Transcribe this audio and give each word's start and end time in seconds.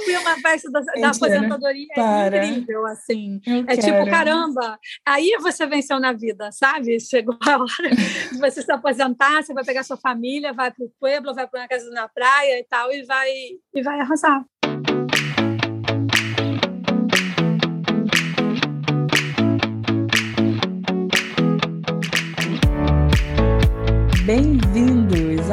fui 0.00 0.14
a 0.14 0.20
uma 0.20 0.36
festa 0.40 0.70
da, 0.70 0.80
da 0.80 1.08
aposentadoria 1.08 1.86
Para. 1.94 2.36
é 2.36 2.46
incrível, 2.46 2.86
assim. 2.86 3.40
Eu 3.46 3.58
é 3.66 3.76
tipo, 3.76 3.82
quero. 3.82 4.04
tipo, 4.04 4.10
caramba, 4.10 4.78
aí 5.06 5.36
você 5.40 5.66
venceu 5.66 6.00
na 6.00 6.12
vida, 6.12 6.50
sabe? 6.52 6.98
Chegou 7.00 7.36
a 7.46 7.58
hora 7.58 7.90
de 8.32 8.38
você 8.38 8.62
se 8.62 8.72
aposentar, 8.72 9.42
você 9.42 9.52
vai 9.52 9.64
pegar 9.64 9.82
sua 9.82 9.96
família, 9.96 10.52
vai 10.52 10.70
para 10.70 10.84
o 10.84 10.92
pueblo, 10.98 11.34
vai 11.34 11.46
para 11.46 11.60
uma 11.60 11.68
casa 11.68 11.90
na 11.90 12.08
praia 12.08 12.58
e 12.58 12.64
tal, 12.64 12.92
e 12.92 13.02
vai, 13.04 13.30
e 13.74 13.82
vai 13.82 14.00
arrasar. 14.00 14.44
Bem-vindos 24.24 24.89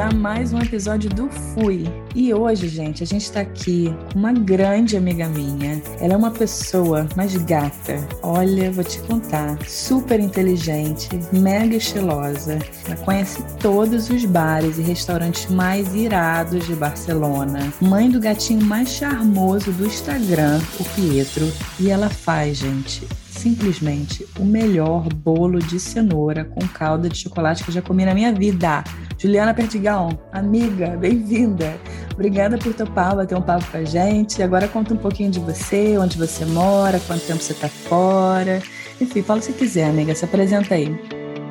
a 0.00 0.12
mais 0.12 0.52
um 0.52 0.60
episódio 0.60 1.10
do 1.10 1.28
Fui. 1.28 1.84
E 2.14 2.32
hoje, 2.32 2.68
gente, 2.68 3.02
a 3.02 3.06
gente 3.06 3.22
está 3.22 3.40
aqui 3.40 3.92
com 4.12 4.18
uma 4.20 4.32
grande 4.32 4.96
amiga 4.96 5.28
minha. 5.28 5.82
Ela 6.00 6.14
é 6.14 6.16
uma 6.16 6.30
pessoa 6.30 7.08
mais 7.16 7.36
gata. 7.36 8.06
Olha, 8.22 8.70
vou 8.70 8.84
te 8.84 9.00
contar, 9.00 9.58
super 9.66 10.20
inteligente, 10.20 11.08
mega 11.32 11.74
estilosa. 11.74 12.60
Ela 12.86 12.96
conhece 12.98 13.42
todos 13.60 14.08
os 14.08 14.24
bares 14.24 14.78
e 14.78 14.82
restaurantes 14.82 15.50
mais 15.50 15.92
irados 15.94 16.66
de 16.66 16.76
Barcelona. 16.76 17.72
Mãe 17.80 18.08
do 18.08 18.20
gatinho 18.20 18.64
mais 18.64 18.90
charmoso 18.90 19.72
do 19.72 19.84
Instagram, 19.84 20.60
o 20.78 20.84
Pietro. 20.84 21.50
E 21.80 21.90
ela 21.90 22.08
faz, 22.08 22.58
gente, 22.58 23.04
simplesmente 23.38 24.26
o 24.38 24.44
melhor 24.44 25.08
bolo 25.12 25.60
de 25.60 25.78
cenoura 25.78 26.44
com 26.44 26.66
calda 26.66 27.08
de 27.08 27.16
chocolate 27.16 27.62
que 27.62 27.70
eu 27.70 27.74
já 27.74 27.80
comi 27.80 28.04
na 28.04 28.12
minha 28.12 28.32
vida. 28.32 28.82
Juliana 29.16 29.54
Perdigão, 29.54 30.18
amiga, 30.32 30.96
bem-vinda. 30.96 31.78
Obrigada 32.12 32.58
por 32.58 32.74
topar 32.74 33.14
bater 33.14 33.36
um 33.36 33.42
papo 33.42 33.64
com 33.70 33.76
a 33.76 33.84
gente. 33.84 34.42
Agora 34.42 34.66
conta 34.66 34.92
um 34.92 34.96
pouquinho 34.96 35.30
de 35.30 35.38
você, 35.38 35.96
onde 35.96 36.18
você 36.18 36.44
mora, 36.44 36.98
quanto 37.06 37.26
tempo 37.26 37.40
você 37.40 37.52
está 37.52 37.68
fora. 37.68 38.60
Enfim, 39.00 39.22
fala 39.22 39.38
o 39.38 39.42
que 39.42 39.52
quiser, 39.52 39.88
amiga. 39.88 40.14
Se 40.14 40.24
apresenta 40.24 40.74
aí. 40.74 40.88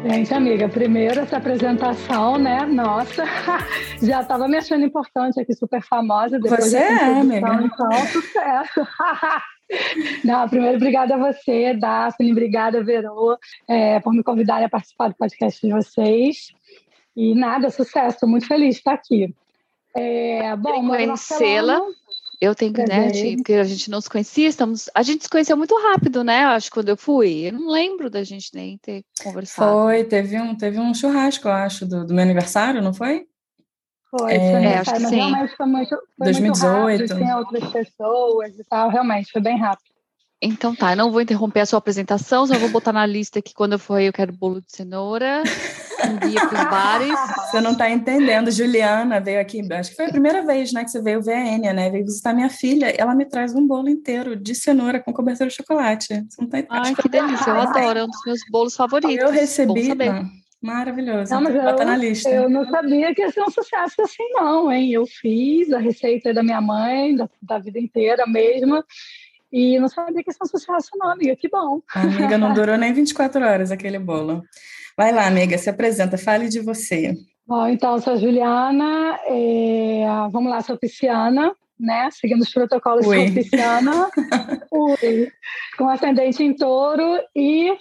Gente, 0.06 0.34
amiga, 0.34 0.70
primeiro 0.70 1.22
essa 1.22 1.38
apresentação, 1.38 2.38
né? 2.38 2.66
Nossa, 2.66 3.24
já 4.02 4.22
estava 4.22 4.48
me 4.48 4.58
achando 4.58 4.86
importante 4.86 5.40
aqui, 5.40 5.54
super 5.54 5.82
famosa. 5.82 6.38
Depois 6.38 6.66
Você 6.66 6.78
é, 6.78 7.20
amiga. 7.20 7.64
Então, 7.64 7.92
sucesso. 8.12 8.88
Não, 10.24 10.48
primeiro, 10.48 10.78
obrigada 10.78 11.16
a 11.16 11.32
você, 11.32 11.74
Daphne, 11.74 12.32
obrigada, 12.32 12.84
Verô, 12.84 13.38
é, 13.68 14.00
por 14.00 14.14
me 14.14 14.24
convidarem 14.24 14.66
a 14.66 14.70
participar 14.70 15.10
do 15.10 15.16
podcast 15.16 15.66
de 15.66 15.74
vocês. 15.74 16.48
E 17.16 17.34
nada, 17.34 17.70
sucesso, 17.70 18.16
estou 18.16 18.30
muito 18.30 18.48
feliz 18.48 18.76
de 18.76 18.80
estar 18.80 18.94
aqui. 18.94 19.34
É, 19.96 20.56
bom, 20.56 20.88
conhecê-la. 20.88 21.82
Eu 22.40 22.54
tenho 22.54 22.72
que, 22.72 22.84
né, 22.84 23.10
porque 23.36 23.54
a 23.54 23.64
gente 23.64 23.90
não 23.90 24.00
se 24.00 24.08
conhecia, 24.08 24.48
estamos, 24.48 24.92
a 24.94 25.02
gente 25.02 25.24
se 25.24 25.30
conheceu 25.30 25.58
muito 25.58 25.76
rápido, 25.76 26.24
né? 26.24 26.46
Acho 26.46 26.68
que 26.68 26.76
quando 26.76 26.90
eu 26.90 26.96
fui, 26.96 27.48
eu 27.48 27.54
não 27.54 27.68
lembro 27.68 28.12
da 28.12 28.24
gente 28.24 28.52
nem 28.54 28.78
ter 28.78 29.04
conversado. 29.24 29.72
Foi, 29.72 30.04
teve 30.04 30.40
um, 30.40 30.54
teve 30.54 30.80
um 30.80 30.94
churrasco, 30.94 31.48
eu 31.48 31.52
acho, 31.52 31.88
do, 31.88 32.06
do 32.06 32.14
meu 32.14 32.24
aniversário, 32.24 32.80
não 32.80 32.94
foi? 32.94 33.26
Foi, 34.10 34.34
é, 34.34 34.52
foi 34.52 34.74
acho 34.74 34.94
que 34.94 35.08
sim. 35.08 35.16
realmente 35.16 35.56
foi 35.56 35.66
muito, 35.66 35.90
foi 35.90 36.32
2018. 36.32 36.40
muito 36.40 36.64
rápido, 36.64 37.18
tinha 37.18 37.38
outras 37.38 37.72
pessoas 37.72 38.60
e 38.60 38.64
tal, 38.64 38.90
realmente, 38.90 39.32
foi 39.32 39.42
bem 39.42 39.58
rápido. 39.58 39.98
Então 40.42 40.76
tá, 40.76 40.92
eu 40.92 40.98
não 40.98 41.12
vou 41.12 41.20
interromper 41.20 41.62
a 41.62 41.66
sua 41.66 41.80
apresentação, 41.80 42.46
só 42.46 42.58
vou 42.60 42.70
botar 42.70 42.94
na 42.94 43.06
lista 43.06 43.42
que 43.42 43.56
quando 43.56 43.74
eu 43.74 43.80
for 43.80 44.00
eu 44.00 44.14
quero 44.14 44.32
bolo 44.32 44.62
de 44.62 44.72
cenoura, 44.72 45.42
um 46.06 46.30
dia 46.30 46.48
para 46.48 46.64
os 46.64 46.70
bares. 46.70 47.20
Você 47.50 47.60
não 47.60 47.72
está 47.72 47.90
entendendo, 47.90 48.52
Juliana 48.52 49.20
veio 49.20 49.42
aqui, 49.42 49.62
acho 49.74 49.90
que 49.90 49.96
foi 49.96 50.06
a 50.06 50.10
primeira 50.10 50.46
vez 50.46 50.72
né, 50.72 50.84
que 50.84 50.92
você 50.92 51.02
veio 51.02 51.24
ver 51.24 51.34
a 51.34 51.48
Enia, 51.48 51.74
né? 51.74 51.90
Veio 51.90 52.06
visitar 52.06 52.34
minha 52.34 52.50
filha, 52.50 52.94
ela 52.98 53.16
me 53.16 53.26
traz 53.26 53.56
um 53.56 53.66
bolo 53.66 53.90
inteiro 53.90 54.36
de 54.36 54.54
cenoura 54.54 55.00
com 55.00 55.12
cobertura 55.12 55.50
de 55.50 55.56
chocolate. 55.56 56.08
Você 56.30 56.42
não 56.42 56.50
tá 56.50 56.64
Ai, 56.70 56.94
que 56.94 57.10
delícia, 57.10 57.50
eu 57.50 57.60
adoro, 57.62 58.00
é 58.00 58.04
um 58.04 58.08
dos 58.08 58.22
meus 58.26 58.40
bolos 58.52 58.76
favoritos. 58.76 59.18
Eu 59.18 59.32
recebi, 59.32 59.96
Maravilhoso. 60.62 61.34
Não, 61.34 61.42
mas 61.42 61.56
eu, 61.56 61.86
na 61.86 61.96
lista. 61.96 62.30
Eu 62.30 62.50
não 62.50 62.66
sabia 62.66 63.14
que 63.14 63.22
ia 63.22 63.32
ser 63.32 63.42
um 63.42 63.52
sucesso 63.52 64.02
assim, 64.02 64.28
não, 64.32 64.72
hein? 64.72 64.92
Eu 64.92 65.06
fiz 65.06 65.72
a 65.72 65.78
receita 65.78 66.34
da 66.34 66.42
minha 66.42 66.60
mãe, 66.60 67.16
da, 67.16 67.30
da 67.42 67.60
vida 67.60 67.80
inteira 67.80 68.26
mesmo. 68.26 68.84
E 69.52 69.80
não 69.80 69.88
sabia 69.88 70.24
que 70.24 70.30
ia 70.30 70.34
ser 70.34 70.44
um 70.44 70.48
sucesso, 70.48 70.90
não, 70.96 71.12
amiga. 71.12 71.36
Que 71.36 71.48
bom. 71.48 71.82
Amiga, 71.94 72.38
não 72.38 72.54
durou 72.54 72.78
nem 72.78 72.92
24 72.92 73.46
horas 73.46 73.72
aquele 73.72 74.00
bolo. 74.00 74.44
Vai 74.98 75.12
lá, 75.12 75.28
amiga, 75.28 75.58
se 75.58 75.70
apresenta, 75.70 76.18
fale 76.18 76.50
de 76.50 76.60
você. 76.60 77.14
Bom, 77.46 77.68
então, 77.68 78.00
sou 78.00 78.14
a 78.14 78.18
Juliana, 78.18 79.20
é, 79.26 80.06
vamos 80.32 80.52
lá, 80.52 80.60
sou 80.62 80.78
pisciana, 80.78 81.56
né? 81.80 82.10
Seguindo 82.12 82.42
os 82.42 82.52
protocolos, 82.52 83.06
Ui. 83.06 83.28
sou 83.28 83.36
pisciana. 83.36 84.10
Ui. 84.70 85.32
Com 85.78 85.88
ascendente 85.88 86.44
em 86.44 86.54
touro 86.54 87.22
e 87.36 87.78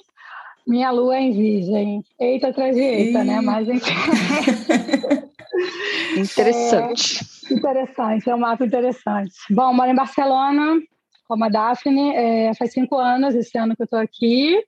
minha 0.67 0.91
lua 0.91 1.17
é 1.17 1.21
em 1.21 1.33
virgem. 1.33 2.05
Eita 2.19 2.49
atrás 2.49 2.75
de 2.75 2.83
eita, 2.83 3.23
né? 3.23 3.41
Mas 3.41 3.69
enfim. 3.69 3.93
interessante. 6.19 7.21
É, 7.51 7.55
interessante, 7.55 8.31
é 8.31 8.35
um 8.35 8.39
mapa 8.39 8.65
interessante. 8.65 9.35
Bom, 9.51 9.73
moro 9.73 9.91
em 9.91 9.95
Barcelona, 9.95 10.81
como 11.29 11.45
a 11.45 11.49
Daphne, 11.49 12.15
é, 12.15 12.55
faz 12.55 12.73
cinco 12.73 12.97
anos 12.97 13.35
esse 13.35 13.57
ano 13.57 13.77
que 13.77 13.83
eu 13.83 13.85
estou 13.85 13.99
aqui. 13.99 14.63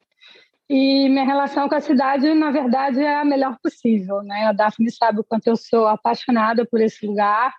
E 0.70 1.08
minha 1.08 1.25
relação 1.25 1.66
com 1.66 1.75
a 1.75 1.81
cidade, 1.81 2.32
na 2.34 2.50
verdade, 2.50 3.00
é 3.00 3.16
a 3.16 3.25
melhor 3.25 3.56
possível. 3.62 4.22
Né? 4.22 4.47
A 4.47 4.53
Daphne 4.53 4.92
sabe 4.92 5.20
o 5.20 5.25
quanto 5.25 5.47
eu 5.47 5.56
sou 5.56 5.87
apaixonada 5.87 6.66
por 6.66 6.81
esse 6.81 7.06
lugar, 7.06 7.54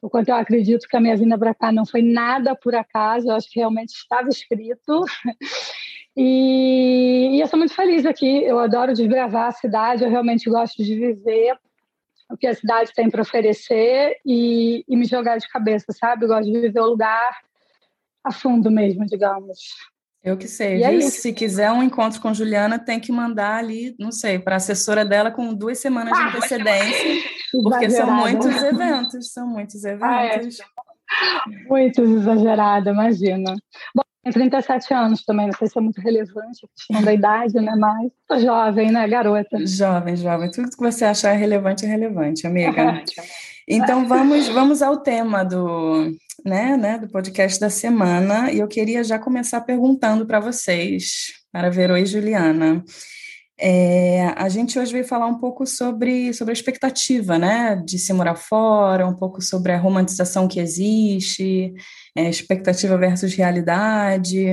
o 0.00 0.08
quanto 0.08 0.28
eu 0.28 0.36
acredito 0.36 0.86
que 0.86 0.96
a 0.96 1.00
minha 1.00 1.16
vinda 1.16 1.36
para 1.36 1.54
cá 1.54 1.72
não 1.72 1.84
foi 1.84 2.00
nada 2.00 2.54
por 2.54 2.74
acaso, 2.74 3.28
eu 3.28 3.34
acho 3.34 3.50
que 3.50 3.58
realmente 3.58 3.90
estava 3.90 4.28
escrito. 4.28 5.04
E, 6.16 7.30
e 7.32 7.40
eu 7.40 7.46
sou 7.46 7.58
muito 7.58 7.74
feliz 7.74 8.06
aqui. 8.06 8.44
Eu 8.44 8.58
adoro 8.58 8.94
desbravar 8.94 9.48
a 9.48 9.52
cidade, 9.52 10.04
eu 10.04 10.10
realmente 10.10 10.48
gosto 10.48 10.82
de 10.82 10.94
viver 10.94 11.56
o 12.30 12.36
que 12.36 12.46
a 12.46 12.54
cidade 12.54 12.92
tem 12.94 13.10
para 13.10 13.22
oferecer 13.22 14.16
e, 14.24 14.84
e, 14.88 14.96
me 14.96 15.04
jogar 15.04 15.38
de 15.38 15.48
cabeça, 15.48 15.92
sabe? 15.92 16.24
Eu 16.24 16.28
gosto 16.28 16.50
de 16.50 16.60
viver 16.60 16.80
o 16.80 16.86
lugar 16.86 17.38
a 18.24 18.32
fundo 18.32 18.70
mesmo, 18.70 19.04
digamos. 19.04 19.58
Eu 20.22 20.38
que 20.38 20.48
sei. 20.48 20.82
É 20.82 21.00
Se 21.02 21.34
quiser 21.34 21.70
um 21.70 21.82
encontro 21.82 22.20
com 22.20 22.32
Juliana, 22.32 22.78
tem 22.78 22.98
que 22.98 23.12
mandar 23.12 23.56
ali, 23.56 23.94
não 23.98 24.10
sei, 24.10 24.38
para 24.38 24.54
a 24.54 24.56
assessora 24.56 25.04
dela 25.04 25.30
com 25.30 25.52
duas 25.52 25.78
semanas 25.78 26.16
de 26.16 26.22
ah, 26.22 26.28
antecedência, 26.28 27.30
porque 27.62 27.90
são 27.90 28.10
muitos 28.10 28.62
eventos, 28.62 29.32
são 29.32 29.46
muitos 29.46 29.84
eventos. 29.84 30.02
Ah, 30.08 30.24
é. 30.24 31.68
Muitos 31.68 32.08
exagerada, 32.08 32.90
imagina. 32.90 33.54
Bom, 33.94 34.02
tenho 34.24 34.32
37 34.32 34.92
anos 34.94 35.24
também, 35.24 35.46
não 35.46 35.54
sei 35.54 35.68
se 35.68 35.78
é 35.78 35.80
muito 35.80 36.00
relevante 36.00 36.64
a 36.64 36.68
questão 36.76 37.02
da 37.02 37.12
idade, 37.12 37.54
né? 37.54 37.74
Mas 37.76 38.10
tô 38.26 38.38
jovem, 38.38 38.90
né, 38.90 39.06
garota? 39.06 39.64
Jovem, 39.66 40.16
jovem. 40.16 40.50
Tudo 40.50 40.70
que 40.70 40.76
você 40.78 41.04
achar 41.04 41.32
relevante 41.32 41.84
é 41.84 41.88
relevante, 41.88 42.46
amiga. 42.46 43.02
Então 43.66 44.06
vamos, 44.06 44.46
vamos 44.48 44.82
ao 44.82 44.98
tema 44.98 45.42
do, 45.42 46.14
né, 46.44 46.76
né, 46.76 46.98
do 46.98 47.08
podcast 47.08 47.58
da 47.58 47.70
semana. 47.70 48.52
E 48.52 48.58
eu 48.58 48.68
queria 48.68 49.02
já 49.02 49.18
começar 49.18 49.62
perguntando 49.62 50.26
para 50.26 50.38
vocês, 50.38 51.32
para 51.50 51.70
Verô 51.70 51.96
e 51.96 52.04
Juliana. 52.04 52.84
É, 53.56 54.26
a 54.36 54.48
gente 54.48 54.78
hoje 54.78 54.92
veio 54.92 55.04
falar 55.04 55.26
um 55.26 55.38
pouco 55.38 55.64
sobre, 55.64 56.34
sobre 56.34 56.50
a 56.50 56.54
expectativa, 56.54 57.38
né, 57.38 57.76
de 57.76 57.98
se 58.00 58.12
morar 58.12 58.34
fora, 58.34 59.06
um 59.06 59.14
pouco 59.14 59.40
sobre 59.40 59.70
a 59.70 59.78
romantização 59.78 60.48
que 60.48 60.58
existe, 60.58 61.72
é, 62.16 62.28
expectativa 62.28 62.98
versus 62.98 63.32
realidade. 63.34 64.44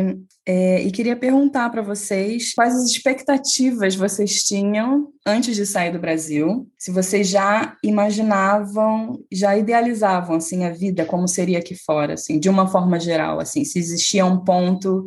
É, 0.46 0.82
e 0.82 0.92
queria 0.92 1.16
perguntar 1.16 1.70
para 1.72 1.82
vocês 1.82 2.54
quais 2.54 2.76
as 2.76 2.86
expectativas 2.92 3.96
vocês 3.96 4.44
tinham 4.44 5.08
antes 5.26 5.56
de 5.56 5.66
sair 5.66 5.92
do 5.92 6.00
Brasil, 6.00 6.68
se 6.78 6.92
vocês 6.92 7.28
já 7.28 7.78
imaginavam, 7.84 9.24
já 9.32 9.56
idealizavam 9.56 10.38
assim 10.38 10.64
a 10.64 10.72
vida 10.72 11.06
como 11.06 11.28
seria 11.28 11.60
aqui 11.60 11.76
fora, 11.76 12.14
assim, 12.14 12.40
de 12.40 12.50
uma 12.50 12.68
forma 12.68 13.00
geral, 13.00 13.40
assim, 13.40 13.64
se 13.64 13.78
existia 13.78 14.26
um 14.26 14.44
ponto 14.44 15.06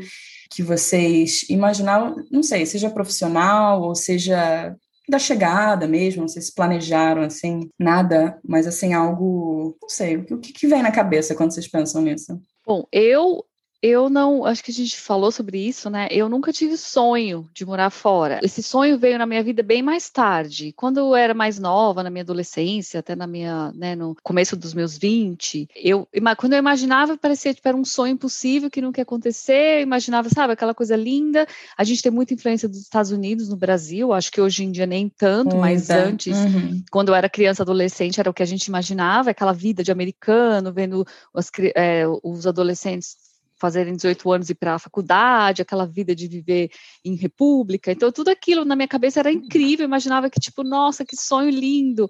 que 0.54 0.62
vocês 0.62 1.44
imaginavam, 1.48 2.14
não 2.30 2.42
sei, 2.42 2.64
seja 2.64 2.90
profissional 2.90 3.82
ou 3.82 3.94
seja 3.94 4.76
da 5.08 5.18
chegada 5.18 5.86
mesmo, 5.86 6.22
não 6.22 6.28
sei 6.28 6.40
se 6.40 6.54
planejaram 6.54 7.22
assim, 7.22 7.68
nada, 7.78 8.38
mas 8.46 8.66
assim, 8.66 8.94
algo, 8.94 9.76
não 9.82 9.88
sei, 9.88 10.16
o 10.16 10.38
que, 10.38 10.52
que 10.52 10.66
vem 10.66 10.82
na 10.82 10.92
cabeça 10.92 11.34
quando 11.34 11.52
vocês 11.52 11.68
pensam 11.68 12.00
nisso? 12.02 12.40
Bom, 12.66 12.86
eu 12.90 13.44
eu 13.86 14.08
não, 14.08 14.46
acho 14.46 14.64
que 14.64 14.70
a 14.70 14.74
gente 14.74 14.98
falou 14.98 15.30
sobre 15.30 15.58
isso, 15.58 15.90
né? 15.90 16.08
Eu 16.10 16.26
nunca 16.26 16.50
tive 16.50 16.74
sonho 16.74 17.46
de 17.52 17.66
morar 17.66 17.90
fora. 17.90 18.40
Esse 18.42 18.62
sonho 18.62 18.98
veio 18.98 19.18
na 19.18 19.26
minha 19.26 19.42
vida 19.42 19.62
bem 19.62 19.82
mais 19.82 20.08
tarde. 20.08 20.72
Quando 20.74 21.00
eu 21.00 21.14
era 21.14 21.34
mais 21.34 21.58
nova, 21.58 22.02
na 22.02 22.08
minha 22.08 22.22
adolescência, 22.22 23.00
até 23.00 23.14
na 23.14 23.26
minha, 23.26 23.70
né, 23.74 23.94
no 23.94 24.16
começo 24.22 24.56
dos 24.56 24.72
meus 24.72 24.96
20, 24.96 25.68
eu, 25.76 26.08
quando 26.38 26.54
eu 26.54 26.58
imaginava, 26.58 27.18
parecia 27.18 27.52
tipo, 27.52 27.68
era 27.68 27.76
um 27.76 27.84
sonho 27.84 28.14
impossível 28.14 28.70
que 28.70 28.80
não 28.80 28.90
quer 28.90 29.02
acontecer. 29.02 29.80
Eu 29.80 29.82
imaginava, 29.82 30.30
sabe, 30.30 30.54
aquela 30.54 30.72
coisa 30.72 30.96
linda. 30.96 31.46
A 31.76 31.84
gente 31.84 32.02
tem 32.02 32.10
muita 32.10 32.32
influência 32.32 32.66
dos 32.66 32.78
Estados 32.78 33.10
Unidos 33.10 33.50
no 33.50 33.56
Brasil, 33.56 34.14
acho 34.14 34.32
que 34.32 34.40
hoje 34.40 34.64
em 34.64 34.72
dia 34.72 34.86
nem 34.86 35.10
tanto, 35.10 35.56
mas 35.56 35.90
antes, 35.90 36.38
uhum. 36.38 36.82
quando 36.90 37.10
eu 37.10 37.14
era 37.14 37.28
criança, 37.28 37.62
adolescente, 37.62 38.18
era 38.18 38.30
o 38.30 38.34
que 38.34 38.42
a 38.42 38.46
gente 38.46 38.64
imaginava, 38.64 39.28
aquela 39.28 39.52
vida 39.52 39.84
de 39.84 39.92
americano, 39.92 40.72
vendo 40.72 41.06
as, 41.34 41.50
é, 41.74 42.04
os 42.22 42.46
adolescentes 42.46 43.33
fazerem 43.64 43.96
18 43.96 44.30
anos 44.30 44.50
e 44.50 44.52
ir 44.52 44.56
para 44.56 44.74
a 44.74 44.78
faculdade, 44.78 45.62
aquela 45.62 45.86
vida 45.86 46.14
de 46.14 46.28
viver 46.28 46.70
em 47.02 47.14
república. 47.14 47.90
Então, 47.92 48.12
tudo 48.12 48.28
aquilo 48.28 48.62
na 48.62 48.76
minha 48.76 48.86
cabeça 48.86 49.20
era 49.20 49.32
incrível. 49.32 49.84
Eu 49.84 49.88
imaginava 49.88 50.28
que, 50.28 50.38
tipo, 50.38 50.62
nossa, 50.62 51.02
que 51.02 51.16
sonho 51.16 51.48
lindo. 51.48 52.06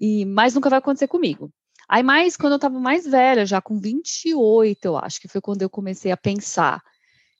E 0.00 0.24
mais 0.24 0.54
nunca 0.54 0.70
vai 0.70 0.78
acontecer 0.78 1.06
comigo. 1.06 1.52
Aí, 1.86 2.02
mais 2.02 2.38
quando 2.38 2.52
eu 2.52 2.56
estava 2.56 2.80
mais 2.80 3.06
velha, 3.06 3.44
já 3.44 3.60
com 3.60 3.78
28, 3.78 4.86
eu 4.86 4.96
acho 4.96 5.20
que 5.20 5.28
foi 5.28 5.42
quando 5.42 5.60
eu 5.60 5.68
comecei 5.68 6.10
a 6.10 6.16
pensar 6.16 6.80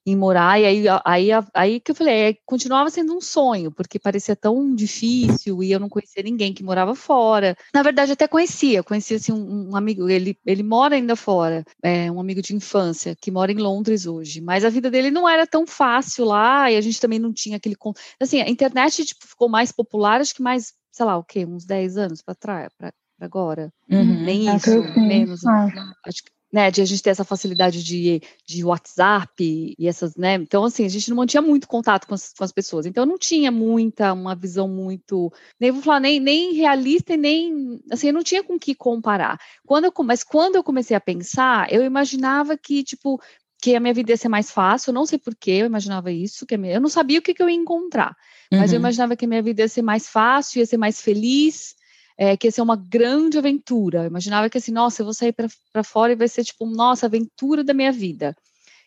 em 0.05 0.15
morar, 0.15 0.59
e 0.59 0.65
aí, 0.65 0.85
aí, 1.03 1.29
aí 1.53 1.79
que 1.79 1.91
eu 1.91 1.95
falei, 1.95 2.13
é, 2.13 2.37
continuava 2.45 2.91
sendo 2.91 3.15
um 3.15 3.19
sonho, 3.19 3.71
porque 3.71 3.97
parecia 3.97 4.35
tão 4.35 4.75
difícil, 4.75 5.63
e 5.63 5.71
eu 5.71 5.79
não 5.79 5.89
conhecia 5.89 6.21
ninguém 6.21 6.53
que 6.53 6.63
morava 6.63 6.93
fora. 6.93 7.57
Na 7.73 7.81
verdade, 7.81 8.11
até 8.11 8.27
conhecia, 8.27 8.83
conhecia 8.83 9.17
assim, 9.17 9.31
um, 9.31 9.71
um 9.71 9.75
amigo, 9.75 10.07
ele, 10.07 10.37
ele 10.45 10.61
mora 10.61 10.95
ainda 10.95 11.15
fora, 11.15 11.65
é, 11.81 12.11
um 12.11 12.19
amigo 12.19 12.41
de 12.41 12.55
infância, 12.55 13.15
que 13.19 13.31
mora 13.31 13.51
em 13.51 13.57
Londres 13.57 14.05
hoje, 14.05 14.41
mas 14.41 14.63
a 14.63 14.69
vida 14.69 14.91
dele 14.91 15.09
não 15.09 15.27
era 15.27 15.47
tão 15.47 15.65
fácil 15.65 16.25
lá, 16.25 16.71
e 16.71 16.77
a 16.77 16.81
gente 16.81 17.01
também 17.01 17.17
não 17.17 17.33
tinha 17.33 17.57
aquele... 17.57 17.75
Assim, 18.21 18.41
a 18.41 18.49
internet 18.49 19.03
tipo, 19.03 19.27
ficou 19.27 19.49
mais 19.49 19.71
popular, 19.71 20.21
acho 20.21 20.35
que 20.35 20.43
mais, 20.43 20.73
sei 20.91 21.05
lá, 21.05 21.17
o 21.17 21.23
quê, 21.23 21.45
uns 21.45 21.65
10 21.65 21.97
anos 21.97 22.21
para 22.21 22.35
trás, 22.35 22.71
para 22.77 22.93
agora, 23.19 23.71
uhum. 23.89 24.23
nem 24.23 24.53
isso, 24.55 24.69
menos, 24.99 25.45
ah. 25.45 25.67
acho 26.05 26.21
que 26.23 26.34
né, 26.55 26.71
de 26.71 26.81
a 26.81 26.85
gente 26.85 27.03
ter 27.03 27.09
essa 27.09 27.25
facilidade 27.25 27.83
de, 27.83 28.21
de 28.47 28.63
WhatsApp 28.63 29.33
e 29.77 29.85
essas, 29.85 30.15
né, 30.15 30.35
então 30.35 30.63
assim, 30.63 30.85
a 30.85 30.89
gente 30.89 31.09
não 31.09 31.17
mantinha 31.17 31.41
muito 31.41 31.67
contato 31.67 32.07
com 32.07 32.13
as, 32.13 32.31
com 32.31 32.45
as 32.45 32.51
pessoas, 32.53 32.85
então 32.85 33.05
não 33.05 33.17
tinha 33.17 33.51
muita, 33.51 34.13
uma 34.13 34.33
visão 34.33 34.65
muito, 34.65 35.33
nem 35.59 35.69
vou 35.69 35.81
falar, 35.81 35.99
nem, 35.99 36.17
nem 36.17 36.53
realista 36.53 37.15
e 37.15 37.17
nem, 37.17 37.77
assim, 37.91 38.07
eu 38.07 38.13
não 38.13 38.23
tinha 38.23 38.41
com 38.41 38.57
que 38.57 38.73
comparar. 38.73 39.37
Quando 39.65 39.83
eu, 39.83 39.93
mas 40.05 40.23
quando 40.23 40.55
eu 40.55 40.63
comecei 40.63 40.95
a 40.95 41.01
pensar, 41.01 41.69
eu 41.73 41.83
imaginava 41.83 42.57
que, 42.57 42.85
tipo, 42.85 43.21
que 43.61 43.75
a 43.75 43.79
minha 43.81 43.93
vida 43.93 44.13
ia 44.13 44.17
ser 44.17 44.29
mais 44.29 44.49
fácil, 44.49 44.91
eu 44.91 44.93
não 44.93 45.05
sei 45.05 45.19
porquê, 45.19 45.51
eu 45.51 45.65
imaginava 45.65 46.09
isso, 46.09 46.45
que 46.45 46.55
minha, 46.55 46.75
eu 46.75 46.79
não 46.79 46.87
sabia 46.87 47.19
o 47.19 47.21
que, 47.21 47.33
que 47.33 47.43
eu 47.43 47.49
ia 47.49 47.55
encontrar, 47.57 48.15
mas 48.49 48.69
uhum. 48.69 48.77
eu 48.77 48.79
imaginava 48.79 49.17
que 49.17 49.25
a 49.25 49.27
minha 49.27 49.43
vida 49.43 49.61
ia 49.61 49.67
ser 49.67 49.81
mais 49.81 50.07
fácil, 50.07 50.59
ia 50.59 50.65
ser 50.65 50.77
mais 50.77 51.01
feliz, 51.01 51.75
é, 52.17 52.35
que 52.37 52.47
ia 52.47 52.51
ser 52.51 52.61
uma 52.61 52.75
grande 52.75 53.37
aventura. 53.37 54.03
Eu 54.03 54.07
imaginava 54.07 54.49
que 54.49 54.57
assim, 54.57 54.71
nossa, 54.71 55.01
eu 55.01 55.05
vou 55.05 55.13
sair 55.13 55.33
para 55.71 55.83
fora 55.83 56.13
e 56.13 56.15
vai 56.15 56.27
ser 56.27 56.43
tipo, 56.43 56.65
nossa, 56.65 57.05
aventura 57.05 57.63
da 57.63 57.73
minha 57.73 57.91
vida. 57.91 58.35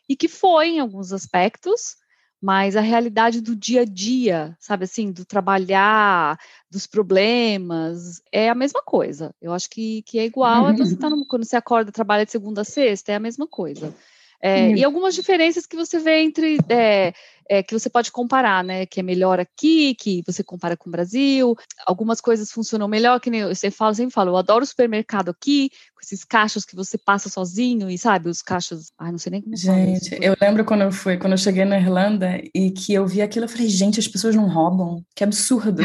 E 0.09 0.17
que 0.17 0.29
foi 0.29 0.69
em 0.71 0.81
alguns 0.81 1.13
aspectos, 1.13 1.97
mas 2.41 2.77
a 2.77 2.81
realidade 2.81 3.41
do 3.41 3.55
dia 3.55 3.83
a 3.83 3.85
dia, 3.85 4.57
sabe 4.59 4.85
assim, 4.85 5.11
do 5.11 5.25
trabalhar, 5.25 6.39
dos 6.71 6.87
problemas, 6.87 8.23
é 8.33 8.49
a 8.49 8.55
mesma 8.55 8.81
coisa. 8.83 9.35
Eu 9.43 9.53
acho 9.53 9.69
que, 9.69 10.03
que 10.03 10.19
é 10.19 10.25
igual 10.25 10.67
a 10.67 10.73
você 10.73 10.97
tá 10.97 11.11
no, 11.11 11.27
quando 11.27 11.45
você 11.45 11.57
acorda, 11.57 11.93
trabalha 11.93 12.25
de 12.25 12.33
segunda 12.33 12.63
a 12.63 12.65
sexta, 12.65 13.13
é 13.13 13.17
a 13.17 13.21
mesma 13.21 13.47
coisa. 13.47 13.95
É, 14.41 14.71
e 14.71 14.85
algumas 14.85 15.17
diferenças 15.17 15.67
que 15.67 15.75
você 15.75 15.99
vê 15.99 16.23
entre 16.23 16.59
é, 16.69 17.13
é, 17.49 17.63
que 17.63 17.73
você 17.73 17.89
pode 17.89 18.13
comparar, 18.13 18.63
né? 18.63 18.85
Que 18.85 19.01
é 19.01 19.03
melhor 19.03 19.41
aqui, 19.41 19.95
que 19.95 20.23
você 20.27 20.45
compara 20.45 20.77
com 20.77 20.89
o 20.89 20.93
Brasil. 20.93 21.57
Algumas 21.87 22.21
coisas 22.21 22.53
funcionam 22.53 22.87
melhor, 22.87 23.21
que 23.21 23.31
nem 23.31 23.41
eu 23.41 23.55
sempre 23.55 23.77
falo, 23.77 23.95
sempre 23.95 24.13
falo, 24.13 24.31
eu 24.31 24.37
adoro 24.37 24.65
o 24.65 24.67
supermercado 24.67 25.31
aqui, 25.31 25.71
com 25.95 26.01
esses 26.03 26.25
caixas 26.25 26.65
que 26.65 26.77
você 26.77 26.99
passa 26.99 27.29
sozinho, 27.29 27.91
e 27.91 27.97
sabe, 27.97 28.29
os 28.29 28.43
caixas. 28.43 28.93
Ai, 28.99 29.11
não 29.11 29.19
sei 29.19 29.31
nem 29.31 29.43
como 29.43 29.57
Gente, 29.57 30.19
eu 30.21 30.37
lembro 30.41 30.65
quando 30.65 30.83
eu 30.83 30.93
fui, 30.93 31.17
quando 31.17 31.33
eu 31.33 31.39
cheguei 31.39 31.65
na 31.65 31.79
Irlanda 31.79 32.41
e 32.55 32.71
que 32.71 32.93
eu 32.93 33.07
vi 33.07 33.23
aquilo, 33.23 33.47
eu 33.47 33.49
falei, 33.49 33.69
gente, 33.69 33.99
as 33.99 34.09
pessoas 34.09 34.35
não 34.35 34.49
roubam. 34.49 35.03
Que 35.15 35.25
absurdo. 35.25 35.83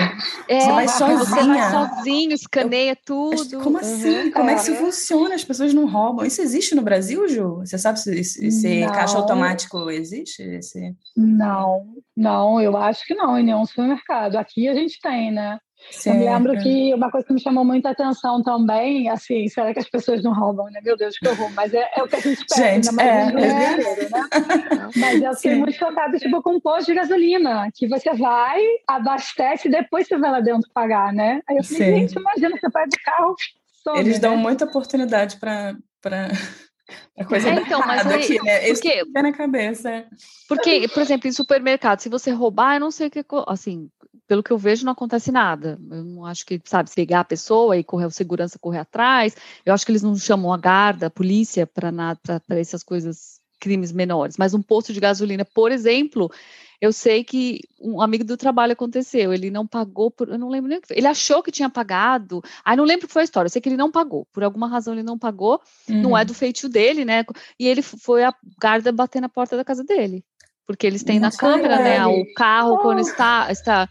É, 0.48 0.60
você 0.60 0.72
vai 0.72 0.88
sozinha. 0.88 1.18
Você 1.18 1.48
vai 1.48 1.72
sozinho, 1.72 2.34
escaneia 2.34 2.92
eu, 2.92 2.98
tudo. 3.06 3.60
Como 3.62 3.78
assim? 3.78 4.24
Uhum. 4.24 4.32
Como 4.32 4.50
é 4.50 4.56
que 4.56 4.62
isso 4.62 4.76
funciona? 4.76 5.36
As 5.36 5.44
pessoas 5.44 5.74
não 5.74 5.88
roubam. 5.88 6.26
Isso 6.26 6.42
existe 6.42 6.76
no 6.76 6.82
Brasil, 6.82 7.28
Ju? 7.28 7.60
Você 7.60 7.78
sabe 7.78 8.00
se 8.00 8.12
esse 8.20 8.86
caixa 8.88 9.18
automático 9.18 9.90
existe? 9.90 10.42
Esse... 10.42 10.96
Não. 11.16 11.53
Não, 11.54 11.86
não, 12.16 12.62
eu 12.62 12.76
acho 12.78 13.06
que 13.06 13.14
não, 13.14 13.38
em 13.38 13.44
nenhum 13.44 13.66
supermercado. 13.66 14.36
Aqui 14.36 14.68
a 14.68 14.74
gente 14.74 15.00
tem, 15.02 15.32
né? 15.32 15.60
Sim, 15.92 16.12
eu 16.12 16.16
me 16.16 16.26
lembro 16.26 16.60
que 16.60 16.94
uma 16.94 17.12
coisa 17.12 17.28
que 17.28 17.34
me 17.34 17.42
chamou 17.42 17.66
muita 17.66 17.90
atenção 17.90 18.42
também, 18.42 19.10
assim, 19.10 19.48
será 19.48 19.74
que 19.74 19.80
as 19.80 19.90
pessoas 19.90 20.24
não 20.24 20.34
roubam, 20.34 20.66
né? 20.72 20.80
Meu 20.84 20.96
Deus, 20.96 21.18
que 21.18 21.28
horror, 21.28 21.52
mas 21.52 21.74
é, 21.74 21.90
é 21.96 22.04
o 22.04 22.08
que 22.08 22.16
a 22.16 22.20
gente 22.20 22.46
pede, 22.46 22.86
gente, 22.86 22.96
né? 22.96 23.04
é, 23.04 23.28
é. 23.28 23.32
né? 23.32 24.88
Mas 24.96 25.22
eu 25.22 25.34
fiquei 25.36 25.54
Sim. 25.54 25.60
muito 25.60 25.76
chocada, 25.76 26.18
tipo, 26.18 26.42
com 26.42 26.56
um 26.56 26.60
posto 26.60 26.88
de 26.88 26.94
gasolina, 26.94 27.70
que 27.74 27.88
você 27.88 28.14
vai, 28.14 28.62
abastece 28.88 29.68
e 29.68 29.72
depois 29.72 30.08
você 30.08 30.18
vai 30.18 30.32
lá 30.32 30.40
dentro 30.40 30.70
pagar, 30.74 31.12
né? 31.12 31.42
Aí 31.50 31.58
eu 31.58 31.64
falei, 31.64 31.84
Sim. 31.84 32.00
gente, 32.00 32.20
imagina, 32.20 32.58
você 32.58 32.70
pega 32.70 32.88
o 32.88 33.04
carro, 33.04 33.36
some, 33.84 34.00
Eles 34.00 34.20
dão 34.20 34.36
né? 34.36 34.42
muita 34.42 34.66
oportunidade 34.66 35.38
para 35.38 35.76
a 37.18 37.26
coisa 37.26 37.50
é, 37.50 37.54
então, 37.54 37.80
mas 37.86 38.06
aí, 38.08 38.24
aqui, 38.24 38.44
né? 38.44 38.70
Isso 38.70 38.82
porque, 38.82 39.04
na 39.22 39.32
cabeça. 39.32 40.06
Porque, 40.48 40.88
por 40.88 41.02
exemplo, 41.02 41.28
em 41.28 41.32
supermercado, 41.32 42.00
se 42.00 42.10
você 42.10 42.32
roubar, 42.32 42.76
eu 42.76 42.80
não 42.80 42.92
sei 42.92 43.08
o 43.08 43.12
que, 43.12 43.24
assim, 43.48 43.90
pelo 44.28 44.42
que 44.42 44.52
eu 44.52 44.58
vejo, 44.58 44.86
não 44.86 44.94
acontece 44.94 45.32
nada. 45.32 45.80
Eu 45.92 46.04
não 46.04 46.26
acho 46.26 46.46
que, 46.46 46.62
sabe, 46.66 46.90
pegar 46.94 47.22
a 47.22 47.26
pessoa 47.26 47.78
e 47.78 47.84
correr 47.84 48.06
o 48.06 48.12
segurança 48.12 48.60
correr 48.60 48.80
atrás. 48.80 49.36
Eu 49.66 49.74
acho 49.74 49.86
que 49.86 49.92
eles 49.92 50.04
não 50.04 50.16
chamam 50.16 50.54
a 50.54 50.58
guarda, 50.58 51.08
a 51.08 51.12
polícia 51.12 51.68
para 51.68 51.92
nada, 51.92 52.20
para 52.48 52.60
essas 52.60 52.84
coisas, 52.84 53.40
crimes 53.60 53.92
menores. 53.92 54.36
Mas 54.38 54.54
um 54.54 54.62
posto 54.62 54.92
de 54.92 55.00
gasolina, 55.00 55.46
por 55.46 55.72
exemplo, 55.72 56.32
eu 56.84 56.92
sei 56.92 57.24
que 57.24 57.62
um 57.80 58.02
amigo 58.02 58.26
do 58.26 58.36
trabalho 58.36 58.74
aconteceu, 58.74 59.34
ele 59.34 59.50
não 59.50 59.66
pagou 59.66 60.12
por, 60.12 60.28
eu 60.28 60.38
não 60.38 60.50
lembro 60.50 60.68
nem. 60.68 60.82
Ele 60.90 61.08
achou 61.08 61.42
que 61.42 61.50
tinha 61.50 61.70
pagado. 61.70 62.44
Aí 62.66 62.76
não 62.76 62.84
lembro 62.84 63.06
o 63.06 63.08
que 63.08 63.14
foi 63.14 63.22
a 63.22 63.24
história, 63.24 63.48
eu 63.48 63.50
sei 63.50 63.62
que 63.62 63.70
ele 63.70 63.78
não 63.78 63.90
pagou. 63.90 64.28
Por 64.34 64.44
alguma 64.44 64.68
razão 64.68 64.94
ele 64.94 65.02
não 65.02 65.18
pagou, 65.18 65.62
uhum. 65.88 66.02
não 66.02 66.18
é 66.18 66.20
uhum. 66.20 66.26
do 66.26 66.34
feitio 66.34 66.68
dele, 66.68 67.06
né? 67.06 67.24
E 67.58 67.70
ele 67.70 67.82
foi 67.82 68.26
a 68.26 68.34
guarda 68.62 68.92
bater 68.92 69.22
na 69.22 69.30
porta 69.30 69.56
da 69.56 69.64
casa 69.64 69.82
dele. 69.82 70.26
Porque 70.68 70.86
eles 70.86 71.04
têm 71.04 71.22
na 71.22 71.32
câmera, 71.32 71.78
né? 71.78 72.06
O 72.06 72.26
carro, 72.34 72.74
oh. 72.74 72.80
quando 72.80 73.00
está, 73.00 73.50
está 73.50 73.88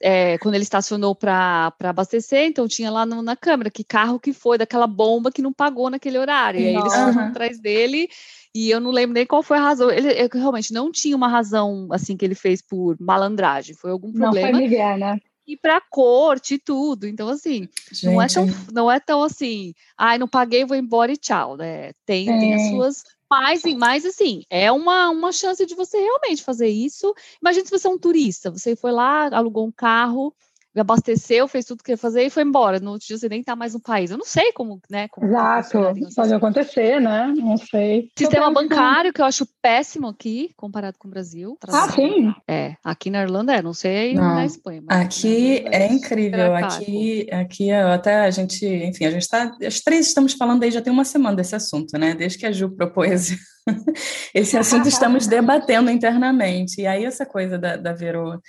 é, 0.00 0.38
quando 0.38 0.54
ele 0.54 0.62
estacionou 0.62 1.16
para 1.16 1.72
abastecer, 1.80 2.44
então 2.44 2.68
tinha 2.68 2.88
lá 2.88 3.04
no, 3.04 3.20
na 3.20 3.34
câmera 3.34 3.68
que 3.68 3.82
carro 3.82 4.20
que 4.20 4.32
foi 4.32 4.58
daquela 4.58 4.86
bomba 4.86 5.32
que 5.32 5.42
não 5.42 5.52
pagou 5.52 5.90
naquele 5.90 6.18
horário. 6.18 6.60
E 6.60 6.68
aí 6.68 6.76
eles 6.76 6.94
foram 6.94 7.18
atrás 7.18 7.58
dele 7.58 8.08
e 8.54 8.70
eu 8.70 8.80
não 8.80 8.90
lembro 8.90 9.14
nem 9.14 9.26
qual 9.26 9.42
foi 9.42 9.56
a 9.56 9.62
razão. 9.62 9.90
Ele, 9.90 10.08
ele 10.08 10.28
realmente 10.34 10.72
não 10.72 10.92
tinha 10.92 11.16
uma 11.16 11.28
razão 11.28 11.88
assim 11.90 12.16
que 12.16 12.24
ele 12.24 12.34
fez 12.34 12.60
por 12.60 12.96
malandragem, 13.00 13.74
foi 13.74 13.90
algum 13.90 14.12
problema. 14.12 14.48
Não 14.48 14.58
foi 14.58 14.68
Miguel, 14.68 14.98
né? 14.98 15.20
E 15.46 15.56
para 15.56 15.80
corte 15.80 16.54
e 16.54 16.58
tudo. 16.58 17.06
Então, 17.06 17.28
assim, 17.28 17.68
não 18.02 18.22
é, 18.22 18.26
tão, 18.28 18.46
não 18.72 18.90
é 18.90 19.00
tão 19.00 19.22
assim, 19.22 19.74
ai, 19.98 20.18
não 20.18 20.28
paguei, 20.28 20.64
vou 20.64 20.76
embora 20.76 21.12
e 21.12 21.16
tchau, 21.16 21.56
né? 21.56 21.92
Tem, 22.06 22.28
é. 22.28 22.38
tem 22.38 22.54
as 22.54 22.68
suas. 22.68 23.04
Mas, 23.28 23.62
mas, 23.76 24.04
assim, 24.04 24.42
é 24.50 24.70
uma, 24.70 25.08
uma 25.08 25.32
chance 25.32 25.64
de 25.64 25.74
você 25.74 25.98
realmente 25.98 26.42
fazer 26.42 26.68
isso. 26.68 27.14
Imagina 27.40 27.64
se 27.64 27.70
você 27.70 27.88
é 27.88 27.90
um 27.90 27.98
turista, 27.98 28.50
você 28.50 28.76
foi 28.76 28.92
lá, 28.92 29.28
alugou 29.34 29.66
um 29.66 29.72
carro, 29.72 30.34
abasteceu, 30.80 31.46
fez 31.46 31.64
tudo 31.64 31.82
que 31.82 31.92
ia 31.92 31.98
fazer 31.98 32.22
e 32.24 32.30
foi 32.30 32.42
embora. 32.42 32.80
No 32.80 32.92
outro 32.92 33.06
dia 33.06 33.18
você 33.18 33.28
nem 33.28 33.40
está 33.40 33.54
mais 33.54 33.74
no 33.74 33.80
país. 33.80 34.10
Eu 34.10 34.18
não 34.18 34.24
sei 34.24 34.52
como, 34.52 34.80
né? 34.88 35.08
Como 35.08 35.26
Exato, 35.26 35.78
pode 36.14 36.34
acontecer, 36.34 37.00
né? 37.00 37.32
Não 37.36 37.56
sei. 37.56 38.10
Sistema 38.16 38.50
bancário, 38.50 39.12
que 39.12 39.20
eu 39.20 39.26
acho 39.26 39.46
péssimo 39.60 40.08
aqui, 40.08 40.50
comparado 40.56 40.98
com 40.98 41.08
o 41.08 41.10
Brasil. 41.10 41.58
Ah, 41.68 41.90
sim? 41.90 42.34
É, 42.48 42.76
aqui 42.82 43.10
na 43.10 43.22
Irlanda 43.22 43.54
é, 43.54 43.62
não 43.62 43.74
sei 43.74 44.14
não. 44.14 44.34
na 44.34 44.46
Espanha. 44.46 44.82
aqui 44.88 45.64
é, 45.66 45.84
é 45.84 45.92
incrível, 45.92 46.54
aqui, 46.54 47.26
aqui 47.30 47.70
até 47.70 48.20
a 48.20 48.30
gente, 48.30 48.66
enfim, 48.66 49.04
a 49.04 49.10
gente 49.10 49.22
está, 49.22 49.54
as 49.64 49.80
três 49.80 50.06
estamos 50.06 50.32
falando 50.32 50.62
aí 50.62 50.70
já 50.70 50.80
tem 50.80 50.92
uma 50.92 51.04
semana 51.04 51.36
desse 51.36 51.54
assunto, 51.54 51.98
né? 51.98 52.14
Desde 52.14 52.38
que 52.38 52.46
a 52.46 52.52
Ju 52.52 52.70
propôs 52.70 53.36
esse 54.34 54.56
assunto, 54.56 54.88
estamos 54.88 55.26
debatendo 55.28 55.90
internamente. 55.90 56.80
E 56.80 56.86
aí 56.86 57.04
essa 57.04 57.26
coisa 57.26 57.58
da, 57.58 57.76
da 57.76 57.92
Vero 57.92 58.40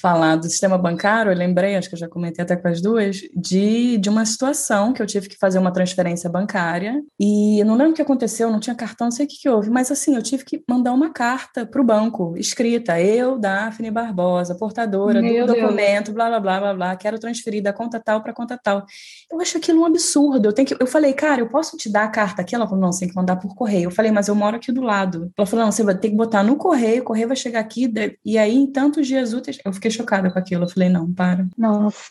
falar 0.00 0.36
do 0.36 0.48
sistema 0.48 0.76
bancário, 0.76 1.30
eu 1.32 1.36
lembrei, 1.36 1.76
acho 1.76 1.88
que 1.88 1.94
eu 1.94 1.98
já 1.98 2.08
comentei 2.08 2.42
até 2.42 2.56
com 2.56 2.68
as 2.68 2.80
duas, 2.80 3.20
de, 3.34 3.96
de 3.98 4.08
uma 4.08 4.24
situação 4.26 4.92
que 4.92 5.00
eu 5.00 5.06
tive 5.06 5.28
que 5.28 5.38
fazer 5.38 5.58
uma 5.58 5.72
transferência 5.72 6.28
bancária 6.28 7.02
e 7.18 7.60
eu 7.60 7.66
não 7.66 7.76
lembro 7.76 7.92
o 7.92 7.94
que 7.94 8.02
aconteceu, 8.02 8.50
não 8.50 8.60
tinha 8.60 8.74
cartão, 8.74 9.06
não 9.06 9.12
sei 9.12 9.26
o 9.26 9.28
que, 9.28 9.40
que 9.40 9.48
houve, 9.48 9.70
mas 9.70 9.90
assim, 9.90 10.16
eu 10.16 10.22
tive 10.22 10.44
que 10.44 10.62
mandar 10.68 10.92
uma 10.92 11.10
carta 11.10 11.64
para 11.64 11.80
o 11.80 11.84
banco, 11.84 12.34
escrita, 12.36 13.00
eu, 13.00 13.38
Daphne 13.38 13.90
Barbosa, 13.90 14.54
portadora 14.54 15.22
Meu 15.22 15.46
do 15.46 15.52
Deus. 15.52 15.62
documento, 15.62 16.12
blá, 16.12 16.28
blá, 16.28 16.40
blá, 16.40 16.60
blá, 16.60 16.74
blá, 16.74 16.96
quero 16.96 17.18
transferir 17.18 17.62
da 17.62 17.72
conta 17.72 18.00
tal 18.00 18.22
para 18.22 18.32
conta 18.32 18.58
tal. 18.62 18.84
Eu 19.30 19.40
acho 19.40 19.58
aquilo 19.58 19.82
um 19.82 19.84
absurdo, 19.84 20.48
eu 20.48 20.52
tenho 20.52 20.66
que, 20.66 20.76
eu 20.78 20.86
falei, 20.86 21.12
cara, 21.12 21.40
eu 21.40 21.48
posso 21.48 21.76
te 21.76 21.90
dar 21.90 22.04
a 22.04 22.08
carta 22.08 22.42
aqui? 22.42 22.54
Ela 22.54 22.66
falou, 22.66 22.80
não, 22.80 22.92
você 22.92 23.00
tem 23.00 23.08
que 23.08 23.16
mandar 23.16 23.36
por 23.36 23.54
correio. 23.54 23.84
Eu 23.84 23.90
falei, 23.90 24.10
mas 24.10 24.28
eu 24.28 24.34
moro 24.34 24.56
aqui 24.56 24.72
do 24.72 24.82
lado. 24.82 25.30
Ela 25.36 25.46
falou, 25.46 25.64
não, 25.64 25.72
você 25.72 25.82
vai 25.82 25.96
ter 25.96 26.10
que 26.10 26.16
botar 26.16 26.42
no 26.42 26.56
correio, 26.56 27.02
o 27.02 27.04
correio 27.04 27.28
vai 27.28 27.36
chegar 27.36 27.60
aqui, 27.60 27.92
e 28.24 28.36
aí 28.38 28.54
em 28.54 28.66
tantos 28.66 29.06
dias 29.06 29.32
úteis, 29.32 29.58
eu 29.64 29.72
fiquei 29.72 29.83
chocada 29.90 30.30
com 30.30 30.38
aquilo, 30.38 30.64
eu 30.64 30.68
falei, 30.68 30.88
não, 30.88 31.12
para. 31.12 31.46
Nossa. 31.56 32.10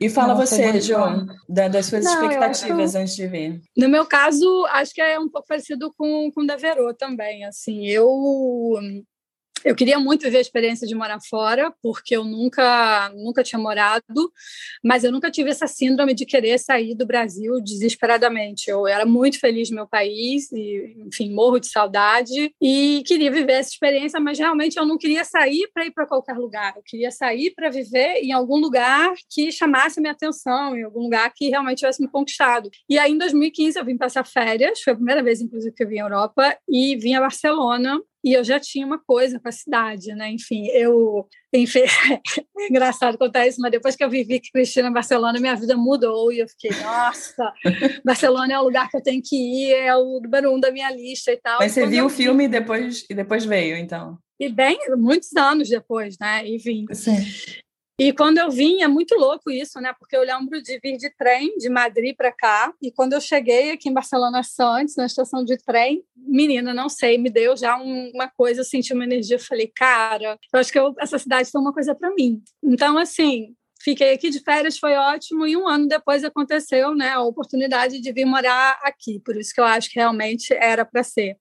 E 0.00 0.08
fala 0.08 0.34
Nossa, 0.34 0.56
você, 0.56 0.80
João, 0.80 1.26
da, 1.48 1.68
das 1.68 1.86
suas 1.86 2.04
não, 2.04 2.12
expectativas 2.12 2.94
antes 2.94 3.16
de 3.16 3.26
vir. 3.26 3.62
No 3.76 3.88
meu 3.88 4.06
caso, 4.06 4.66
acho 4.70 4.92
que 4.92 5.00
é 5.00 5.18
um 5.18 5.28
pouco 5.28 5.48
parecido 5.48 5.92
com, 5.96 6.30
com 6.32 6.42
o 6.42 6.46
da 6.46 6.56
Verô 6.56 6.92
também, 6.94 7.44
assim, 7.44 7.86
eu 7.86 8.08
eu 9.64 9.74
queria 9.74 9.98
muito 9.98 10.22
viver 10.22 10.38
a 10.38 10.42
experiência 10.42 10.86
de 10.86 10.94
morar 10.94 11.18
fora, 11.20 11.72
porque 11.82 12.14
eu 12.14 12.24
nunca, 12.24 13.10
nunca 13.16 13.42
tinha 13.42 13.58
morado, 13.58 14.32
mas 14.84 15.04
eu 15.04 15.10
nunca 15.10 15.30
tive 15.30 15.50
essa 15.50 15.66
síndrome 15.66 16.14
de 16.14 16.26
querer 16.26 16.58
sair 16.58 16.94
do 16.94 17.06
Brasil 17.06 17.60
desesperadamente. 17.62 18.68
Eu 18.68 18.86
era 18.86 19.06
muito 19.06 19.40
feliz 19.40 19.70
no 19.70 19.76
meu 19.76 19.86
país, 19.86 20.52
e, 20.52 20.94
enfim, 21.06 21.32
morro 21.32 21.58
de 21.58 21.68
saudade, 21.68 22.52
e 22.60 23.02
queria 23.06 23.30
viver 23.30 23.54
essa 23.54 23.70
experiência, 23.70 24.20
mas 24.20 24.38
realmente 24.38 24.76
eu 24.76 24.84
não 24.84 24.98
queria 24.98 25.24
sair 25.24 25.68
para 25.72 25.86
ir 25.86 25.92
para 25.92 26.06
qualquer 26.06 26.36
lugar. 26.36 26.74
Eu 26.76 26.82
queria 26.84 27.10
sair 27.10 27.52
para 27.54 27.70
viver 27.70 28.22
em 28.22 28.32
algum 28.32 28.56
lugar 28.56 29.14
que 29.30 29.50
chamasse 29.50 30.00
minha 30.00 30.12
atenção, 30.12 30.76
em 30.76 30.82
algum 30.82 31.00
lugar 31.00 31.32
que 31.34 31.48
realmente 31.48 31.78
tivesse 31.78 32.02
me 32.02 32.08
conquistado. 32.08 32.68
E 32.88 32.98
aí, 32.98 33.12
em 33.12 33.18
2015, 33.18 33.78
eu 33.78 33.84
vim 33.84 33.96
passar 33.96 34.26
férias, 34.26 34.82
foi 34.82 34.92
a 34.92 34.96
primeira 34.96 35.22
vez, 35.22 35.40
inclusive, 35.40 35.74
que 35.74 35.82
eu 35.82 35.88
vim 35.88 36.00
à 36.00 36.04
Europa, 36.04 36.56
e 36.68 36.96
vim 36.96 37.14
a 37.14 37.20
Barcelona 37.20 37.98
e 38.24 38.32
eu 38.32 38.42
já 38.42 38.58
tinha 38.58 38.86
uma 38.86 38.98
coisa 38.98 39.38
com 39.38 39.48
a 39.48 39.52
cidade, 39.52 40.14
né? 40.14 40.30
Enfim, 40.30 40.66
eu. 40.68 41.28
Enfim, 41.52 41.82
é 42.58 42.66
engraçado 42.68 43.18
contar 43.18 43.46
isso, 43.46 43.60
mas 43.60 43.70
depois 43.70 43.94
que 43.94 44.02
eu 44.02 44.08
vivi 44.08 44.40
que 44.40 44.50
Cristina 44.50 44.90
Barcelona, 44.90 45.38
minha 45.38 45.54
vida 45.54 45.76
mudou 45.76 46.32
e 46.32 46.38
eu 46.38 46.48
fiquei, 46.48 46.70
nossa, 46.82 47.52
Barcelona 48.02 48.54
é 48.54 48.58
o 48.58 48.64
lugar 48.64 48.88
que 48.88 48.96
eu 48.96 49.02
tenho 49.02 49.20
que 49.22 49.36
ir, 49.36 49.74
é 49.74 49.94
o 49.94 50.20
número 50.20 50.52
um 50.52 50.58
da 50.58 50.72
minha 50.72 50.90
lista 50.90 51.30
e 51.32 51.36
tal. 51.36 51.58
Mas 51.58 51.72
você 51.72 51.86
viu 51.86 52.06
o 52.06 52.10
filme 52.10 52.44
e 52.44 52.48
depois, 52.48 53.04
e 53.10 53.14
depois 53.14 53.44
veio, 53.44 53.76
então? 53.76 54.18
E 54.40 54.48
bem, 54.48 54.78
muitos 54.96 55.36
anos 55.36 55.68
depois, 55.68 56.16
né? 56.18 56.48
Enfim. 56.48 56.86
Sim. 56.92 57.24
E 57.98 58.12
quando 58.12 58.38
eu 58.38 58.50
vim, 58.50 58.82
é 58.82 58.88
muito 58.88 59.14
louco 59.14 59.52
isso, 59.52 59.80
né? 59.80 59.94
Porque 59.96 60.16
eu 60.16 60.22
lembro 60.22 60.60
de 60.60 60.80
vir 60.80 60.96
de 60.96 61.08
trem 61.10 61.56
de 61.56 61.68
Madrid 61.68 62.16
para 62.16 62.32
cá, 62.32 62.74
e 62.82 62.90
quando 62.90 63.12
eu 63.12 63.20
cheguei 63.20 63.70
aqui 63.70 63.88
em 63.88 63.92
Barcelona 63.92 64.42
Santos, 64.42 64.96
na 64.96 65.06
estação 65.06 65.44
de 65.44 65.56
trem, 65.56 66.04
menina, 66.16 66.74
não 66.74 66.88
sei, 66.88 67.16
me 67.18 67.30
deu 67.30 67.56
já 67.56 67.76
um, 67.76 68.10
uma 68.12 68.28
coisa, 68.28 68.60
eu 68.60 68.64
senti 68.64 68.92
uma 68.92 69.04
energia, 69.04 69.36
eu 69.36 69.40
falei, 69.40 69.68
cara, 69.68 70.36
eu 70.52 70.60
acho 70.60 70.72
que 70.72 70.78
eu, 70.78 70.92
essa 70.98 71.18
cidade 71.20 71.52
tem 71.52 71.60
uma 71.60 71.72
coisa 71.72 71.94
para 71.94 72.12
mim. 72.12 72.42
Então, 72.64 72.98
assim, 72.98 73.54
Fiquei 73.84 74.14
aqui 74.14 74.30
de 74.30 74.40
férias, 74.40 74.78
foi 74.78 74.94
ótimo, 74.94 75.46
e 75.46 75.54
um 75.54 75.68
ano 75.68 75.86
depois 75.86 76.24
aconteceu 76.24 76.94
né, 76.94 77.10
a 77.10 77.20
oportunidade 77.20 78.00
de 78.00 78.12
vir 78.12 78.24
morar 78.24 78.80
aqui, 78.82 79.20
por 79.22 79.36
isso 79.36 79.52
que 79.54 79.60
eu 79.60 79.64
acho 79.64 79.90
que 79.90 79.98
realmente 79.98 80.54
era 80.54 80.86
para 80.86 81.02
ser. 81.02 81.36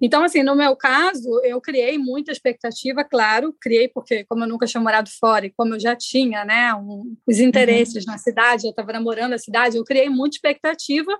Então, 0.00 0.22
assim, 0.22 0.44
no 0.44 0.54
meu 0.54 0.76
caso, 0.76 1.28
eu 1.42 1.60
criei 1.60 1.98
muita 1.98 2.30
expectativa, 2.30 3.02
claro, 3.02 3.52
criei 3.60 3.88
porque, 3.88 4.24
como 4.26 4.44
eu 4.44 4.48
nunca 4.48 4.66
tinha 4.66 4.80
morado 4.80 5.10
fora 5.18 5.46
e 5.46 5.50
como 5.50 5.74
eu 5.74 5.80
já 5.80 5.96
tinha 5.96 6.44
né, 6.44 6.72
um, 6.74 7.16
os 7.26 7.40
interesses 7.40 8.06
uhum. 8.06 8.12
na 8.12 8.18
cidade, 8.18 8.66
eu 8.66 8.70
estava 8.70 8.92
namorando 8.92 9.32
a 9.32 9.38
cidade, 9.38 9.76
eu 9.76 9.82
criei 9.82 10.08
muita 10.08 10.36
expectativa, 10.36 11.10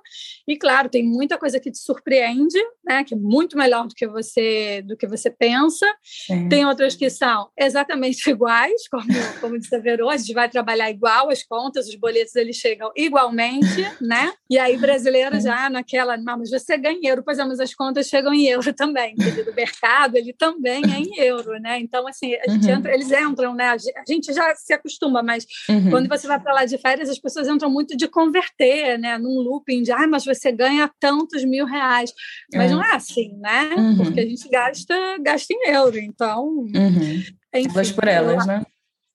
e 0.47 0.57
claro, 0.57 0.89
tem 0.89 1.03
muita 1.03 1.37
coisa 1.37 1.59
que 1.59 1.73
te 1.73 1.79
surpreende, 1.79 2.59
né, 2.85 3.03
que 3.03 3.15
é 3.15 3.17
muito 3.17 3.59
melhor 3.59 3.89
do 3.89 3.95
que 3.95 4.07
você, 4.07 4.83
do 4.83 4.97
que 4.97 5.09
você 5.09 5.31
pensa, 5.31 5.85
Sim. 6.01 6.49
tem 6.49 6.65
outras 6.65 6.95
que 6.95 7.11
são 7.11 7.49
exatamente 7.59 8.23
iguais, 8.31 8.87
como, 8.89 9.05
como 9.41 9.59
disse 9.59 9.75
a 9.75 9.81
Verô, 9.81 10.09
a 10.09 10.17
gente 10.17 10.33
vai 10.33 10.49
trabalhar 10.49 10.60
igual 10.91 11.31
as 11.31 11.43
contas, 11.43 11.89
os 11.89 11.95
boletos 11.95 12.35
eles 12.37 12.57
chegam 12.57 12.91
igualmente, 12.97 13.83
né? 14.01 14.33
E 14.49 14.59
aí 14.59 14.77
brasileiro 14.77 15.41
já 15.41 15.71
naquela, 15.71 16.17
não, 16.17 16.39
mas 16.39 16.51
você 16.51 16.77
ganha 16.77 16.99
em 16.99 17.07
euro, 17.07 17.23
pois 17.25 17.39
é, 17.39 17.45
mas 17.45 17.61
as 17.61 17.75
contas 17.75 18.07
chegam 18.07 18.33
em 18.33 18.47
euro 18.47 18.73
também, 18.73 19.15
do 19.15 19.55
mercado 19.55 20.17
ele 20.17 20.33
também 20.33 20.83
é 20.85 20.99
em 20.99 21.21
euro, 21.21 21.59
né? 21.61 21.79
Então 21.79 22.07
assim, 22.07 22.35
a 22.35 22.51
gente 22.51 22.67
uhum. 22.67 22.75
entra, 22.75 22.95
eles 22.95 23.11
entram, 23.11 23.55
né? 23.55 23.71
A 23.71 23.77
gente 24.07 24.33
já 24.33 24.55
se 24.55 24.73
acostuma, 24.73 25.23
mas 25.23 25.47
uhum. 25.69 25.91
quando 25.91 26.09
você 26.09 26.27
vai 26.27 26.41
para 26.41 26.53
lá 26.53 26.65
de 26.65 26.79
férias, 26.79 27.09
as 27.09 27.19
pessoas 27.19 27.49
entram 27.49 27.71
muito 27.71 27.97
de 27.97 28.09
converter, 28.09 28.99
né? 28.99 29.19
Num 29.19 29.41
looping 29.41 29.83
de, 29.83 29.93
ah, 29.93 30.07
mas 30.07 30.25
você 30.25 30.53
ganha 30.53 30.91
tantos 30.99 31.45
mil 31.45 31.65
reais, 31.65 32.13
mas 32.55 32.71
não 32.71 32.83
é 32.83 32.95
assim, 32.95 33.37
né? 33.39 33.75
Uhum. 33.77 33.97
Porque 33.97 34.21
a 34.21 34.27
gente 34.27 34.49
gasta, 34.49 35.19
gasta 35.21 35.53
em 35.53 35.71
euro, 35.71 35.99
então. 35.99 36.45
Uhum. 36.45 37.23
Enfim, 37.55 37.95
por 37.95 38.07
elas, 38.07 38.47
né? 38.47 38.63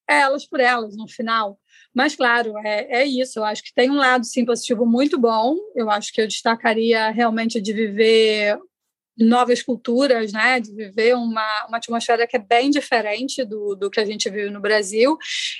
Elas 0.08 0.48
por 0.48 0.60
elas 0.60 0.96
no 0.96 1.08
final. 1.08 1.60
Mas, 1.94 2.16
claro, 2.16 2.58
é, 2.60 3.02
é 3.02 3.06
isso. 3.06 3.40
Eu 3.40 3.46
acho 3.46 3.64
que 3.64 3.74
tem 3.74 3.90
um 3.90 3.96
lado, 3.96 4.26
sim, 4.26 4.46
positivo 4.46 4.86
muito 4.86 5.20
bom. 5.20 5.56
Eu 5.76 5.90
acho 5.90 6.12
que 6.12 6.22
eu 6.22 6.28
destacaria 6.28 7.10
realmente 7.12 7.62
de 7.62 7.74
viver 7.74 8.58
novas 9.18 9.62
culturas, 9.62 10.32
né, 10.34 10.60
de 10.60 10.74
viver 10.74 11.16
uma, 11.16 11.66
uma 11.68 11.78
atmosfera 11.78 12.28
que 12.28 12.36
é 12.36 12.40
bem 12.40 12.70
diferente 12.70 13.44
do, 13.46 13.76
do 13.76 13.90
que 13.90 14.00
a 14.00 14.06
gente 14.06 14.30
vive 14.30 14.50
no 14.50 14.60
Brasil, 14.60 15.18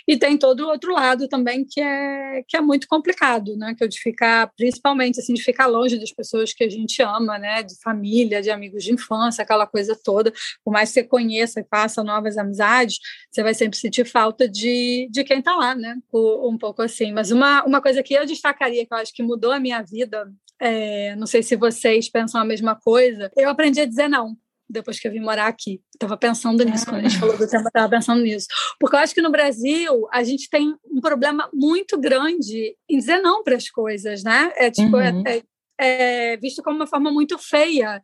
e 0.08 0.18
tem 0.18 0.38
todo 0.38 0.62
o 0.62 0.70
outro 0.70 0.94
lado 0.94 1.28
também 1.28 1.66
que 1.66 1.80
é, 1.80 2.44
que 2.48 2.58
é 2.58 2.62
muito 2.62 2.88
complicado, 2.88 3.56
né, 3.56 3.74
que 3.78 3.84
é 3.84 3.88
de 3.88 4.00
ficar, 4.00 4.52
principalmente, 4.58 5.20
assim, 5.20 5.34
de 5.34 5.44
ficar 5.44 5.68
longe 5.68 5.98
das 5.98 6.12
pessoas 6.12 6.54
que 6.54 6.64
a 6.64 6.70
gente 6.70 7.02
ama, 7.02 7.38
né, 7.38 7.64
de 7.64 7.76
família, 7.82 8.42
de 8.42 8.50
amigos 8.50 8.84
de 8.84 8.94
infância, 8.94 9.42
aquela 9.42 9.66
coisa 9.66 9.98
toda, 10.04 10.34
por 10.64 10.72
mais 10.72 10.90
que 10.90 10.96
você 10.96 11.04
conheça 11.04 11.60
e 11.60 11.66
faça 11.70 12.04
novas 12.04 12.38
amizades, 12.38 13.00
você 13.32 13.42
vai 13.42 13.54
sempre 13.54 13.78
sentir 13.78 14.06
falta 14.06 14.48
de, 14.50 15.08
de 15.12 15.24
quem 15.24 15.40
está 15.40 15.56
lá, 15.56 15.74
né, 15.74 15.96
um 16.14 16.58
pouco 16.58 16.82
assim, 16.82 17.12
mas 17.12 17.32
uma, 17.32 17.64
uma 17.64 17.82
coisa 17.82 18.04
que 18.04 18.14
eu 18.14 18.26
destacaria, 18.26 18.86
que 18.86 18.94
eu 18.94 18.98
acho 18.98 19.14
que 19.14 19.24
mudou 19.24 19.52
a 19.52 19.60
minha 19.60 19.82
vida 19.82 20.30
é, 20.66 21.16
não 21.16 21.28
sei 21.28 21.44
se 21.44 21.56
vocês 21.56 22.10
pensam 22.10 22.42
a 22.42 22.46
mesma 22.46 22.76
coisa. 22.76 23.32
Eu 23.38 23.50
aprendi 23.50 23.80
a 23.80 23.86
dizer 23.86 24.08
não 24.08 24.36
depois 24.68 25.00
que 25.00 25.08
eu 25.08 25.12
vim 25.12 25.20
morar 25.20 25.46
aqui. 25.46 25.80
Estava 25.94 26.18
pensando 26.18 26.64
nisso, 26.66 26.86
quando 26.86 27.06
a 27.06 27.08
gente 27.08 27.20
falou 27.20 27.38
do 27.38 27.48
tema, 27.48 27.68
estava 27.68 27.88
pensando 27.88 28.24
nisso. 28.24 28.48
Porque 28.80 28.96
eu 28.96 29.00
acho 29.00 29.14
que 29.14 29.22
no 29.22 29.32
Brasil 29.32 30.08
a 30.12 30.24
gente 30.24 30.50
tem 30.50 30.76
um 30.92 31.00
problema 31.00 31.48
muito 31.54 32.00
grande 32.00 32.76
em 32.90 32.98
dizer 32.98 33.20
não 33.20 33.44
para 33.44 33.56
as 33.56 33.70
coisas, 33.70 34.24
né? 34.24 34.52
É 34.56 34.72
tipo, 34.72 34.98
é, 34.98 35.12
uhum. 35.12 35.24
é, 35.28 35.44
é, 35.80 36.38
visto 36.38 36.64
como 36.64 36.78
uma 36.78 36.88
forma 36.88 37.12
muito 37.12 37.38
feia. 37.38 38.02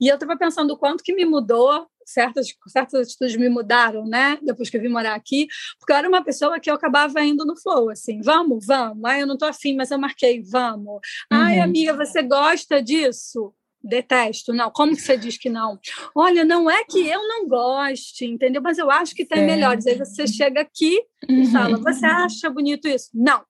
E 0.00 0.08
eu 0.08 0.14
estava 0.14 0.36
pensando 0.36 0.72
o 0.72 0.76
quanto 0.76 1.04
que 1.04 1.14
me 1.14 1.24
mudou 1.24 1.86
certas, 2.12 2.48
certas 2.68 3.08
atitudes 3.08 3.36
me 3.36 3.48
mudaram, 3.48 4.06
né? 4.06 4.38
Depois 4.42 4.68
que 4.68 4.76
eu 4.76 4.80
vim 4.80 4.88
morar 4.88 5.14
aqui, 5.14 5.46
porque 5.78 5.92
eu 5.92 5.96
era 5.96 6.08
uma 6.08 6.22
pessoa 6.22 6.60
que 6.60 6.70
eu 6.70 6.74
acabava 6.74 7.20
indo 7.22 7.44
no 7.44 7.56
flow, 7.56 7.90
assim, 7.90 8.20
vamos, 8.20 8.66
vamos. 8.66 9.04
Ai, 9.04 9.22
eu 9.22 9.26
não 9.26 9.36
tô 9.36 9.46
afim, 9.46 9.74
mas 9.74 9.90
eu 9.90 9.98
marquei, 9.98 10.42
vamos. 10.42 11.00
Ai, 11.30 11.58
uhum. 11.58 11.64
amiga, 11.64 11.96
você 11.96 12.22
gosta 12.22 12.82
disso? 12.82 13.54
Detesto, 13.82 14.52
não. 14.52 14.70
Como 14.70 14.94
que 14.94 15.00
você 15.00 15.16
diz 15.16 15.38
que 15.38 15.48
não? 15.48 15.78
Olha, 16.14 16.44
não 16.44 16.70
é 16.70 16.84
que 16.84 16.98
eu 16.98 17.26
não 17.26 17.48
goste, 17.48 18.26
entendeu? 18.26 18.60
Mas 18.60 18.76
eu 18.76 18.90
acho 18.90 19.14
que 19.14 19.24
tem 19.24 19.42
é. 19.42 19.46
melhores. 19.46 19.86
Aí 19.86 19.96
você 19.96 20.26
chega 20.26 20.60
aqui 20.60 21.00
uhum. 21.28 21.42
e 21.42 21.46
fala: 21.46 21.78
Você 21.78 22.04
acha 22.04 22.50
bonito 22.50 22.86
isso? 22.86 23.08
Não. 23.14 23.42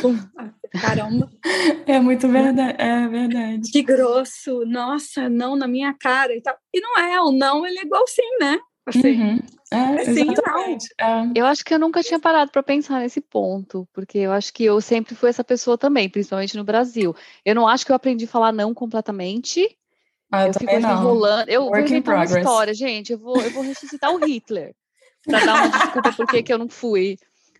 Pum. 0.00 0.16
Caramba. 0.80 1.30
É 1.86 1.98
muito 1.98 2.28
verdade, 2.28 2.76
é 2.78 3.08
verdade. 3.08 3.70
Que 3.70 3.82
grosso. 3.82 4.64
Nossa, 4.66 5.28
não 5.28 5.56
na 5.56 5.66
minha 5.66 5.94
cara 5.94 6.34
e 6.34 6.42
tal. 6.42 6.56
E 6.72 6.80
não 6.80 6.98
é, 6.98 7.20
o 7.20 7.32
não 7.32 7.66
ele 7.66 7.78
é 7.78 7.82
igual 7.82 8.06
sim, 8.06 8.28
né? 8.38 8.58
Assim, 8.86 9.20
uhum. 9.20 9.38
é, 9.70 10.04
sim, 10.04 10.26
não. 10.26 10.78
É. 10.98 11.30
Eu 11.34 11.46
acho 11.46 11.62
que 11.64 11.74
eu 11.74 11.78
nunca 11.78 12.02
tinha 12.02 12.18
parado 12.18 12.50
para 12.50 12.62
pensar 12.62 13.00
nesse 13.00 13.20
ponto, 13.20 13.86
porque 13.92 14.18
eu 14.18 14.32
acho 14.32 14.52
que 14.52 14.64
eu 14.64 14.80
sempre 14.80 15.14
fui 15.14 15.28
essa 15.28 15.44
pessoa 15.44 15.76
também, 15.76 16.08
principalmente 16.08 16.56
no 16.56 16.64
Brasil. 16.64 17.14
Eu 17.44 17.54
não 17.54 17.68
acho 17.68 17.84
que 17.84 17.92
eu 17.92 17.96
aprendi 17.96 18.24
a 18.24 18.28
falar 18.28 18.52
não 18.52 18.72
completamente. 18.72 19.76
Ah, 20.32 20.42
eu, 20.42 20.48
eu 20.48 20.54
fico 20.54 20.80
não. 20.80 20.90
enrolando. 20.90 21.48
Eu 21.48 21.64
Work 21.64 21.76
vou 21.76 21.86
inventar 21.86 22.16
uma 22.16 22.24
história, 22.24 22.74
gente. 22.74 23.12
Eu 23.12 23.18
vou, 23.18 23.40
eu 23.40 23.50
vou 23.50 23.62
ressuscitar 23.62 24.10
o 24.10 24.24
Hitler 24.24 24.74
para 25.24 25.44
dar 25.44 25.54
uma 25.54 25.68
desculpa 25.68 26.12
porque 26.12 26.42
que 26.42 26.52
eu 26.52 26.58
não 26.58 26.68
fui 26.68 27.18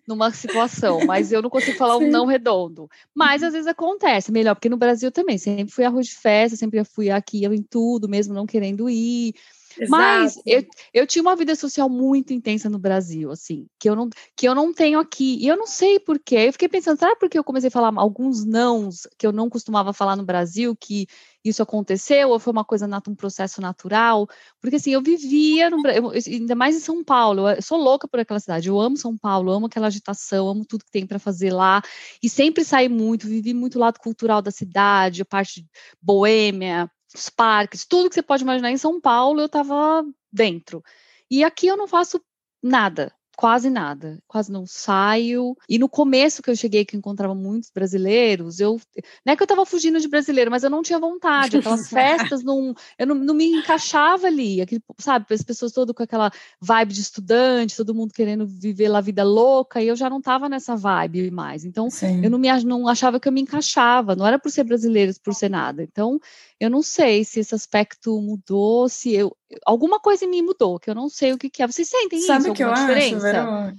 numa 0.08 0.30
situação, 0.32 1.04
mas 1.06 1.30
eu 1.30 1.42
não 1.42 1.50
consigo 1.50 1.76
falar 1.76 1.98
um 1.98 2.10
não 2.10 2.24
redondo. 2.24 2.88
Mas 3.14 3.42
às 3.42 3.52
vezes 3.52 3.66
acontece, 3.66 4.32
melhor, 4.32 4.54
porque 4.54 4.70
no 4.70 4.76
Brasil 4.76 5.12
também, 5.12 5.36
sempre 5.36 5.72
fui 5.72 5.84
arroz 5.84 6.06
de 6.06 6.14
festa, 6.14 6.56
sempre 6.56 6.82
fui 6.82 7.10
aqui, 7.10 7.44
eu 7.44 7.52
em 7.52 7.62
tudo, 7.62 8.08
mesmo 8.08 8.32
não 8.32 8.46
querendo 8.46 8.88
ir. 8.88 9.34
Exato. 9.78 9.90
Mas 9.90 10.37
eu, 10.44 10.64
eu 10.92 11.06
tinha 11.06 11.23
uma 11.23 11.37
vida 11.37 11.54
social 11.54 11.88
muito 11.88 12.32
intensa 12.32 12.68
no 12.68 12.78
Brasil, 12.78 13.30
assim, 13.30 13.66
que 13.78 13.88
eu 13.88 13.94
não, 13.94 14.08
que 14.37 14.49
eu 14.49 14.54
não 14.54 14.73
tenho 14.73 14.99
aqui. 14.99 15.38
E 15.40 15.47
eu 15.47 15.56
não 15.56 15.66
sei 15.66 15.99
porquê. 16.00 16.37
Eu 16.49 16.52
fiquei 16.52 16.68
pensando, 16.68 16.99
será 16.99 17.14
porque 17.16 17.38
eu 17.38 17.44
comecei 17.44 17.68
a 17.68 17.70
falar 17.70 17.92
alguns 17.97 18.44
nãos 18.44 19.06
que 19.16 19.26
eu 19.26 19.32
não 19.32 19.49
costumava 19.49 19.92
falar 19.92 20.16
no 20.16 20.25
Brasil, 20.25 20.76
que 20.76 21.06
isso 21.44 21.62
aconteceu, 21.62 22.30
ou 22.30 22.38
foi 22.38 22.52
uma 22.52 22.64
coisa, 22.64 22.88
um 23.06 23.14
processo 23.14 23.61
natural? 23.61 24.28
Porque 24.61 24.76
assim, 24.76 24.90
eu 24.90 25.02
vivia, 25.02 25.70
no, 25.70 25.87
eu, 25.88 26.11
ainda 26.11 26.54
mais 26.54 26.76
em 26.76 26.80
São 26.80 27.02
Paulo, 27.02 27.49
eu 27.49 27.62
sou 27.62 27.78
louca 27.78 28.08
por 28.08 28.20
aquela 28.20 28.40
cidade, 28.40 28.68
eu 28.68 28.80
amo 28.80 28.97
São 28.97 29.16
Paulo, 29.16 29.52
amo 29.52 29.66
aquela 29.66 29.87
agitação, 29.87 30.49
amo 30.49 30.64
tudo 30.64 30.85
que 30.85 30.90
tem 30.90 31.06
para 31.06 31.18
fazer 31.18 31.52
lá, 31.52 31.80
e 32.23 32.28
sempre 32.28 32.64
saí 32.64 32.88
muito, 32.88 33.28
vivi 33.28 33.54
muito 33.54 33.76
o 33.76 33.78
lado 33.78 33.99
cultural 33.99 34.42
da 34.42 34.50
cidade, 34.50 35.23
a 35.23 35.26
parte 35.26 35.66
boêmia, 36.02 36.90
os 37.14 37.28
parques, 37.30 37.86
tudo 37.86 38.08
que 38.08 38.14
você 38.14 38.22
pode 38.22 38.42
imaginar 38.42 38.70
em 38.70 38.78
São 38.78 39.00
Paulo, 39.00 39.40
eu 39.40 39.46
estava 39.46 40.04
dentro. 40.32 40.82
E 41.30 41.44
aqui 41.44 41.66
eu 41.66 41.76
não 41.76 41.88
faço 41.88 42.20
nada, 42.62 43.12
quase 43.38 43.71
nada, 43.71 44.18
quase 44.26 44.50
não 44.50 44.66
saio. 44.66 45.57
E 45.68 45.78
no 45.78 45.88
começo 45.88 46.42
que 46.42 46.50
eu 46.50 46.57
cheguei, 46.57 46.85
que 46.85 46.97
eu 46.97 46.99
encontrava 46.99 47.37
muitos 47.37 47.71
brasileiros, 47.71 48.59
eu 48.59 48.80
não 49.25 49.33
é 49.33 49.37
que 49.37 49.42
eu 49.42 49.45
estava 49.45 49.64
fugindo 49.64 50.00
de 50.00 50.09
brasileiro, 50.09 50.50
mas 50.50 50.64
eu 50.64 50.71
não 50.71 50.83
tinha 50.83 50.99
vontade. 50.99 51.57
Aquelas 51.59 51.88
festas 51.88 52.42
não, 52.42 52.75
eu 52.99 53.07
não, 53.07 53.14
não 53.14 53.35
me 53.35 53.47
encaixava 53.47 54.26
ali, 54.26 54.61
aquele, 54.61 54.83
sabe, 54.99 55.26
as 55.30 55.42
pessoas 55.45 55.71
todas 55.71 55.95
com 55.95 56.02
aquela 56.02 56.33
vibe 56.61 56.92
de 56.92 57.00
estudante, 57.00 57.76
todo 57.76 57.95
mundo 57.95 58.12
querendo 58.12 58.45
viver 58.45 58.92
a 58.92 59.00
vida 59.00 59.23
louca, 59.23 59.80
e 59.80 59.87
eu 59.87 59.95
já 59.95 60.11
não 60.11 60.18
estava 60.18 60.49
nessa 60.49 60.75
vibe 60.75 61.30
mais. 61.30 61.64
Então, 61.64 61.88
Sim. 61.88 62.25
eu 62.25 62.30
não 62.30 62.40
me 62.40 62.49
não 62.64 62.88
achava 62.88 63.21
que 63.21 63.28
eu 63.28 63.33
me 63.33 63.42
encaixava, 63.42 64.16
não 64.16 64.26
era 64.26 64.40
por 64.40 64.50
ser 64.50 64.64
brasileiro, 64.64 65.12
por 65.23 65.33
ser 65.33 65.49
nada. 65.49 65.85
Então, 65.85 66.18
eu 66.59 66.68
não 66.68 66.83
sei 66.83 67.25
se 67.25 67.38
esse 67.38 67.54
aspecto 67.54 68.21
mudou, 68.21 68.88
se 68.88 69.14
eu 69.14 69.33
alguma 69.64 69.99
coisa 69.99 70.25
em 70.25 70.28
mim 70.28 70.42
mudou, 70.42 70.78
que 70.78 70.90
eu 70.90 70.95
não 70.95 71.09
sei 71.09 71.33
o 71.33 71.38
que, 71.38 71.49
que 71.49 71.62
é. 71.62 71.66
Vocês 71.66 71.88
sentem 71.88 72.21
Sabe 72.21 72.45
isso? 72.45 72.52
que 72.52 72.62
eu 72.62 72.73
diferença 72.73 73.27
acho, 73.27 73.27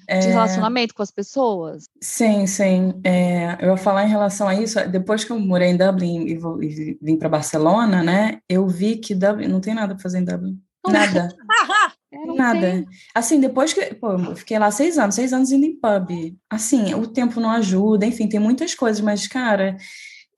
é... 0.08 0.20
de 0.20 0.28
relacionamento 0.28 0.94
com 0.94 1.02
as 1.02 1.12
pessoas? 1.12 1.86
Sim, 2.02 2.46
sim. 2.48 2.94
É, 3.04 3.58
eu 3.62 3.70
ia 3.70 3.78
falar 3.78 4.06
em 4.06 4.10
relação 4.10 4.48
a 4.48 4.56
isso. 4.56 4.80
Depois 4.90 5.24
que 5.24 5.32
eu 5.32 5.40
morei 5.40 5.70
em 5.70 5.78
Dublin 5.78 6.28
e, 6.28 6.38
vou, 6.38 6.62
e 6.62 6.98
vim 7.02 7.18
para 7.18 7.30
Barcelona, 7.30 8.04
né? 8.04 8.40
Eu 8.48 8.68
vi 8.68 8.98
que 8.98 9.16
Dublin 9.16 9.48
não 9.48 9.62
tem 9.62 9.74
nada 9.74 9.94
para 9.94 10.04
fazer 10.04 10.20
em 10.20 10.26
Dublin. 10.26 10.60
Nada. 10.88 11.30
É, 12.12 12.26
nada. 12.26 12.60
Tem. 12.60 12.88
Assim, 13.14 13.40
depois 13.40 13.72
que. 13.72 13.94
Pô, 13.94 14.14
eu 14.14 14.36
fiquei 14.36 14.58
lá 14.58 14.72
seis 14.72 14.98
anos, 14.98 15.14
seis 15.14 15.32
anos 15.32 15.52
indo 15.52 15.64
em 15.64 15.80
pub. 15.80 16.36
Assim, 16.50 16.94
o 16.96 17.06
tempo 17.06 17.40
não 17.40 17.52
ajuda, 17.52 18.04
enfim, 18.04 18.28
tem 18.28 18.40
muitas 18.40 18.74
coisas, 18.74 19.00
mas, 19.00 19.28
cara, 19.28 19.78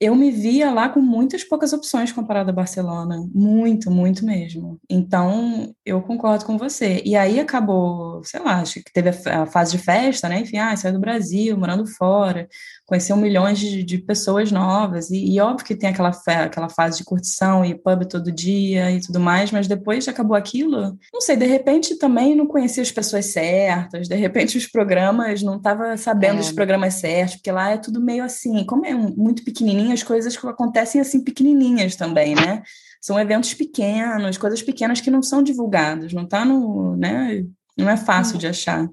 eu 0.01 0.15
me 0.15 0.31
via 0.31 0.71
lá 0.71 0.89
com 0.89 0.99
muitas 0.99 1.43
poucas 1.43 1.73
opções 1.73 2.11
comparado 2.11 2.49
a 2.49 2.53
Barcelona, 2.53 3.23
muito, 3.31 3.91
muito 3.91 4.25
mesmo. 4.25 4.79
Então, 4.89 5.75
eu 5.85 6.01
concordo 6.01 6.43
com 6.43 6.57
você. 6.57 7.03
E 7.05 7.15
aí 7.15 7.39
acabou, 7.39 8.23
sei 8.23 8.39
lá, 8.39 8.61
acho 8.61 8.83
que 8.83 8.91
teve 8.91 9.09
a, 9.09 9.45
fase 9.45 9.73
de 9.73 9.77
festa, 9.77 10.27
né? 10.27 10.39
Enfim, 10.39 10.57
ah, 10.57 10.75
saiu 10.75 10.93
do 10.95 10.99
Brasil, 10.99 11.55
morando 11.55 11.85
fora, 11.85 12.49
conheceu 12.91 13.15
milhões 13.15 13.57
de, 13.57 13.83
de 13.83 13.97
pessoas 13.99 14.51
novas, 14.51 15.09
e, 15.11 15.33
e, 15.33 15.39
óbvio 15.39 15.65
que 15.65 15.77
tem 15.77 15.91
aquela, 15.91 16.11
aquela 16.43 16.67
fase 16.67 16.97
de 16.97 17.05
curtição 17.05 17.63
e 17.63 17.73
pub 17.73 18.03
todo 18.03 18.29
dia 18.33 18.91
e 18.91 18.99
tudo 18.99 19.17
mais, 19.17 19.49
mas 19.49 19.65
depois 19.65 20.09
acabou 20.09 20.35
aquilo, 20.35 20.97
não 21.13 21.21
sei, 21.21 21.37
de 21.37 21.45
repente 21.45 21.95
também 21.95 22.35
não 22.35 22.45
conhecia 22.45 22.83
as 22.83 22.91
pessoas 22.91 23.27
certas, 23.27 24.09
de 24.09 24.15
repente 24.15 24.57
os 24.57 24.67
programas, 24.67 25.41
não 25.41 25.55
estava 25.55 25.95
sabendo 25.95 26.39
é. 26.39 26.41
os 26.41 26.51
programas 26.51 26.95
certos, 26.95 27.35
porque 27.35 27.49
lá 27.53 27.69
é 27.69 27.77
tudo 27.77 28.01
meio 28.01 28.25
assim, 28.25 28.65
como 28.65 28.85
é 28.85 28.93
muito 28.93 29.45
pequenininho, 29.45 29.93
as 29.93 30.03
coisas 30.03 30.35
que 30.35 30.45
acontecem 30.45 30.99
assim 30.99 31.23
pequenininhas 31.23 31.95
também, 31.95 32.35
né? 32.35 32.61
São 32.99 33.17
eventos 33.17 33.53
pequenos, 33.53 34.37
coisas 34.37 34.61
pequenas 34.61 34.99
que 34.99 35.09
não 35.09 35.23
são 35.23 35.41
divulgadas, 35.41 36.11
não 36.11 36.27
tá 36.27 36.43
no, 36.43 36.97
né? 36.97 37.45
Não 37.77 37.89
é 37.89 37.95
fácil 37.95 38.37
de 38.37 38.47
achar. 38.47 38.85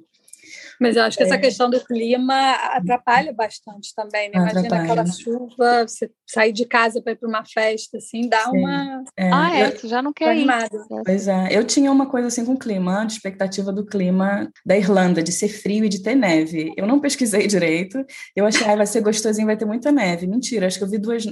Mas 0.81 0.97
eu 0.97 1.03
acho 1.03 1.17
que 1.17 1.23
é. 1.23 1.27
essa 1.27 1.39
questão 1.39 1.69
do 1.69 1.81
clima 1.85 2.53
atrapalha 2.73 3.33
bastante 3.33 3.95
também, 3.95 4.31
né? 4.31 4.39
Imagina 4.39 4.61
atrapalha. 4.61 4.83
aquela 4.83 5.07
chuva, 5.07 5.87
você 5.87 6.11
sair 6.27 6.53
de 6.53 6.65
casa 6.67 7.01
para 7.03 7.13
ir 7.13 7.17
para 7.17 7.29
uma 7.29 7.45
festa, 7.45 7.99
assim, 7.99 8.29
dá 8.29 8.45
Sim. 8.45 8.59
uma. 8.59 9.05
É, 9.17 9.31
ah, 9.33 9.59
é, 9.59 9.73
eu, 9.83 9.89
já 9.89 10.03
não 10.03 10.13
quer 10.13 10.37
ir. 10.37 10.47
Pois 11.05 11.29
é, 11.29 11.49
eu 11.51 11.65
tinha 11.65 11.91
uma 11.91 12.07
coisa 12.07 12.29
assim 12.29 12.45
com 12.45 12.53
o 12.53 12.59
clima, 12.59 13.05
de 13.05 13.15
expectativa 13.15 13.73
do 13.73 13.85
clima 13.85 14.51
da 14.65 14.77
Irlanda, 14.77 15.23
de 15.23 15.33
ser 15.33 15.49
frio 15.49 15.85
e 15.85 15.89
de 15.89 16.03
ter 16.03 16.15
neve. 16.15 16.73
Eu 16.77 16.87
não 16.87 17.01
pesquisei 17.01 17.47
direito, 17.47 18.05
eu 18.37 18.47
achei, 18.47 18.67
ah, 18.67 18.77
vai 18.77 18.87
ser 18.87 19.01
gostosinho, 19.01 19.47
vai 19.47 19.57
ter 19.57 19.65
muita 19.65 19.91
neve. 19.91 20.27
Mentira, 20.27 20.67
acho 20.67 20.79
que 20.79 20.85
eu 20.85 20.91
vi 20.91 20.99
duas, 20.99 21.25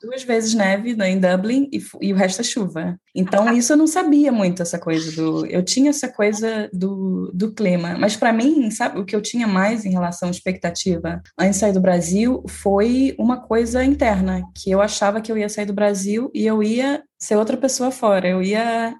duas 0.00 0.22
vezes 0.22 0.54
neve 0.54 0.94
né, 0.94 1.10
em 1.10 1.18
Dublin 1.18 1.68
e, 1.72 1.82
e 2.00 2.12
o 2.12 2.16
resto 2.16 2.40
é 2.40 2.44
chuva. 2.44 2.98
Então, 3.14 3.52
isso 3.52 3.72
eu 3.72 3.76
não 3.76 3.86
sabia 3.86 4.32
muito, 4.32 4.62
essa 4.62 4.78
coisa 4.78 5.12
do. 5.12 5.46
Eu 5.46 5.62
tinha 5.62 5.90
essa 5.90 6.08
coisa 6.08 6.68
do, 6.72 7.30
do 7.34 7.52
clima, 7.52 7.96
mas 7.98 8.16
para 8.16 8.32
mim, 8.32 8.70
sabe, 8.70 8.93
o 8.96 9.04
que 9.04 9.14
eu 9.14 9.20
tinha 9.22 9.46
mais 9.46 9.84
em 9.84 9.90
relação 9.90 10.28
à 10.28 10.30
expectativa 10.30 11.22
antes 11.38 11.54
de 11.54 11.60
sair 11.60 11.72
do 11.72 11.80
Brasil 11.80 12.42
foi 12.48 13.14
uma 13.18 13.40
coisa 13.40 13.84
interna 13.84 14.42
que 14.54 14.70
eu 14.70 14.80
achava 14.80 15.20
que 15.20 15.30
eu 15.30 15.38
ia 15.38 15.48
sair 15.48 15.66
do 15.66 15.72
Brasil 15.72 16.30
e 16.34 16.46
eu 16.46 16.62
ia 16.62 17.02
ser 17.18 17.36
outra 17.36 17.56
pessoa 17.56 17.90
fora, 17.90 18.28
eu 18.28 18.42
ia 18.42 18.94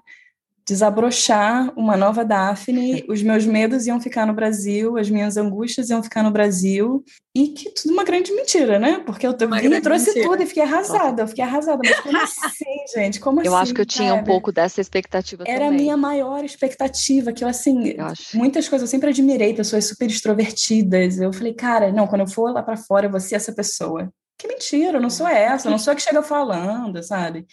desabrochar 0.67 1.71
uma 1.77 1.95
nova 1.95 2.25
Daphne, 2.25 3.05
os 3.07 3.21
meus 3.21 3.45
medos 3.45 3.85
iam 3.85 4.01
ficar 4.01 4.25
no 4.25 4.33
Brasil, 4.33 4.97
as 4.97 5.09
minhas 5.09 5.37
angústias 5.37 5.91
iam 5.91 6.01
ficar 6.01 6.23
no 6.23 6.31
Brasil, 6.31 7.03
e 7.35 7.49
que 7.49 7.69
tudo 7.71 7.93
uma 7.93 8.03
grande 8.03 8.33
mentira, 8.33 8.79
né? 8.79 9.03
Porque 9.05 9.27
eu 9.27 9.31
vim, 9.31 9.81
trouxe 9.81 10.07
mentira. 10.07 10.27
tudo 10.27 10.41
e 10.41 10.45
fiquei 10.47 10.63
arrasada, 10.63 11.21
eu 11.21 11.27
fiquei 11.27 11.43
arrasada, 11.43 11.81
mas 11.83 11.99
como 11.99 12.17
assim, 12.17 12.65
gente? 12.95 13.19
Como 13.19 13.41
eu 13.41 13.53
assim? 13.53 13.63
acho 13.63 13.73
que 13.75 13.81
eu 13.81 13.85
tinha 13.85 14.15
um 14.15 14.23
pouco 14.23 14.51
dessa 14.51 14.81
expectativa 14.81 15.43
Era 15.45 15.65
também. 15.65 15.67
a 15.67 15.81
minha 15.81 15.97
maior 15.97 16.43
expectativa, 16.43 17.31
que 17.31 17.43
eu, 17.43 17.47
assim, 17.47 17.89
eu 17.89 18.07
muitas 18.33 18.67
coisas 18.67 18.87
eu 18.87 18.91
sempre 18.91 19.09
admirei, 19.11 19.53
pessoas 19.53 19.85
super 19.85 20.09
extrovertidas, 20.09 21.19
eu 21.19 21.31
falei, 21.31 21.53
cara, 21.53 21.91
não, 21.91 22.07
quando 22.07 22.21
eu 22.21 22.27
for 22.27 22.51
lá 22.51 22.63
para 22.63 22.75
fora, 22.77 23.05
eu 23.05 23.11
vou 23.11 23.19
ser 23.19 23.35
essa 23.35 23.53
pessoa. 23.53 24.09
Que 24.37 24.47
mentira, 24.47 24.97
eu 24.97 25.01
não 25.01 25.09
sou 25.09 25.27
essa, 25.27 25.67
eu 25.67 25.71
não 25.71 25.79
sou 25.79 25.93
a 25.93 25.95
que 25.95 26.01
chega 26.01 26.21
falando, 26.21 27.01
sabe? 27.03 27.45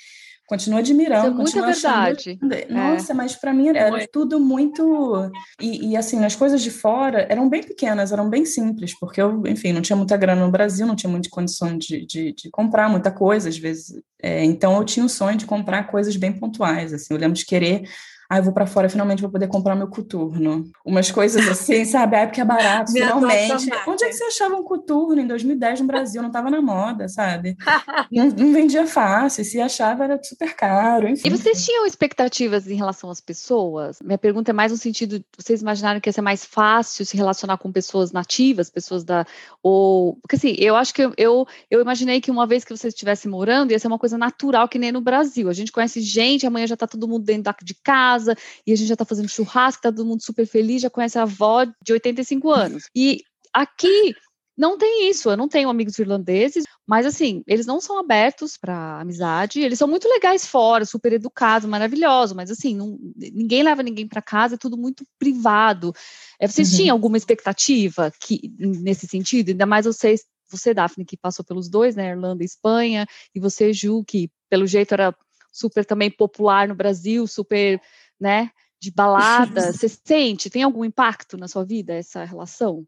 Continuo 0.47 0.79
admirando. 0.79 1.43
Isso 1.45 1.59
é 1.59 1.63
muita 1.63 1.73
verdade. 1.73 2.39
Nossa, 2.69 3.13
é. 3.13 3.15
mas 3.15 3.35
para 3.37 3.55
mim 3.55 3.69
era 3.69 3.89
Foi. 3.91 4.07
tudo 4.07 4.39
muito. 4.39 5.31
E, 5.61 5.91
e, 5.91 5.97
assim, 5.97 6.25
as 6.25 6.37
coisas 6.37 6.61
de 6.61 6.71
fora 6.71 7.27
eram 7.29 7.49
bem 7.49 7.63
pequenas, 7.63 8.13
eram 8.13 8.29
bem 8.29 8.45
simples, 8.45 8.99
porque 8.99 9.23
eu, 9.23 9.43
enfim, 9.47 9.73
não 9.73 9.81
tinha 9.81 9.97
muita 9.97 10.17
grana 10.17 10.45
no 10.45 10.51
Brasil, 10.51 10.87
não 10.87 10.97
tinha 10.97 11.11
muita 11.11 11.31
condição 11.31 11.79
de, 11.79 12.05
de, 12.05 12.33
de 12.33 12.51
comprar 12.51 12.89
muita 12.89 13.11
coisa, 13.11 13.49
às 13.49 13.57
vezes. 13.57 14.03
É, 14.21 14.45
então 14.45 14.77
eu 14.77 14.85
tinha 14.85 15.07
o 15.07 15.09
sonho 15.09 15.37
de 15.37 15.47
comprar 15.47 15.89
coisas 15.89 16.17
bem 16.17 16.33
pontuais. 16.33 16.93
Assim, 16.93 17.15
eu 17.15 17.19
lembro 17.19 17.37
de 17.37 17.47
querer 17.47 17.89
ah, 18.33 18.39
eu 18.39 18.45
vou 18.45 18.53
para 18.55 18.65
fora, 18.65 18.89
finalmente 18.89 19.21
vou 19.21 19.31
poder 19.31 19.47
comprar 19.47 19.75
meu 19.75 19.87
coturno. 19.87 20.65
Umas 20.83 21.11
coisas 21.11 21.47
assim, 21.47 21.85
sabe? 21.85 22.17
Ah, 22.17 22.27
porque 22.27 22.41
é 22.41 22.45
barato, 22.47 22.91
finalmente. 22.91 23.69
Onde 23.87 24.05
é 24.05 24.09
que 24.09 24.15
você 24.15 24.25
achava 24.25 24.57
um 24.57 24.63
coturno 24.63 25.21
em 25.21 25.27
2010 25.27 25.83
no 25.83 25.87
Brasil? 25.87 26.23
Não 26.23 26.31
estava 26.31 26.49
na 26.49 26.63
moda, 26.63 27.11
sabe? 27.11 27.59
não, 28.11 28.29
não, 28.29 28.53
vendia 28.55 28.87
fácil, 28.87 29.45
se 29.45 29.61
achava 29.61 30.05
era 30.05 30.19
super 30.23 30.57
caro, 30.57 31.09
enfim. 31.09 31.29
E 31.29 31.31
vocês 31.31 31.63
tinham 31.63 31.85
expectativas 31.85 32.67
em 32.67 32.75
relação 32.75 33.11
às 33.11 33.21
pessoas? 33.21 34.01
Minha 34.01 34.17
pergunta 34.17 34.51
é 34.51 34.55
mais 34.55 34.73
no 34.73 34.79
sentido, 34.79 35.23
vocês 35.37 35.61
imaginaram 35.61 36.01
que 36.01 36.09
ia 36.09 36.13
ser 36.15 36.23
mais 36.23 36.43
fácil 36.43 37.05
se 37.05 37.15
relacionar 37.19 37.59
com 37.59 37.71
pessoas 37.71 38.13
nativas, 38.13 38.71
pessoas 38.71 39.05
da... 39.05 39.27
Ou... 39.63 40.17
Porque 40.23 40.37
assim, 40.37 40.55
eu 40.57 40.75
acho 40.75 40.95
que 40.95 41.03
eu, 41.03 41.13
eu, 41.19 41.47
eu 41.71 41.83
imaginei 41.83 42.19
que 42.19 42.31
uma 42.31 42.47
vez 42.47 42.65
que 42.65 42.75
você 42.75 42.89
estivesse 42.89 43.29
morando, 43.29 43.73
ia 43.73 43.79
ser 43.79 43.89
uma 43.89 43.99
coisa 43.99 44.17
natural 44.17 44.67
que 44.69 44.79
nem 44.79 44.91
no 44.91 45.03
Brasil. 45.03 45.51
A 45.51 45.53
gente 45.53 45.71
conhece 45.71 46.01
gente, 46.01 46.47
amanhã 46.47 46.67
já 46.67 46.75
está 46.75 46.87
todo 46.87 47.07
mundo 47.07 47.25
dentro 47.25 47.43
de 47.63 47.75
casa, 47.75 48.22
casa 48.23 48.37
e 48.67 48.73
a 48.73 48.77
gente 48.77 48.89
já 48.89 48.95
está 48.95 49.05
fazendo 49.05 49.29
churrasco, 49.29 49.83
tá 49.83 49.93
todo 49.93 50.07
mundo 50.07 50.23
super 50.23 50.47
feliz, 50.47 50.83
já 50.83 50.91
conhece 50.91 51.19
a 51.19 51.23
avó 51.23 51.65
de 51.65 51.93
85 51.93 52.51
anos. 52.51 52.85
E 52.95 53.23
aqui 53.53 54.15
não 54.57 54.77
tem 54.77 55.09
isso. 55.09 55.31
Eu 55.31 55.37
não 55.37 55.49
tenho 55.49 55.69
amigos 55.69 55.99
irlandeses, 55.99 56.65
mas 56.87 57.07
assim, 57.07 57.43
eles 57.47 57.67
não 57.67 57.81
são 57.81 57.99
abertos 57.99 58.57
para 58.57 59.01
amizade. 59.01 59.61
Eles 59.61 59.79
são 59.79 59.89
muito 59.89 60.09
legais 60.09 60.47
fora, 60.47 60.85
super 60.85 61.13
educados, 61.13 61.69
maravilhosos, 61.69 62.37
mas 62.37 62.51
assim, 62.51 62.77
não, 62.77 62.99
ninguém 63.17 63.63
leva 63.63 63.83
ninguém 63.83 64.07
para 64.07 64.23
casa, 64.23 64.55
é 64.55 64.59
tudo 64.59 64.77
muito 64.77 65.05
privado. 65.19 65.93
É, 66.39 66.47
vocês 66.47 66.71
uhum. 66.71 66.77
tinham 66.77 66.95
alguma 66.95 67.17
expectativa 67.17 68.13
que 68.21 68.53
nesse 68.59 69.07
sentido? 69.07 69.51
Ainda 69.51 69.67
mais 69.67 69.87
vocês, 69.87 70.25
você, 70.49 70.75
Daphne, 70.75 71.05
que 71.05 71.17
passou 71.17 71.45
pelos 71.45 71.69
dois, 71.69 71.97
né, 71.97 72.11
Irlanda 72.11 72.43
e 72.43 72.47
Espanha, 72.47 73.07
e 73.35 73.41
você, 73.41 73.73
Ju, 73.73 74.05
que 74.05 74.31
pelo 74.51 74.67
jeito 74.67 74.93
era 74.93 75.15
super 75.51 75.85
também 75.85 76.11
popular 76.11 76.67
no 76.67 76.75
Brasil, 76.75 77.27
super 77.27 77.81
né? 78.23 78.51
De 78.81 78.91
balada. 78.91 79.73
Você 79.73 79.89
sente? 79.89 80.49
Tem 80.49 80.63
algum 80.63 80.85
impacto 80.85 81.37
na 81.37 81.49
sua 81.49 81.65
vida 81.65 81.93
essa 81.93 82.25
relação? 82.25 82.87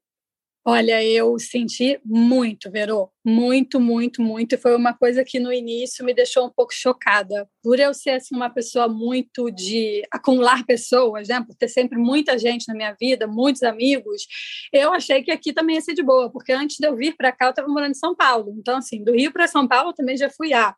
Olha, 0.67 1.05
eu 1.05 1.39
senti 1.39 2.01
muito, 2.03 2.71
Verô, 2.71 3.13
muito, 3.23 3.79
muito, 3.79 4.23
muito. 4.23 4.55
E 4.55 4.59
foi 4.59 4.75
uma 4.75 4.95
coisa 4.95 5.23
que 5.23 5.39
no 5.39 5.53
início 5.53 6.03
me 6.03 6.15
deixou 6.15 6.47
um 6.47 6.51
pouco 6.51 6.73
chocada. 6.73 7.47
Por 7.63 7.79
eu 7.79 7.93
ser 7.93 8.13
assim, 8.13 8.35
uma 8.35 8.49
pessoa 8.49 8.89
muito 8.89 9.51
de 9.51 10.03
acumular 10.11 10.65
pessoas, 10.65 11.29
né? 11.29 11.45
Por 11.47 11.55
ter 11.55 11.69
sempre 11.69 11.99
muita 11.99 12.39
gente 12.39 12.67
na 12.67 12.75
minha 12.75 12.97
vida, 12.99 13.27
muitos 13.27 13.63
amigos, 13.63 14.27
eu 14.73 14.91
achei 14.95 15.23
que 15.23 15.31
aqui 15.31 15.53
também 15.53 15.77
ia 15.77 15.83
ser 15.83 15.93
de 15.93 16.03
boa, 16.03 16.31
porque 16.31 16.53
antes 16.53 16.79
de 16.79 16.87
eu 16.87 16.97
vir 16.97 17.15
para 17.15 17.31
cá, 17.31 17.45
eu 17.45 17.51
estava 17.51 17.69
morando 17.69 17.91
em 17.91 17.95
São 17.95 18.15
Paulo. 18.17 18.55
Então, 18.57 18.79
assim, 18.79 19.05
do 19.05 19.13
Rio 19.13 19.35
para 19.35 19.47
São 19.47 19.69
Paulo 19.69 19.91
eu 19.91 19.95
também 19.95 20.17
já 20.17 20.31
fui 20.31 20.55
a 20.55 20.75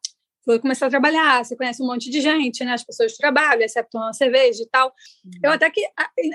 foi 0.47 0.61
começar 0.61 0.87
a 0.87 0.91
trabalhar, 0.91 1.45
você 1.45 1.57
conhece 1.57 1.83
um 1.83 1.87
monte 1.87 2.09
de 2.09 2.21
gente, 2.21 2.65
né? 2.65 2.73
As 2.73 2.85
pessoas 2.85 3.17
trabalham, 3.17 3.67
tomam 3.91 4.07
uma 4.07 4.15
cerveja 4.15 4.63
e 4.63 4.69
tal. 4.69 4.95
Uhum. 5.25 5.33
Eu 5.43 5.51
até 5.51 5.69
que 5.69 5.85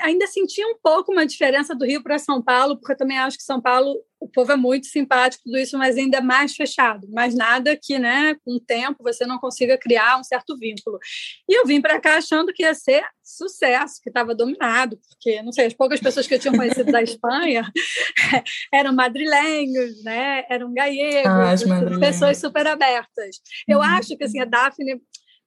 ainda 0.02 0.28
senti 0.28 0.63
um 0.65 0.78
pouco 0.84 1.13
uma 1.13 1.26
diferença 1.26 1.74
do 1.74 1.86
Rio 1.86 2.04
para 2.04 2.19
São 2.19 2.41
Paulo, 2.41 2.78
porque 2.78 2.91
eu 2.91 2.97
também 2.97 3.17
acho 3.17 3.38
que 3.38 3.43
São 3.43 3.62
Paulo 3.62 3.95
o 4.21 4.29
povo 4.29 4.51
é 4.51 4.55
muito 4.55 4.86
simpático, 4.86 5.43
tudo 5.43 5.57
isso, 5.57 5.75
mas 5.79 5.97
ainda 5.97 6.21
mais 6.21 6.55
fechado. 6.55 7.07
Mas 7.12 7.34
nada 7.34 7.75
que, 7.75 7.97
né, 7.97 8.36
com 8.45 8.55
o 8.55 8.60
tempo, 8.60 9.03
você 9.03 9.25
não 9.25 9.39
consiga 9.39 9.79
criar 9.79 10.19
um 10.19 10.23
certo 10.23 10.55
vínculo. 10.57 10.99
E 11.49 11.60
eu 11.60 11.65
vim 11.65 11.81
para 11.81 11.99
cá 11.99 12.17
achando 12.17 12.53
que 12.53 12.62
ia 12.62 12.75
ser 12.75 13.03
sucesso, 13.23 13.95
que 14.03 14.10
estava 14.10 14.36
dominado, 14.36 14.99
porque, 15.10 15.41
não 15.41 15.51
sei, 15.51 15.65
as 15.65 15.73
poucas 15.73 15.99
pessoas 15.99 16.27
que 16.27 16.36
eu 16.36 16.39
tinha 16.39 16.53
conhecido 16.53 16.91
da 16.91 17.01
Espanha 17.01 17.71
eram 18.71 18.93
madrilenhos, 18.93 20.03
né, 20.03 20.45
eram 20.49 20.71
gallegos, 20.71 21.63
ah, 21.63 21.99
pessoas 21.99 22.38
super 22.38 22.67
abertas. 22.67 23.38
Eu 23.67 23.79
uhum. 23.79 23.84
acho 23.84 24.15
que, 24.15 24.23
assim, 24.23 24.39
a 24.39 24.45
Daphne 24.45 25.01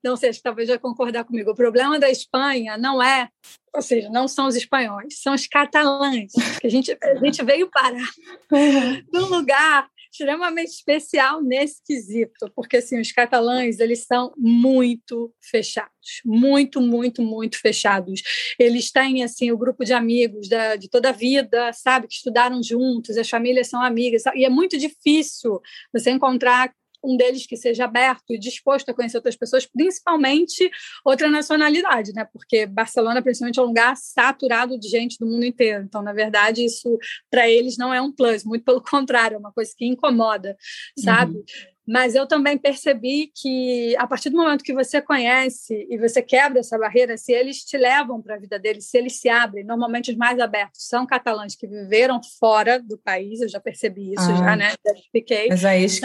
não 0.04 0.16
sei, 0.16 0.32
se 0.32 0.42
talvez 0.42 0.68
vai 0.68 0.78
concordar 0.78 1.24
comigo. 1.24 1.50
O 1.50 1.56
problema 1.56 1.98
da 1.98 2.10
Espanha 2.10 2.76
não 2.76 3.02
é, 3.02 3.28
ou 3.74 3.80
seja, 3.80 4.10
não 4.10 4.28
são 4.28 4.46
os 4.46 4.54
espanhóis, 4.54 5.20
são 5.22 5.34
os 5.34 5.46
catalães, 5.46 6.32
que 6.60 6.66
a 6.66 6.70
gente, 6.70 6.96
a 7.02 7.24
gente 7.24 7.42
veio 7.42 7.70
parar 7.70 8.08
uhum. 8.52 9.02
num 9.12 9.26
lugar 9.26 9.88
extremamente 10.12 10.70
especial 10.70 11.42
nesse 11.42 11.82
quesito, 11.84 12.50
porque 12.54 12.76
assim, 12.76 13.00
os 13.00 13.10
catalães, 13.10 13.80
eles 13.80 14.04
são 14.04 14.32
muito 14.36 15.34
fechados, 15.42 15.90
muito, 16.24 16.80
muito, 16.80 17.20
muito 17.20 17.58
fechados. 17.58 18.22
Eles 18.56 18.92
têm 18.92 19.24
assim 19.24 19.50
o 19.50 19.58
grupo 19.58 19.84
de 19.84 19.92
amigos 19.92 20.48
da, 20.48 20.76
de 20.76 20.88
toda 20.88 21.08
a 21.08 21.12
vida, 21.12 21.72
sabe, 21.72 22.06
que 22.06 22.14
estudaram 22.14 22.62
juntos, 22.62 23.16
as 23.16 23.28
famílias 23.28 23.68
são 23.68 23.82
amigas, 23.82 24.22
e 24.36 24.44
é 24.44 24.48
muito 24.48 24.78
difícil 24.78 25.60
você 25.92 26.10
encontrar 26.10 26.72
um 27.04 27.16
deles 27.16 27.46
que 27.46 27.56
seja 27.56 27.84
aberto 27.84 28.32
e 28.32 28.38
disposto 28.38 28.88
a 28.88 28.94
conhecer 28.94 29.16
outras 29.16 29.36
pessoas, 29.36 29.66
principalmente 29.66 30.70
outra 31.04 31.28
nacionalidade, 31.28 32.12
né? 32.12 32.26
Porque 32.32 32.66
Barcelona, 32.66 33.22
principalmente, 33.22 33.58
é 33.58 33.62
um 33.62 33.66
lugar 33.66 33.96
saturado 33.96 34.78
de 34.78 34.88
gente 34.88 35.18
do 35.18 35.26
mundo 35.26 35.44
inteiro. 35.44 35.84
Então, 35.84 36.02
na 36.02 36.12
verdade, 36.12 36.64
isso 36.64 36.98
para 37.30 37.48
eles 37.48 37.76
não 37.76 37.92
é 37.92 38.00
um 38.00 38.12
plus, 38.12 38.44
muito 38.44 38.64
pelo 38.64 38.80
contrário, 38.82 39.36
é 39.36 39.38
uma 39.38 39.52
coisa 39.52 39.72
que 39.76 39.86
incomoda, 39.86 40.56
sabe? 40.98 41.36
Uhum. 41.36 41.73
Mas 41.86 42.14
eu 42.14 42.26
também 42.26 42.56
percebi 42.56 43.30
que, 43.34 43.94
a 43.96 44.06
partir 44.06 44.30
do 44.30 44.38
momento 44.38 44.64
que 44.64 44.72
você 44.72 45.02
conhece 45.02 45.86
e 45.90 45.98
você 45.98 46.22
quebra 46.22 46.60
essa 46.60 46.78
barreira, 46.78 47.16
se 47.18 47.32
eles 47.32 47.58
te 47.58 47.76
levam 47.76 48.22
para 48.22 48.36
a 48.36 48.38
vida 48.38 48.58
deles, 48.58 48.86
se 48.86 48.96
eles 48.96 49.20
se 49.20 49.28
abrem, 49.28 49.64
normalmente 49.64 50.10
os 50.10 50.16
mais 50.16 50.38
abertos 50.38 50.88
são 50.88 51.06
catalães 51.06 51.54
que 51.54 51.66
viveram 51.66 52.20
fora 52.40 52.80
do 52.80 52.96
país, 52.96 53.40
eu 53.42 53.48
já 53.48 53.60
percebi 53.60 54.12
isso, 54.14 54.30
ah, 54.30 54.36
já, 54.36 54.56
né? 54.56 54.72
Já 54.84 54.92
expliquei. 54.94 55.48
Mas 55.48 55.64
é 55.64 55.78
isso 55.78 56.00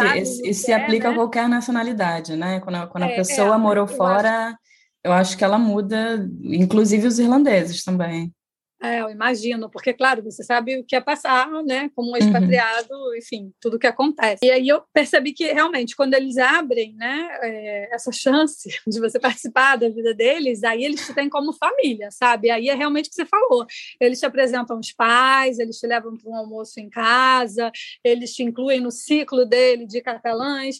se 0.53 0.73
aplica 0.73 1.07
é, 1.07 1.07
a 1.07 1.11
né? 1.11 1.17
qualquer 1.17 1.47
nacionalidade, 1.47 2.35
né? 2.35 2.59
Quando, 2.59 2.75
a, 2.75 2.87
quando 2.87 3.03
a 3.03 3.09
é, 3.09 3.15
pessoa 3.15 3.55
é, 3.55 3.57
morou 3.57 3.87
eu 3.87 3.95
fora, 3.95 4.47
acho... 4.47 4.57
eu 5.03 5.13
acho 5.13 5.37
que 5.37 5.43
ela 5.43 5.57
muda, 5.57 6.27
inclusive 6.43 7.07
os 7.07 7.19
irlandeses 7.19 7.83
também. 7.83 8.33
É, 8.81 9.01
eu 9.01 9.09
imagino, 9.09 9.69
porque, 9.69 9.93
claro, 9.93 10.23
você 10.23 10.41
sabe 10.41 10.79
o 10.79 10.85
que 10.85 10.95
é 10.95 11.01
passar, 11.01 11.51
né, 11.63 11.89
como 11.93 12.09
um 12.09 12.11
uhum. 12.11 12.17
expatriado, 12.17 12.93
uhum. 12.93 13.15
enfim, 13.15 13.53
tudo 13.59 13.75
o 13.75 13.79
que 13.79 13.87
acontece. 13.87 14.39
E 14.45 14.49
aí 14.49 14.69
eu 14.69 14.81
percebi 14.93 15.33
que, 15.33 15.51
realmente, 15.51 15.95
quando 15.95 16.13
eles 16.13 16.37
abrem, 16.37 16.95
né, 16.95 17.29
é, 17.41 17.93
essa 17.93 18.11
chance 18.11 18.69
de 18.87 18.99
você 18.99 19.19
participar 19.19 19.75
da 19.75 19.89
vida 19.89 20.13
deles, 20.13 20.63
aí 20.63 20.85
eles 20.85 21.05
te 21.05 21.13
têm 21.13 21.29
como 21.29 21.51
família, 21.51 22.09
sabe? 22.09 22.49
Aí 22.49 22.69
é 22.69 22.73
realmente 22.73 23.07
o 23.07 23.09
que 23.09 23.15
você 23.15 23.25
falou. 23.25 23.65
Eles 23.99 24.19
te 24.19 24.25
apresentam 24.25 24.79
os 24.79 24.93
pais, 24.93 25.59
eles 25.59 25.77
te 25.77 25.85
levam 25.85 26.15
para 26.15 26.29
um 26.29 26.35
almoço 26.35 26.79
em 26.79 26.89
casa, 26.89 27.71
eles 28.01 28.33
te 28.33 28.43
incluem 28.43 28.79
no 28.79 28.91
ciclo 28.91 29.45
dele 29.45 29.85
de 29.85 30.01
catalães, 30.01 30.79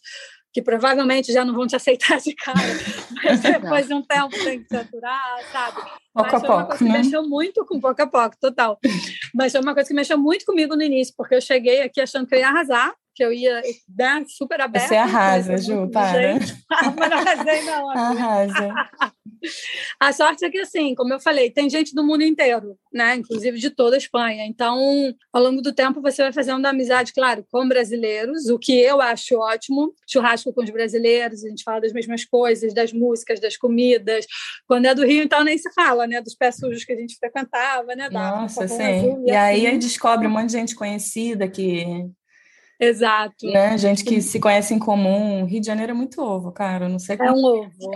que 0.59 0.61
provavelmente 0.61 1.31
já 1.31 1.45
não 1.45 1.53
vão 1.53 1.65
te 1.65 1.75
aceitar 1.75 2.19
de 2.19 2.35
cara, 2.35 2.59
mas 3.23 3.39
depois 3.39 3.87
de 3.87 3.93
um 3.93 4.01
tempo 4.01 4.31
tem 4.43 4.61
que 4.61 4.67
se 4.67 4.75
aturar, 4.75 5.39
sabe? 5.51 5.81
Pouco 6.13 6.31
mas 6.31 6.33
a 6.33 6.39
pouco, 6.39 6.53
uma 6.53 6.65
coisa 6.65 6.83
né? 6.83 6.91
que 6.91 6.97
mexeu 6.97 7.23
muito 7.27 7.65
com 7.65 7.79
pouco 7.79 8.01
a 8.01 8.07
pouco, 8.07 8.35
total. 8.39 8.77
Mas 9.33 9.53
foi 9.53 9.61
uma 9.61 9.73
coisa 9.73 9.87
que 9.87 9.95
mexeu 9.95 10.17
muito 10.17 10.45
comigo 10.45 10.75
no 10.75 10.83
início, 10.83 11.13
porque 11.15 11.35
eu 11.35 11.41
cheguei 11.41 11.81
aqui 11.81 12.01
achando 12.01 12.27
que 12.27 12.35
eu 12.35 12.39
ia 12.39 12.49
arrasar, 12.49 12.93
que 13.15 13.23
eu 13.23 13.31
ia 13.31 13.61
dar 13.87 14.21
super 14.27 14.59
aberta. 14.59 14.89
Você 14.89 14.95
arrasa, 14.95 15.57
Ju, 15.57 15.89
para. 15.89 16.39
mas 16.97 17.09
não 17.09 17.17
arrasei, 17.17 17.61
não. 17.63 17.89
Arrasa. 17.91 18.73
A 19.99 20.11
sorte 20.13 20.45
é 20.45 20.49
que, 20.49 20.57
assim, 20.57 20.95
como 20.95 21.13
eu 21.13 21.19
falei, 21.19 21.51
tem 21.51 21.69
gente 21.69 21.93
do 21.93 22.03
mundo 22.03 22.23
inteiro, 22.23 22.77
né? 22.93 23.15
Inclusive 23.15 23.57
de 23.57 23.69
toda 23.69 23.95
a 23.95 23.97
Espanha. 23.97 24.45
Então, 24.45 25.13
ao 25.31 25.41
longo 25.41 25.61
do 25.61 25.73
tempo, 25.73 26.01
você 26.01 26.23
vai 26.23 26.33
fazendo 26.33 26.65
amizade, 26.65 27.13
claro, 27.13 27.45
com 27.51 27.67
brasileiros, 27.67 28.47
o 28.47 28.57
que 28.57 28.79
eu 28.79 29.01
acho 29.01 29.37
ótimo. 29.37 29.93
Churrasco 30.07 30.53
com 30.53 30.63
os 30.63 30.69
brasileiros, 30.69 31.43
a 31.43 31.49
gente 31.49 31.63
fala 31.63 31.81
das 31.81 31.93
mesmas 31.93 32.25
coisas, 32.25 32.73
das 32.73 32.91
músicas, 32.93 33.39
das 33.39 33.57
comidas. 33.57 34.25
Quando 34.67 34.85
é 34.85 34.95
do 34.95 35.05
Rio, 35.05 35.23
então 35.23 35.43
nem 35.43 35.57
se 35.57 35.71
fala, 35.73 36.07
né? 36.07 36.21
Dos 36.21 36.35
pés 36.35 36.57
sujos 36.57 36.83
que 36.83 36.93
a 36.93 36.97
gente 36.97 37.17
frequentava, 37.17 37.95
né? 37.95 38.09
Da 38.09 38.31
Nossa, 38.31 38.67
sim. 38.67 38.81
Azul, 38.81 39.23
e, 39.25 39.31
e 39.31 39.35
assim. 39.35 39.67
aí 39.67 39.77
descobre 39.77 40.27
um 40.27 40.31
monte 40.31 40.47
de 40.47 40.53
gente 40.53 40.75
conhecida 40.75 41.47
que 41.47 42.09
Exato. 42.79 43.45
Né? 43.45 43.77
Gente 43.77 44.05
que 44.05 44.21
se 44.21 44.39
conhece 44.39 44.73
em 44.73 44.79
comum. 44.79 45.43
Rio 45.43 45.59
de 45.59 45.67
Janeiro 45.67 45.91
é 45.91 45.95
muito 45.95 46.21
ovo, 46.21 46.49
cara. 46.49 46.85
Eu 46.85 46.89
não 46.89 46.97
sei 46.97 47.17
como. 47.17 47.29
É 47.29 47.33
um 47.33 47.45
ovo. 47.45 47.93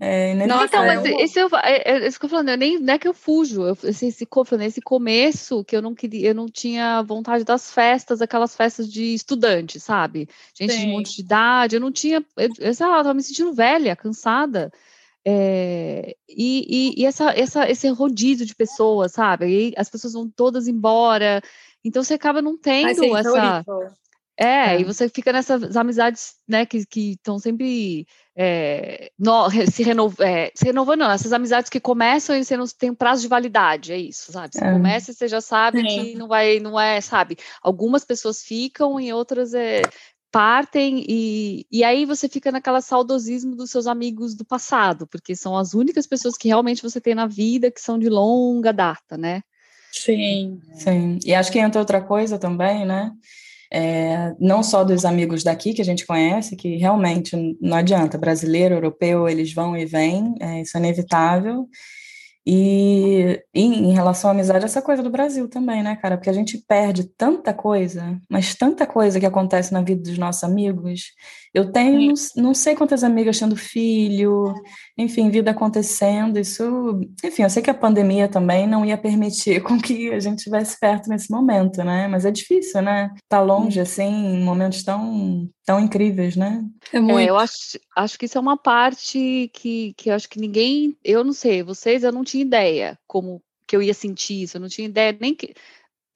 É, 0.00 0.32
é 0.32 0.46
Nossa, 0.46 0.64
então, 0.66 0.84
mas 0.84 1.04
é 1.04 1.14
um 1.14 1.20
esse, 1.20 1.38
eu, 1.38 1.48
é, 1.62 1.92
é, 1.92 2.08
isso 2.08 2.18
que 2.18 2.26
eu 2.26 2.30
falando, 2.30 2.48
eu 2.48 2.56
nem, 2.56 2.80
não 2.80 2.94
é 2.94 2.98
que 2.98 3.06
eu 3.06 3.14
fujo. 3.14 3.62
Eu, 3.62 3.78
esse, 3.84 4.08
esse, 4.08 4.26
esse 4.62 4.80
começo 4.80 5.62
que 5.64 5.76
eu 5.76 5.80
não 5.80 5.94
queria, 5.94 6.30
eu 6.30 6.34
não 6.34 6.46
tinha 6.46 7.02
vontade 7.02 7.44
das 7.44 7.70
festas, 7.70 8.20
aquelas 8.20 8.56
festas 8.56 8.90
de 8.90 9.14
estudante, 9.14 9.78
sabe? 9.78 10.28
Gente 10.58 10.72
Sim. 10.72 10.80
de 10.80 10.86
um 10.86 10.90
monte 10.90 11.14
de 11.14 11.22
idade. 11.22 11.76
Eu 11.76 11.80
não 11.80 11.92
tinha. 11.92 12.24
Eu, 12.36 12.48
eu, 12.58 12.74
sei 12.74 12.86
lá, 12.86 12.98
eu 12.98 13.04
tava 13.04 13.14
me 13.14 13.22
sentindo 13.22 13.52
velha, 13.52 13.94
cansada. 13.94 14.72
É, 15.24 16.16
e, 16.28 16.94
e, 16.98 17.02
e, 17.02 17.06
essa, 17.06 17.30
essa, 17.30 17.70
esse 17.70 17.88
rodízio 17.90 18.44
de 18.44 18.56
pessoas, 18.56 19.12
sabe? 19.12 19.46
E 19.70 19.74
as 19.76 19.88
pessoas 19.88 20.14
vão 20.14 20.28
todas 20.28 20.66
embora. 20.66 21.40
Então 21.84 22.02
você 22.02 22.14
acaba 22.14 22.42
não 22.42 22.56
tendo 22.56 22.98
sim, 22.98 23.16
essa. 23.16 23.64
É, 24.38 24.74
é, 24.74 24.80
e 24.80 24.84
você 24.84 25.08
fica 25.08 25.32
nessas 25.32 25.76
amizades, 25.76 26.34
né, 26.46 26.66
que 26.66 26.84
estão 27.12 27.38
sempre 27.38 28.06
é, 28.36 29.10
no, 29.18 29.48
se, 29.70 29.82
renov, 29.82 30.14
é, 30.20 30.52
se 30.54 30.66
renovando, 30.66 31.00
não, 31.00 31.10
essas 31.10 31.32
amizades 31.32 31.70
que 31.70 31.80
começam 31.80 32.36
e 32.36 32.44
você 32.44 32.56
não 32.56 32.66
tem 32.66 32.94
prazo 32.94 33.22
de 33.22 33.28
validade, 33.28 33.92
é 33.92 33.98
isso, 33.98 34.32
sabe? 34.32 34.54
Você 34.54 34.64
é. 34.64 34.72
começa 34.72 35.10
e 35.10 35.14
você 35.14 35.26
já 35.26 35.40
sabe 35.40 35.80
Sim. 35.80 35.86
que 35.86 36.14
não 36.16 36.28
vai, 36.28 36.60
não 36.60 36.78
é, 36.78 37.00
sabe? 37.00 37.38
Algumas 37.62 38.04
pessoas 38.04 38.42
ficam 38.42 39.00
e 39.00 39.10
outras 39.10 39.54
é, 39.54 39.80
partem 40.30 41.02
e, 41.08 41.66
e 41.72 41.82
aí 41.82 42.04
você 42.04 42.28
fica 42.28 42.52
naquela 42.52 42.82
saudosismo 42.82 43.56
dos 43.56 43.70
seus 43.70 43.86
amigos 43.86 44.34
do 44.34 44.44
passado, 44.44 45.06
porque 45.06 45.34
são 45.34 45.56
as 45.56 45.72
únicas 45.72 46.06
pessoas 46.06 46.36
que 46.36 46.48
realmente 46.48 46.82
você 46.82 47.00
tem 47.00 47.14
na 47.14 47.26
vida 47.26 47.70
que 47.70 47.80
são 47.80 47.98
de 47.98 48.10
longa 48.10 48.70
data, 48.70 49.16
né? 49.16 49.40
Sim. 49.90 50.60
Sim. 50.74 51.18
E 51.24 51.34
acho 51.34 51.50
que 51.50 51.58
entra 51.58 51.80
outra 51.80 52.02
coisa 52.02 52.38
também, 52.38 52.84
né? 52.84 53.12
É, 53.72 54.34
não 54.38 54.62
só 54.62 54.84
dos 54.84 55.04
amigos 55.04 55.42
daqui 55.42 55.74
que 55.74 55.82
a 55.82 55.84
gente 55.84 56.06
conhece, 56.06 56.56
que 56.56 56.76
realmente 56.76 57.36
não 57.60 57.76
adianta, 57.76 58.18
brasileiro, 58.18 58.74
europeu, 58.74 59.28
eles 59.28 59.52
vão 59.52 59.76
e 59.76 59.84
vêm, 59.84 60.34
é, 60.40 60.62
isso 60.62 60.76
é 60.76 60.80
inevitável, 60.80 61.68
e, 62.48 63.42
e, 63.52 63.60
em 63.60 63.92
relação 63.92 64.30
à 64.30 64.32
amizade, 64.32 64.64
essa 64.64 64.80
coisa 64.80 65.02
do 65.02 65.10
Brasil 65.10 65.48
também, 65.48 65.82
né, 65.82 65.96
cara? 65.96 66.16
Porque 66.16 66.30
a 66.30 66.32
gente 66.32 66.58
perde 66.58 67.02
tanta 67.02 67.52
coisa, 67.52 68.20
mas 68.30 68.54
tanta 68.54 68.86
coisa 68.86 69.18
que 69.18 69.26
acontece 69.26 69.72
na 69.72 69.82
vida 69.82 70.00
dos 70.00 70.16
nossos 70.16 70.44
amigos. 70.44 71.12
Eu 71.56 71.72
tenho, 71.72 72.12
não 72.36 72.52
sei 72.52 72.76
quantas 72.76 73.02
amigas 73.02 73.38
tendo 73.38 73.56
filho, 73.56 74.52
enfim, 74.98 75.30
vida 75.30 75.52
acontecendo. 75.52 76.38
Isso, 76.38 77.00
enfim, 77.24 77.44
eu 77.44 77.48
sei 77.48 77.62
que 77.62 77.70
a 77.70 77.74
pandemia 77.74 78.28
também 78.28 78.66
não 78.66 78.84
ia 78.84 78.98
permitir 78.98 79.62
com 79.64 79.80
que 79.80 80.12
a 80.12 80.20
gente 80.20 80.40
estivesse 80.40 80.78
perto 80.78 81.08
nesse 81.08 81.30
momento, 81.30 81.82
né? 81.82 82.08
Mas 82.08 82.26
é 82.26 82.30
difícil, 82.30 82.82
né? 82.82 83.10
Tá 83.26 83.40
longe, 83.40 83.80
assim, 83.80 84.04
em 84.04 84.44
momentos 84.44 84.84
tão, 84.84 85.48
tão 85.64 85.80
incríveis, 85.80 86.36
né? 86.36 86.62
É 86.92 87.00
muito. 87.00 87.20
É, 87.20 87.30
eu 87.30 87.38
acho, 87.38 87.80
acho 87.96 88.18
que 88.18 88.26
isso 88.26 88.36
é 88.36 88.40
uma 88.42 88.58
parte 88.58 89.50
que, 89.54 89.94
que 89.96 90.10
eu 90.10 90.14
acho 90.14 90.28
que 90.28 90.38
ninguém, 90.38 90.94
eu 91.02 91.24
não 91.24 91.32
sei, 91.32 91.62
vocês, 91.62 92.04
eu 92.04 92.12
não 92.12 92.22
tinha 92.22 92.44
ideia 92.44 92.98
como 93.06 93.42
que 93.66 93.74
eu 93.74 93.80
ia 93.80 93.94
sentir 93.94 94.42
isso, 94.42 94.58
eu 94.58 94.60
não 94.60 94.68
tinha 94.68 94.86
ideia 94.86 95.16
nem 95.18 95.34
que. 95.34 95.54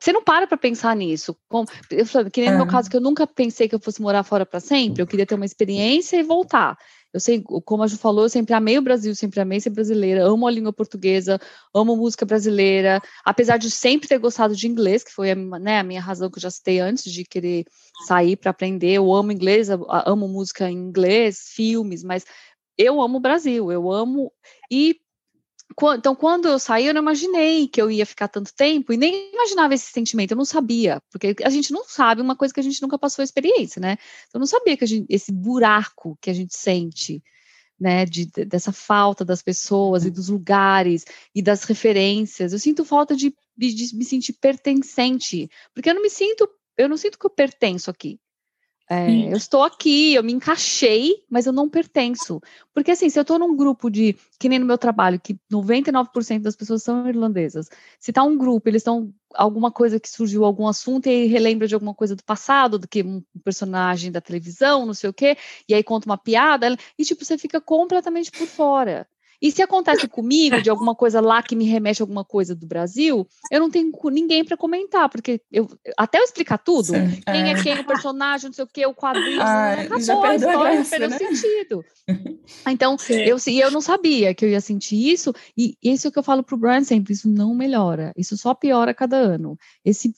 Você 0.00 0.12
não 0.12 0.24
para 0.24 0.46
para 0.46 0.56
pensar 0.56 0.96
nisso. 0.96 1.36
Como, 1.46 1.68
eu 1.90 2.06
falei, 2.06 2.30
que 2.30 2.40
nem 2.40 2.50
no 2.50 2.56
meu 2.56 2.66
é. 2.66 2.70
caso, 2.70 2.88
que 2.88 2.96
eu 2.96 3.00
nunca 3.02 3.26
pensei 3.26 3.68
que 3.68 3.74
eu 3.74 3.80
fosse 3.80 4.00
morar 4.00 4.22
fora 4.22 4.46
para 4.46 4.58
sempre, 4.58 5.02
eu 5.02 5.06
queria 5.06 5.26
ter 5.26 5.34
uma 5.34 5.44
experiência 5.44 6.16
e 6.16 6.22
voltar. 6.22 6.78
Eu 7.12 7.20
sei, 7.20 7.42
como 7.42 7.82
a 7.82 7.86
Ju 7.86 7.98
falou, 7.98 8.24
eu 8.24 8.28
sempre 8.28 8.54
amei 8.54 8.78
o 8.78 8.82
Brasil, 8.82 9.14
sempre 9.14 9.40
amei 9.40 9.60
ser 9.60 9.70
brasileira, 9.70 10.24
amo 10.24 10.46
a 10.46 10.50
língua 10.50 10.72
portuguesa, 10.72 11.40
amo 11.74 11.96
música 11.96 12.24
brasileira, 12.24 13.02
apesar 13.24 13.56
de 13.56 13.68
sempre 13.68 14.08
ter 14.08 14.18
gostado 14.18 14.54
de 14.54 14.68
inglês, 14.68 15.02
que 15.02 15.12
foi 15.12 15.32
a, 15.32 15.34
né, 15.34 15.80
a 15.80 15.82
minha 15.82 16.00
razão 16.00 16.30
que 16.30 16.38
eu 16.38 16.42
já 16.42 16.50
citei 16.50 16.78
antes 16.78 17.12
de 17.12 17.24
querer 17.24 17.66
sair 18.06 18.36
para 18.36 18.52
aprender. 18.52 18.92
Eu 18.92 19.12
amo 19.12 19.32
inglês, 19.32 19.68
amo 19.70 20.28
música 20.28 20.70
em 20.70 20.76
inglês, 20.76 21.50
filmes, 21.52 22.04
mas 22.04 22.24
eu 22.78 23.02
amo 23.02 23.18
o 23.18 23.20
Brasil, 23.20 23.70
eu 23.72 23.90
amo. 23.92 24.32
E 24.70 24.96
então, 25.96 26.14
quando 26.16 26.48
eu 26.48 26.59
saí, 26.59 26.87
eu 26.87 26.94
não 26.94 27.02
imaginei 27.02 27.68
que 27.68 27.80
eu 27.80 27.90
ia 27.90 28.04
ficar 28.04 28.28
tanto 28.28 28.52
tempo 28.54 28.92
e 28.92 28.96
nem 28.96 29.30
imaginava 29.33 29.74
esse 29.74 29.90
sentimento, 29.92 30.33
eu 30.33 30.37
não 30.37 30.44
sabia, 30.44 31.00
porque 31.11 31.37
a 31.44 31.50
gente 31.50 31.72
não 31.72 31.85
sabe 31.85 32.20
uma 32.20 32.37
coisa 32.37 32.52
que 32.52 32.61
a 32.61 32.62
gente 32.62 32.83
nunca 32.83 32.98
passou 32.98 33.22
a 33.22 33.24
experiência, 33.24 33.80
né? 33.80 33.92
Então, 34.28 34.38
eu 34.38 34.40
não 34.40 34.46
sabia 34.46 34.76
que 34.76 34.85
gente, 34.87 35.06
esse 35.09 35.33
buraco 35.33 36.18
que 36.20 36.28
a 36.28 36.33
gente 36.35 36.56
sente, 36.56 37.22
né, 37.80 38.04
de, 38.04 38.26
dessa 38.26 38.72
falta 38.72 39.24
das 39.24 39.42
pessoas 39.42 40.04
e 40.04 40.11
dos 40.11 40.28
lugares 40.28 41.04
e 41.35 41.40
das 41.40 41.64
referências. 41.64 42.52
Eu 42.52 42.59
sinto 42.59 42.85
falta 42.85 43.16
de, 43.16 43.35
de 43.56 43.96
me 43.96 44.04
sentir 44.04 44.35
pertencente, 44.35 45.48
porque 45.72 45.88
eu 45.88 45.94
não 45.94 46.02
me 46.02 46.11
sinto, 46.11 46.46
eu 46.76 46.88
não 46.88 46.96
sinto 46.98 47.18
que 47.18 47.24
eu 47.24 47.30
pertenço 47.30 47.90
aqui. 47.90 48.20
É, 48.92 49.33
eu 49.33 49.37
estou 49.37 49.62
aqui, 49.62 50.14
eu 50.14 50.24
me 50.24 50.33
encaixei, 50.33 51.22
mas 51.31 51.46
eu 51.46 51.53
não 51.53 51.68
pertenço. 51.68 52.40
Porque, 52.74 52.90
assim, 52.90 53.09
se 53.09 53.16
eu 53.16 53.22
estou 53.22 53.38
num 53.38 53.57
grupo 53.57 53.88
de, 53.88 54.16
que 54.37 54.48
nem 54.48 54.59
no 54.59 54.66
meu 54.66 54.76
trabalho, 54.76 55.20
que 55.20 55.38
99% 55.48 56.42
das 56.42 56.57
pessoas 56.57 56.83
são 56.83 57.09
irlandesas, 57.09 57.68
se 58.00 58.11
está 58.11 58.24
um 58.24 58.37
grupo, 58.37 58.68
eles 58.68 58.81
estão 58.81 59.14
alguma 59.33 59.70
coisa 59.70 60.00
que 60.00 60.09
surgiu, 60.09 60.44
algum 60.44 60.66
assunto, 60.66 61.07
e 61.07 61.11
aí 61.11 61.26
relembra 61.26 61.68
de 61.68 61.74
alguma 61.74 61.94
coisa 61.94 62.16
do 62.16 62.24
passado, 62.24 62.81
do 62.81 62.88
que 62.88 63.05
um 63.05 63.22
personagem 63.44 64.11
da 64.11 64.20
televisão, 64.20 64.85
não 64.85 64.94
sei 64.94 65.09
o 65.09 65.14
quê, 65.14 65.37
e 65.68 65.74
aí 65.74 65.85
conta 65.85 66.07
uma 66.07 66.18
piada, 66.18 66.76
e, 66.98 67.05
tipo, 67.05 67.24
você 67.24 67.38
fica 67.38 67.61
completamente 67.61 68.33
por 68.33 68.48
fora. 68.48 69.07
E 69.40 69.50
se 69.50 69.62
acontece 69.62 70.07
comigo, 70.07 70.61
de 70.61 70.68
alguma 70.68 70.94
coisa 70.94 71.20
lá 71.20 71.42
que 71.42 71.57
me 71.57 71.64
remete 71.64 72.03
a 72.03 72.05
alguma 72.05 72.24
coisa 72.24 72.55
do 72.55 72.66
Brasil, 72.66 73.26
eu 73.50 73.61
não 73.61 73.70
tenho 73.70 73.90
ninguém 74.11 74.44
para 74.44 74.57
comentar, 74.57 75.09
porque 75.09 75.40
eu, 75.50 75.68
até 75.96 76.18
eu 76.18 76.24
explicar 76.24 76.59
tudo, 76.59 76.87
Sim, 76.87 77.20
quem 77.24 77.42
é. 77.42 77.53
é. 77.53 77.62
quem, 77.62 77.79
o 77.79 77.87
personagem, 77.87 78.48
não 78.48 78.53
sei 78.53 78.64
o 78.64 78.68
que, 78.68 78.87
o 78.87 78.94
quadrinho, 78.94 79.40
ah, 79.40 79.72
acabou 79.72 80.24
a 80.24 80.37
história, 80.37 80.85
perdeu 80.85 81.11
né? 81.11 81.18
sentido. 81.18 81.85
Então, 82.68 82.96
eu, 83.09 83.37
eu 83.46 83.70
não 83.70 83.81
sabia 83.81 84.35
que 84.35 84.44
eu 84.44 84.48
ia 84.48 84.61
sentir 84.61 85.12
isso, 85.12 85.33
e 85.57 85.76
isso 85.83 86.07
é 86.07 86.09
o 86.09 86.12
que 86.12 86.18
eu 86.18 86.22
falo 86.22 86.42
pro 86.42 86.57
Brian 86.57 86.83
sempre, 86.83 87.12
isso 87.12 87.29
não 87.29 87.55
melhora, 87.55 88.12
isso 88.16 88.37
só 88.37 88.55
piora 88.55 88.90
a 88.90 88.94
cada 88.94 89.16
ano. 89.16 89.57
Esse, 89.85 90.12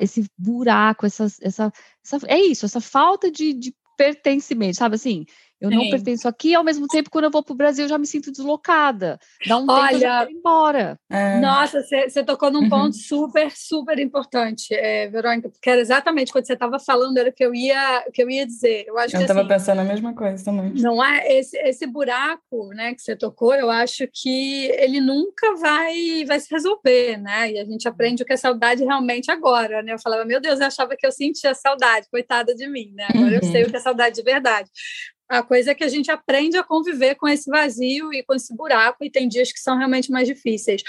esse 0.00 0.24
buraco, 0.36 1.04
essa, 1.04 1.26
essa, 1.42 1.72
essa 2.02 2.26
é 2.26 2.38
isso, 2.40 2.64
essa 2.64 2.80
falta 2.80 3.30
de, 3.30 3.52
de 3.52 3.74
pertencimento, 3.96 4.76
sabe 4.76 4.94
assim? 4.94 5.24
Eu 5.60 5.70
Sim. 5.70 5.76
não 5.76 5.90
pertenço 5.90 6.28
aqui, 6.28 6.54
ao 6.54 6.62
mesmo 6.62 6.86
tempo, 6.86 7.10
quando 7.10 7.24
eu 7.24 7.30
vou 7.30 7.42
para 7.42 7.52
o 7.52 7.56
Brasil, 7.56 7.84
eu 7.84 7.88
já 7.88 7.96
me 7.96 8.06
sinto 8.06 8.30
deslocada. 8.30 9.18
Dá 9.46 9.56
um 9.56 9.66
Olha, 9.68 10.20
tempo 10.20 10.30
eu 10.30 10.38
embora. 10.38 11.00
É... 11.10 11.40
Nossa, 11.40 11.82
você 11.82 12.22
tocou 12.22 12.50
num 12.50 12.64
uhum. 12.64 12.68
ponto 12.68 12.96
super, 12.96 13.50
super 13.52 13.98
importante, 13.98 14.74
é, 14.74 15.08
Verônica, 15.08 15.48
porque 15.48 15.70
era 15.70 15.80
exatamente 15.80 16.30
quando 16.30 16.46
você 16.46 16.52
estava 16.52 16.78
falando, 16.78 17.16
era 17.16 17.30
o 17.30 17.32
que 17.32 17.44
eu 17.44 17.54
ia, 17.54 18.04
que 18.12 18.22
eu 18.22 18.28
ia 18.28 18.46
dizer. 18.46 18.84
Eu 18.86 18.98
estava 18.98 19.40
assim, 19.40 19.48
pensando 19.48 19.80
a 19.80 19.84
mesma 19.84 20.14
coisa 20.14 20.44
também. 20.44 20.72
Não 20.74 21.02
é 21.02 21.38
esse, 21.38 21.56
esse 21.58 21.86
buraco 21.86 22.68
né, 22.74 22.94
que 22.94 23.00
você 23.00 23.16
tocou, 23.16 23.54
eu 23.54 23.70
acho 23.70 24.06
que 24.12 24.66
ele 24.72 25.00
nunca 25.00 25.54
vai, 25.56 26.24
vai 26.26 26.38
se 26.38 26.52
resolver, 26.52 27.16
né? 27.16 27.52
E 27.52 27.58
a 27.58 27.64
gente 27.64 27.88
aprende 27.88 28.22
o 28.22 28.26
que 28.26 28.34
é 28.34 28.36
saudade 28.36 28.84
realmente 28.84 29.30
agora, 29.30 29.82
né? 29.82 29.94
Eu 29.94 29.98
falava, 29.98 30.24
meu 30.26 30.40
Deus, 30.40 30.60
eu 30.60 30.66
achava 30.66 30.94
que 30.96 31.06
eu 31.06 31.12
sentia 31.12 31.54
saudade, 31.54 32.08
coitada 32.10 32.54
de 32.54 32.68
mim, 32.68 32.92
né? 32.94 33.06
Agora 33.08 33.28
uhum. 33.28 33.34
eu 33.34 33.44
sei 33.44 33.62
o 33.64 33.70
que 33.70 33.76
é 33.76 33.80
saudade 33.80 34.16
de 34.16 34.22
verdade. 34.22 34.70
A 35.28 35.42
coisa 35.42 35.72
é 35.72 35.74
que 35.74 35.84
a 35.84 35.88
gente 35.88 36.10
aprende 36.10 36.56
a 36.56 36.62
conviver 36.62 37.16
com 37.16 37.26
esse 37.26 37.50
vazio 37.50 38.12
e 38.12 38.22
com 38.22 38.34
esse 38.34 38.54
buraco, 38.54 39.04
e 39.04 39.10
tem 39.10 39.28
dias 39.28 39.52
que 39.52 39.58
são 39.58 39.76
realmente 39.76 40.10
mais 40.10 40.28
difíceis. 40.28 40.82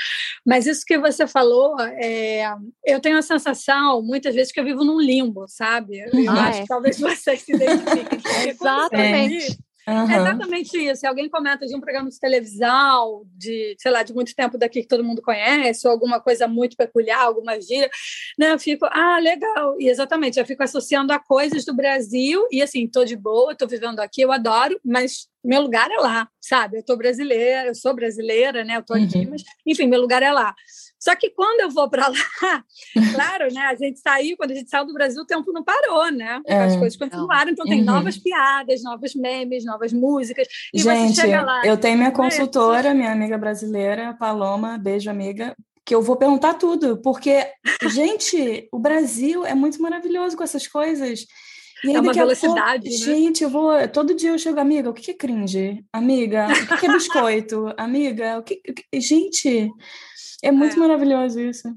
Mas 0.45 0.67
isso 0.67 0.86
que 0.86 0.97
você 0.97 1.26
falou, 1.28 1.76
é, 1.80 2.43
eu 2.86 3.00
tenho 3.00 3.17
a 3.17 3.21
sensação, 3.21 4.02
muitas 4.02 4.36
vezes, 4.36 4.52
que 4.52 4.60
eu 4.60 4.65
vivo 4.65 4.84
num 4.84 5.00
limbo, 5.00 5.45
sabe? 5.47 6.00
Eu 6.00 6.32
ah, 6.32 6.47
acho 6.47 6.60
é. 6.60 6.62
que 6.62 6.67
talvez 6.67 7.00
vocês 7.02 7.41
se 7.41 7.54
identifiquem. 7.54 8.19
Exatamente. 8.50 9.58
Uhum. 9.88 10.12
É 10.12 10.17
exatamente 10.17 10.78
isso. 10.78 11.00
Se 11.00 11.08
alguém 11.08 11.30
comenta 11.30 11.65
de 11.65 11.73
um 11.73 11.80
programa 11.80 12.10
de 12.10 12.19
televisão, 12.19 13.23
de, 13.38 13.76
sei 13.80 13.89
lá, 13.89 14.04
de 14.04 14.13
muito 14.13 14.36
tempo 14.36 14.58
daqui 14.58 14.82
que 14.82 14.88
todo 14.88 15.04
mundo 15.04 15.21
conhece, 15.21 15.88
ou 15.88 15.93
alguma 15.93 16.19
coisa 16.19 16.45
muito 16.45 16.76
peculiar, 16.76 17.21
alguma 17.21 17.60
gíria, 17.62 17.89
né, 18.38 18.52
eu 18.52 18.60
fico, 18.60 18.86
ah, 18.91 19.17
legal. 19.19 19.76
E 19.80 19.88
exatamente, 19.88 20.38
eu 20.39 20.45
fico 20.45 20.62
associando 20.62 21.13
a 21.13 21.19
coisas 21.19 21.63
do 21.63 21.73
Brasil, 21.73 22.45
e 22.52 22.62
assim, 22.62 22.86
tô 22.86 23.06
de 23.06 23.15
boa, 23.15 23.56
tô 23.56 23.65
vivendo 23.65 24.00
aqui, 24.02 24.21
eu 24.21 24.32
adoro, 24.32 24.78
mas 24.84 25.28
meu 25.48 25.62
lugar 25.62 25.90
é 25.90 25.98
lá, 25.98 26.28
sabe? 26.42 26.78
Eu 26.78 26.84
tô 26.84 26.98
brasileira, 26.98 27.70
eu 27.70 27.76
sou 27.76 27.96
brasileira, 27.96 28.64
né? 28.64 28.78
Eu 28.78 28.84
tô 28.84 28.94
aqui, 28.94 29.20
uhum. 29.20 29.30
mas, 29.32 29.44
enfim, 29.66 29.88
meu 29.88 30.02
lugar 30.02 30.22
é 30.22 30.32
lá. 30.32 30.54
Só 31.00 31.16
que 31.16 31.30
quando 31.30 31.62
eu 31.62 31.70
vou 31.70 31.90
para 31.90 32.08
lá, 32.08 32.16
claro, 33.16 33.54
né? 33.54 33.62
A 33.62 33.76
gente 33.76 34.00
saiu, 34.00 34.36
quando 34.36 34.52
a 34.52 34.56
gente 34.56 34.70
saiu 34.70 34.86
do 34.86 34.94
Brasil, 34.94 35.22
o 35.22 35.26
tempo 35.26 35.54
não 35.54 35.64
parou, 35.64 36.12
né? 36.12 36.42
É, 36.46 36.64
As 36.64 36.76
coisas 36.76 36.98
continuaram, 36.98 37.52
então 37.52 37.66
tem 37.66 37.80
uhum. 37.80 37.86
novas 37.86 38.18
piadas, 38.18 38.84
novos 38.84 39.16
memes, 39.16 39.64
novas 39.64 39.94
músicas. 39.94 40.48
E 40.74 40.80
gente, 40.80 41.16
você 41.16 41.22
chega 41.22 41.42
lá. 41.42 41.66
Eu 41.66 41.78
tenho 41.78 41.98
minha 41.98 42.12
consultora, 42.12 42.94
minha 42.94 43.12
amiga 43.12 43.38
brasileira, 43.38 44.16
Paloma, 44.16 44.78
beijo, 44.78 45.10
amiga, 45.10 45.56
que 45.86 45.96
eu 45.96 46.02
vou 46.02 46.18
perguntar 46.18 46.56
tudo, 46.56 46.98
porque, 46.98 47.48
gente, 47.90 48.68
o 48.74 48.78
Brasil 48.78 49.46
é 49.46 49.56
muito 49.56 49.82
maravilhoso 49.82 50.36
com 50.36 50.44
essas 50.44 50.68
coisas. 50.68 51.26
E 51.84 51.96
é 51.96 52.00
uma 52.00 52.13
velocidade. 52.13 52.90
Pouco, 52.90 53.06
né? 53.06 53.06
Gente, 53.06 53.44
eu 53.44 53.50
vou. 53.50 53.88
Todo 53.90 54.16
dia 54.16 54.32
eu 54.32 54.40
chego, 54.40 54.60
amiga, 54.60 54.90
o 54.90 54.94
que 54.94 55.12
é 55.12 55.13
cringe? 55.13 55.84
Amiga, 55.94 56.48
o 56.72 56.78
que 56.78 56.86
é 56.86 56.92
biscoito? 56.92 57.74
amiga, 57.78 58.40
o 58.40 58.44
que. 58.44 58.62
Gente, 58.94 59.70
é 60.44 60.52
muito 60.52 60.76
é. 60.76 60.80
maravilhoso 60.80 61.40
isso. 61.40 61.68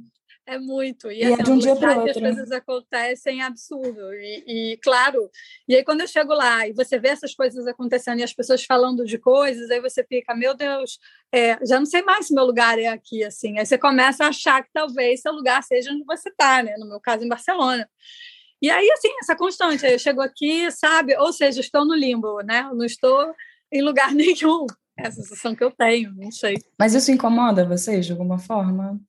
É 0.51 0.59
muito. 0.59 1.09
E, 1.13 1.21
e 1.21 1.25
assim, 1.25 1.41
é 1.41 1.45
de 1.45 1.51
um 1.53 1.59
dia 1.59 1.77
para 1.77 1.99
outro. 1.99 2.11
As 2.11 2.19
coisas 2.19 2.51
acontecem 2.51 3.41
absurdo. 3.41 4.13
E, 4.15 4.73
e, 4.73 4.77
claro, 4.79 5.31
e 5.69 5.77
aí 5.77 5.85
quando 5.85 6.01
eu 6.01 6.09
chego 6.09 6.35
lá 6.35 6.67
e 6.67 6.73
você 6.73 6.99
vê 6.99 7.09
essas 7.09 7.35
coisas 7.37 7.69
acontecendo 7.69 8.19
e 8.19 8.25
as 8.25 8.33
pessoas 8.33 8.65
falando 8.65 9.05
de 9.05 9.17
coisas, 9.17 9.71
aí 9.71 9.81
você 9.81 10.03
fica, 10.03 10.35
meu 10.35 10.53
Deus, 10.53 10.99
é, 11.33 11.57
já 11.65 11.79
não 11.79 11.87
sei 11.87 12.03
mais 12.03 12.27
se 12.27 12.35
meu 12.35 12.45
lugar 12.45 12.81
é 12.81 12.89
aqui, 12.89 13.23
assim. 13.23 13.61
Aí 13.61 13.67
você 13.67 13.79
começa 13.79 14.25
a 14.25 14.29
achar 14.29 14.61
que 14.65 14.71
talvez 14.73 15.21
seu 15.21 15.33
lugar 15.33 15.63
seja 15.63 15.93
onde 15.93 16.05
você 16.05 16.31
está, 16.31 16.65
né? 16.65 16.75
No 16.79 16.89
meu 16.89 16.99
caso, 16.99 17.25
em 17.25 17.29
Barcelona. 17.29 17.89
E 18.61 18.71
aí, 18.71 18.91
assim, 18.91 19.09
essa 19.21 19.35
constante. 19.35 19.87
Eu 19.87 19.99
chego 19.99 20.21
aqui, 20.21 20.71
sabe? 20.71 21.17
Ou 21.17 21.33
seja, 21.33 21.61
estou 21.61 21.85
no 21.85 21.95
limbo, 21.95 22.41
né? 22.41 22.67
Eu 22.71 22.75
não 22.75 22.85
estou 22.85 23.33
em 23.73 23.83
lugar 23.83 24.13
nenhum. 24.15 24.67
É 24.99 25.09
a 25.09 25.13
sensação 25.13 25.55
que 25.55 25.65
eu 25.65 25.71
tenho, 25.71 26.13
não 26.15 26.31
sei. 26.31 26.57
Mas 26.79 26.95
isso 26.95 27.11
incomoda 27.11 27.65
vocês 27.65 28.05
de 28.05 28.13
alguma 28.13 28.39
forma? 28.39 29.01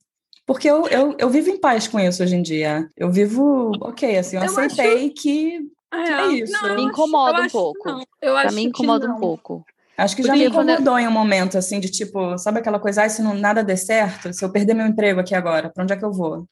Porque 0.46 0.70
eu, 0.70 0.88
eu, 0.88 1.16
eu 1.18 1.30
vivo 1.30 1.50
em 1.50 1.60
paz 1.60 1.88
com 1.88 2.00
isso 2.00 2.24
hoje 2.24 2.36
em 2.36 2.42
dia. 2.42 2.88
Eu 2.96 3.12
vivo, 3.12 3.72
ok, 3.82 4.18
assim, 4.18 4.38
eu, 4.38 4.44
eu 4.44 4.50
aceitei 4.50 5.06
acho... 5.06 5.14
que, 5.16 5.70
é, 5.92 6.06
que, 6.06 6.12
é, 6.12 6.28
isso. 6.34 6.54
Não, 6.54 6.76
me 6.76 6.84
incomoda 6.84 7.42
um 7.42 7.50
pouco. 7.50 7.90
Não. 7.90 8.04
Eu 8.22 8.34
pra 8.34 8.52
mim 8.52 8.64
incomoda 8.64 9.08
um 9.10 9.20
pouco. 9.20 9.66
Acho 9.98 10.16
que 10.16 10.24
Porque 10.24 10.36
já 10.36 10.44
me 10.44 10.50
incomodou 10.50 10.98
eu... 10.98 11.06
em 11.06 11.08
um 11.08 11.12
momento, 11.12 11.58
assim, 11.58 11.80
de 11.80 11.90
tipo, 11.90 12.38
sabe 12.38 12.60
aquela 12.60 12.80
coisa, 12.80 13.04
ah, 13.04 13.10
se 13.10 13.22
não, 13.22 13.34
nada 13.34 13.64
der 13.64 13.78
certo, 13.78 14.34
se 14.34 14.44
eu 14.44 14.52
perder 14.52 14.74
meu 14.74 14.88
emprego 14.88 15.20
aqui 15.20 15.36
agora, 15.36 15.70
para 15.70 15.84
onde 15.84 15.94
é 15.94 15.98
que 15.98 16.06
eu 16.06 16.12
vou? 16.12 16.48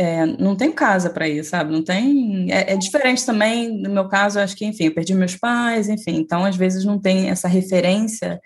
É, 0.00 0.24
não 0.24 0.54
tem 0.54 0.70
casa 0.70 1.10
para 1.10 1.28
ir, 1.28 1.44
sabe? 1.44 1.72
Não 1.72 1.82
tem. 1.82 2.46
É, 2.52 2.74
é, 2.74 2.76
diferente 2.76 3.26
também, 3.26 3.68
no 3.68 3.90
meu 3.90 4.08
caso, 4.08 4.38
acho 4.38 4.54
que, 4.54 4.64
enfim, 4.64 4.84
eu 4.84 4.94
perdi 4.94 5.12
meus 5.12 5.34
pais, 5.34 5.88
enfim, 5.88 6.18
então 6.18 6.44
às 6.44 6.54
vezes 6.54 6.84
não 6.84 7.00
tem 7.00 7.30
essa 7.30 7.48
referência 7.48 8.40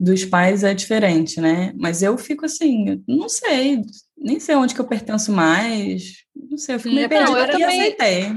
dos 0.00 0.24
pais, 0.24 0.64
é 0.64 0.74
diferente, 0.74 1.40
né? 1.40 1.72
Mas 1.78 2.02
eu 2.02 2.18
fico 2.18 2.44
assim, 2.44 3.00
não 3.06 3.28
sei, 3.28 3.82
nem 4.18 4.40
sei 4.40 4.56
onde 4.56 4.74
que 4.74 4.80
eu 4.80 4.86
pertenço 4.86 5.30
mais, 5.30 6.24
não 6.34 6.58
sei, 6.58 6.74
eu 6.74 6.80
fico 6.80 6.94
meio 6.96 7.08
perdida 7.08 7.40
e 7.40 7.52
também... 7.52 7.80
aceitei. 7.80 8.32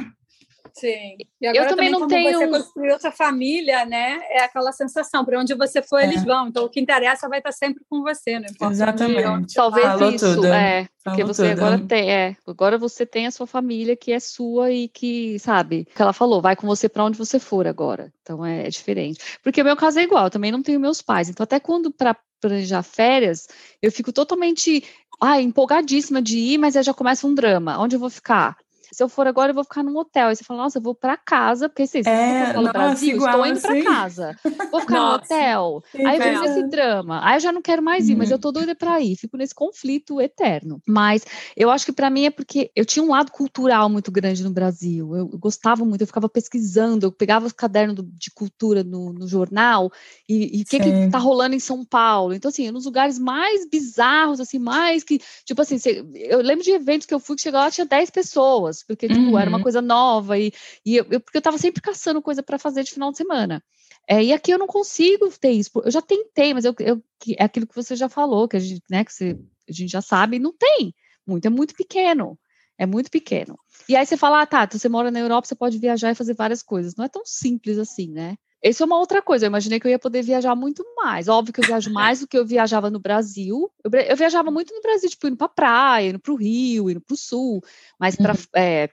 Sim. 0.73 1.17
E 1.41 1.47
agora 1.47 1.65
eu 1.65 1.69
também, 1.69 1.91
também 1.91 1.99
não 1.99 2.07
tenho. 2.07 2.39
Você 2.39 2.47
construiu 2.47 2.99
sua 2.99 3.11
família, 3.11 3.85
né? 3.85 4.19
É 4.29 4.43
aquela 4.43 4.71
sensação, 4.71 5.25
para 5.25 5.39
onde 5.39 5.53
você 5.53 5.81
for, 5.81 5.99
é. 5.99 6.05
eles 6.05 6.23
vão. 6.23 6.47
Então, 6.47 6.65
o 6.65 6.69
que 6.69 6.79
interessa 6.79 7.27
vai 7.27 7.39
estar 7.39 7.51
sempre 7.51 7.83
com 7.89 8.01
você, 8.01 8.39
né? 8.39 8.47
Exatamente. 8.61 9.53
Talvez 9.53 9.85
Falou 9.85 10.11
isso, 10.11 10.35
tudo. 10.35 10.47
é. 10.47 10.87
Porque 11.03 11.23
você 11.23 11.49
tudo. 11.49 11.65
agora 11.65 11.79
tem, 11.79 12.11
é. 12.11 12.35
Agora 12.45 12.77
você 12.77 13.05
tem 13.05 13.25
a 13.27 13.31
sua 13.31 13.47
família 13.47 13.95
que 13.95 14.11
é 14.11 14.19
sua 14.19 14.71
e 14.71 14.87
que, 14.87 15.39
sabe, 15.39 15.85
que 15.85 16.01
ela 16.01 16.13
falou, 16.13 16.41
vai 16.41 16.55
com 16.55 16.67
você 16.67 16.87
para 16.89 17.05
onde 17.05 17.17
você 17.17 17.39
for 17.39 17.67
agora. 17.67 18.11
Então 18.21 18.45
é, 18.45 18.67
é 18.67 18.69
diferente. 18.69 19.19
Porque 19.43 19.61
o 19.61 19.65
meu 19.65 19.75
caso 19.75 19.99
é 19.99 20.03
igual, 20.03 20.25
eu 20.25 20.29
também 20.29 20.51
não 20.51 20.61
tenho 20.61 20.79
meus 20.79 21.01
pais. 21.01 21.29
Então, 21.29 21.43
até 21.43 21.59
quando 21.59 21.91
para 21.91 22.15
planejar 22.41 22.83
férias, 22.83 23.47
eu 23.81 23.91
fico 23.91 24.11
totalmente 24.13 24.83
ah, 25.21 25.41
empolgadíssima 25.41 26.21
de 26.21 26.37
ir, 26.37 26.57
mas 26.57 26.75
aí 26.75 26.83
já 26.83 26.93
começa 26.93 27.27
um 27.27 27.33
drama. 27.33 27.77
Onde 27.79 27.95
eu 27.95 27.99
vou 27.99 28.09
ficar? 28.09 28.55
Se 28.91 29.03
eu 29.03 29.09
for 29.09 29.27
agora, 29.27 29.51
eu 29.51 29.55
vou 29.55 29.63
ficar 29.63 29.83
num 29.83 29.95
hotel. 29.97 30.29
Aí 30.29 30.35
você 30.35 30.43
fala, 30.43 30.63
nossa, 30.63 30.77
eu 30.77 30.81
vou 30.81 30.95
para 30.95 31.15
casa, 31.15 31.69
porque 31.69 31.83
assim, 31.83 32.03
se 32.03 32.09
é, 32.09 32.53
no 32.53 32.71
Brasil, 32.71 33.15
igual, 33.15 33.45
estou 33.45 33.45
indo 33.45 33.57
assim. 33.57 33.83
para 33.83 33.93
casa. 33.93 34.35
Vou 34.71 34.81
ficar 34.81 34.99
no 34.99 35.13
hotel. 35.15 35.83
Sim, 35.91 36.05
aí 36.05 36.17
vem 36.17 36.43
esse 36.45 36.63
drama. 36.67 37.19
Aí 37.23 37.35
eu 37.35 37.39
já 37.39 37.51
não 37.51 37.61
quero 37.61 37.81
mais 37.81 38.09
ir, 38.09 38.15
mas 38.15 38.29
eu 38.29 38.35
uhum. 38.35 38.41
tô 38.41 38.51
doida 38.51 38.75
para 38.75 38.99
ir. 38.99 39.15
Fico 39.15 39.37
nesse 39.37 39.53
conflito 39.53 40.19
eterno. 40.19 40.81
Mas 40.87 41.25
eu 41.55 41.69
acho 41.69 41.85
que 41.85 41.91
para 41.91 42.09
mim 42.09 42.25
é 42.25 42.29
porque 42.29 42.71
eu 42.75 42.85
tinha 42.85 43.03
um 43.03 43.09
lado 43.09 43.31
cultural 43.31 43.89
muito 43.89 44.11
grande 44.11 44.43
no 44.43 44.51
Brasil. 44.51 45.15
Eu, 45.15 45.29
eu 45.31 45.37
gostava 45.37 45.85
muito, 45.85 46.01
eu 46.01 46.07
ficava 46.07 46.27
pesquisando, 46.27 47.05
eu 47.05 47.11
pegava 47.11 47.45
os 47.45 47.53
cadernos 47.53 47.95
do, 47.95 48.03
de 48.03 48.31
cultura 48.31 48.83
no, 48.83 49.13
no 49.13 49.27
jornal 49.27 49.91
e 50.27 50.61
o 50.61 50.65
que, 50.65 50.79
que 50.79 51.09
tá 51.11 51.17
rolando 51.17 51.55
em 51.55 51.59
São 51.59 51.85
Paulo. 51.85 52.33
Então, 52.33 52.49
assim, 52.49 52.71
nos 52.71 52.85
lugares 52.85 53.19
mais 53.19 53.67
bizarros, 53.69 54.39
assim, 54.39 54.59
mais 54.59 55.03
que, 55.03 55.19
tipo 55.45 55.61
assim, 55.61 55.77
eu 56.15 56.41
lembro 56.41 56.63
de 56.63 56.71
eventos 56.71 57.05
que 57.05 57.13
eu 57.13 57.19
fui 57.19 57.35
que 57.35 57.41
chegava 57.41 57.65
lá, 57.65 57.71
tinha 57.71 57.85
10 57.85 58.09
pessoas 58.09 58.78
porque, 58.85 59.07
tipo, 59.07 59.19
uhum. 59.19 59.39
era 59.39 59.49
uma 59.49 59.57
uhum. 59.57 59.63
coisa 59.63 59.81
nova 59.81 60.37
e, 60.37 60.51
e 60.85 60.97
eu, 60.97 61.05
eu, 61.09 61.19
porque 61.19 61.37
eu 61.37 61.41
tava 61.41 61.57
sempre 61.57 61.81
caçando 61.81 62.21
coisa 62.21 62.43
para 62.43 62.59
fazer 62.59 62.83
de 62.83 62.91
final 62.91 63.11
de 63.11 63.17
semana. 63.17 63.63
É, 64.07 64.23
e 64.23 64.33
aqui 64.33 64.51
eu 64.51 64.57
não 64.57 64.67
consigo 64.67 65.29
ter 65.39 65.51
isso. 65.51 65.69
Eu 65.83 65.91
já 65.91 66.01
tentei, 66.01 66.53
mas 66.53 66.65
eu, 66.65 66.73
eu, 66.79 67.03
é 67.37 67.43
aquilo 67.43 67.67
que 67.67 67.75
você 67.75 67.95
já 67.95 68.09
falou, 68.09 68.47
que 68.47 68.57
a 68.57 68.59
gente, 68.59 68.81
né, 68.89 69.03
que 69.03 69.13
você, 69.13 69.39
a 69.69 69.71
gente 69.71 69.91
já 69.91 70.01
sabe, 70.01 70.39
não 70.39 70.51
tem. 70.51 70.93
Muito, 71.27 71.45
é 71.45 71.49
muito 71.49 71.75
pequeno. 71.75 72.37
É 72.77 72.85
muito 72.85 73.11
pequeno. 73.11 73.59
E 73.89 73.95
aí 73.95 74.05
você 74.05 74.15
fala, 74.15 74.41
ah, 74.41 74.47
tá, 74.47 74.67
você 74.71 74.87
mora 74.87 75.11
na 75.11 75.19
Europa, 75.19 75.47
você 75.47 75.55
pode 75.55 75.77
viajar 75.77 76.11
e 76.11 76.15
fazer 76.15 76.33
várias 76.33 76.63
coisas. 76.63 76.95
Não 76.95 77.05
é 77.05 77.09
tão 77.09 77.25
simples 77.25 77.77
assim, 77.77 78.09
né? 78.11 78.37
Isso 78.63 78.83
é 78.83 78.85
uma 78.85 78.99
outra 78.99 79.21
coisa. 79.21 79.45
Eu 79.45 79.49
imaginei 79.49 79.79
que 79.79 79.87
eu 79.87 79.91
ia 79.91 79.99
poder 79.99 80.21
viajar 80.21 80.55
muito 80.55 80.83
mais. 80.95 81.27
Óbvio 81.27 81.53
que 81.53 81.61
eu 81.61 81.65
viajo 81.65 81.91
mais 81.93 82.19
do 82.19 82.27
que 82.27 82.37
eu 82.37 82.45
viajava 82.45 82.89
no 82.89 82.99
Brasil. 82.99 83.71
Eu, 83.83 83.91
eu 83.99 84.17
viajava 84.17 84.51
muito 84.51 84.73
no 84.73 84.81
Brasil, 84.81 85.09
tipo, 85.09 85.27
indo 85.27 85.37
pra 85.37 85.47
praia, 85.47 86.09
indo 86.09 86.19
pro 86.19 86.35
Rio, 86.35 86.89
indo 86.89 87.01
pro 87.01 87.15
Sul. 87.15 87.63
Mas 87.99 88.15
para 88.15 88.33
uhum. 88.33 88.39
é, 88.55 88.89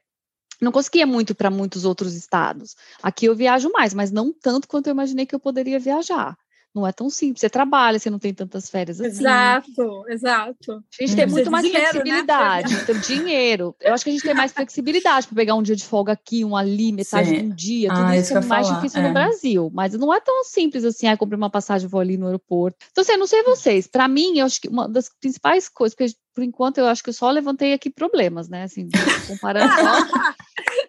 não 0.61 0.73
conseguia 0.73 1.07
muito 1.07 1.35
para 1.35 1.51
muitos 1.51 1.85
outros 1.85 2.15
estados. 2.15 2.77
Aqui 3.03 3.27
eu 3.27 3.35
viajo 3.35 3.71
mais, 3.73 3.93
mas 3.93 4.11
não 4.11 4.33
tanto 4.33 4.69
quanto 4.69 4.87
eu 4.87 4.93
imaginei 4.93 5.27
que 5.27 5.35
eu 5.35 5.41
poderia 5.41 5.79
viajar. 5.79 6.37
Não 6.77 6.87
é 6.87 6.93
tão 6.93 7.09
simples. 7.09 7.41
Você 7.41 7.49
trabalha, 7.49 7.99
você 7.99 8.11
não 8.11 8.19
tem 8.19 8.35
tantas 8.35 8.69
férias 8.69 9.01
assim. 9.01 9.21
Exato, 9.21 10.05
exato. 10.09 10.85
A 11.01 11.07
gente 11.07 11.17
tem 11.17 11.27
muito 11.27 11.51
mais 11.51 11.65
dinheiro, 11.65 11.85
né? 11.85 11.91
flexibilidade, 11.91 12.75
né? 12.75 12.85
tem 12.85 13.01
dinheiro. 13.01 13.75
Eu 13.81 13.95
acho 13.95 14.05
que 14.05 14.11
a 14.11 14.13
gente 14.13 14.23
tem 14.23 14.35
mais 14.35 14.53
flexibilidade 14.53 15.27
para 15.27 15.37
pegar 15.37 15.55
um 15.55 15.63
dia 15.63 15.75
de 15.75 15.87
folga 15.87 16.13
aqui, 16.13 16.45
um 16.45 16.55
ali, 16.55 16.93
metade 16.93 17.31
Sim. 17.31 17.35
de 17.37 17.45
um 17.45 17.49
dia. 17.55 17.89
Tudo 17.89 18.03
ah, 18.03 18.17
isso, 18.19 18.37
é 18.37 18.41
mais 18.43 18.67
falar. 18.67 18.79
difícil 18.79 19.01
é. 19.01 19.09
no 19.09 19.15
Brasil. 19.15 19.71
Mas 19.73 19.95
não 19.95 20.13
é 20.13 20.21
tão 20.21 20.45
simples 20.45 20.85
assim, 20.85 21.07
ah, 21.07 21.17
comprei 21.17 21.39
uma 21.39 21.49
passagem 21.49 21.87
e 21.87 21.91
vou 21.91 22.01
ali 22.03 22.19
no 22.19 22.27
aeroporto. 22.27 22.77
Então, 22.93 23.01
assim, 23.01 23.13
eu 23.13 23.19
não 23.19 23.27
sei 23.27 23.43
vocês. 23.43 23.87
Para 23.87 24.07
mim, 24.07 24.39
eu 24.39 24.45
acho 24.45 24.61
que 24.61 24.69
uma 24.69 24.87
das 24.87 25.09
principais 25.09 25.71
coisas, 25.71 25.97
porque 25.97 26.13
por 26.35 26.45
enquanto 26.45 26.77
eu 26.77 26.87
acho 26.87 27.03
que 27.03 27.09
eu 27.09 27.15
só 27.15 27.31
levantei 27.31 27.73
aqui 27.73 27.89
problemas, 27.89 28.51
né? 28.51 28.65
Assim, 28.65 28.87
comparando 29.27 29.73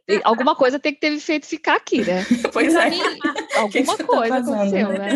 alguma 0.24 0.56
coisa 0.56 0.80
tem 0.80 0.94
que 0.94 1.00
ter 1.00 1.10
me 1.10 1.20
feito 1.20 1.46
ficar 1.46 1.76
aqui, 1.76 2.02
né? 2.02 2.26
Pois 2.54 2.74
é. 2.74 2.90
alguma 3.56 3.70
que 3.70 3.84
que 3.84 3.98
tá 3.98 4.04
coisa 4.04 4.30
tá 4.30 4.40
aconteceu, 4.40 4.90
né? 4.90 5.16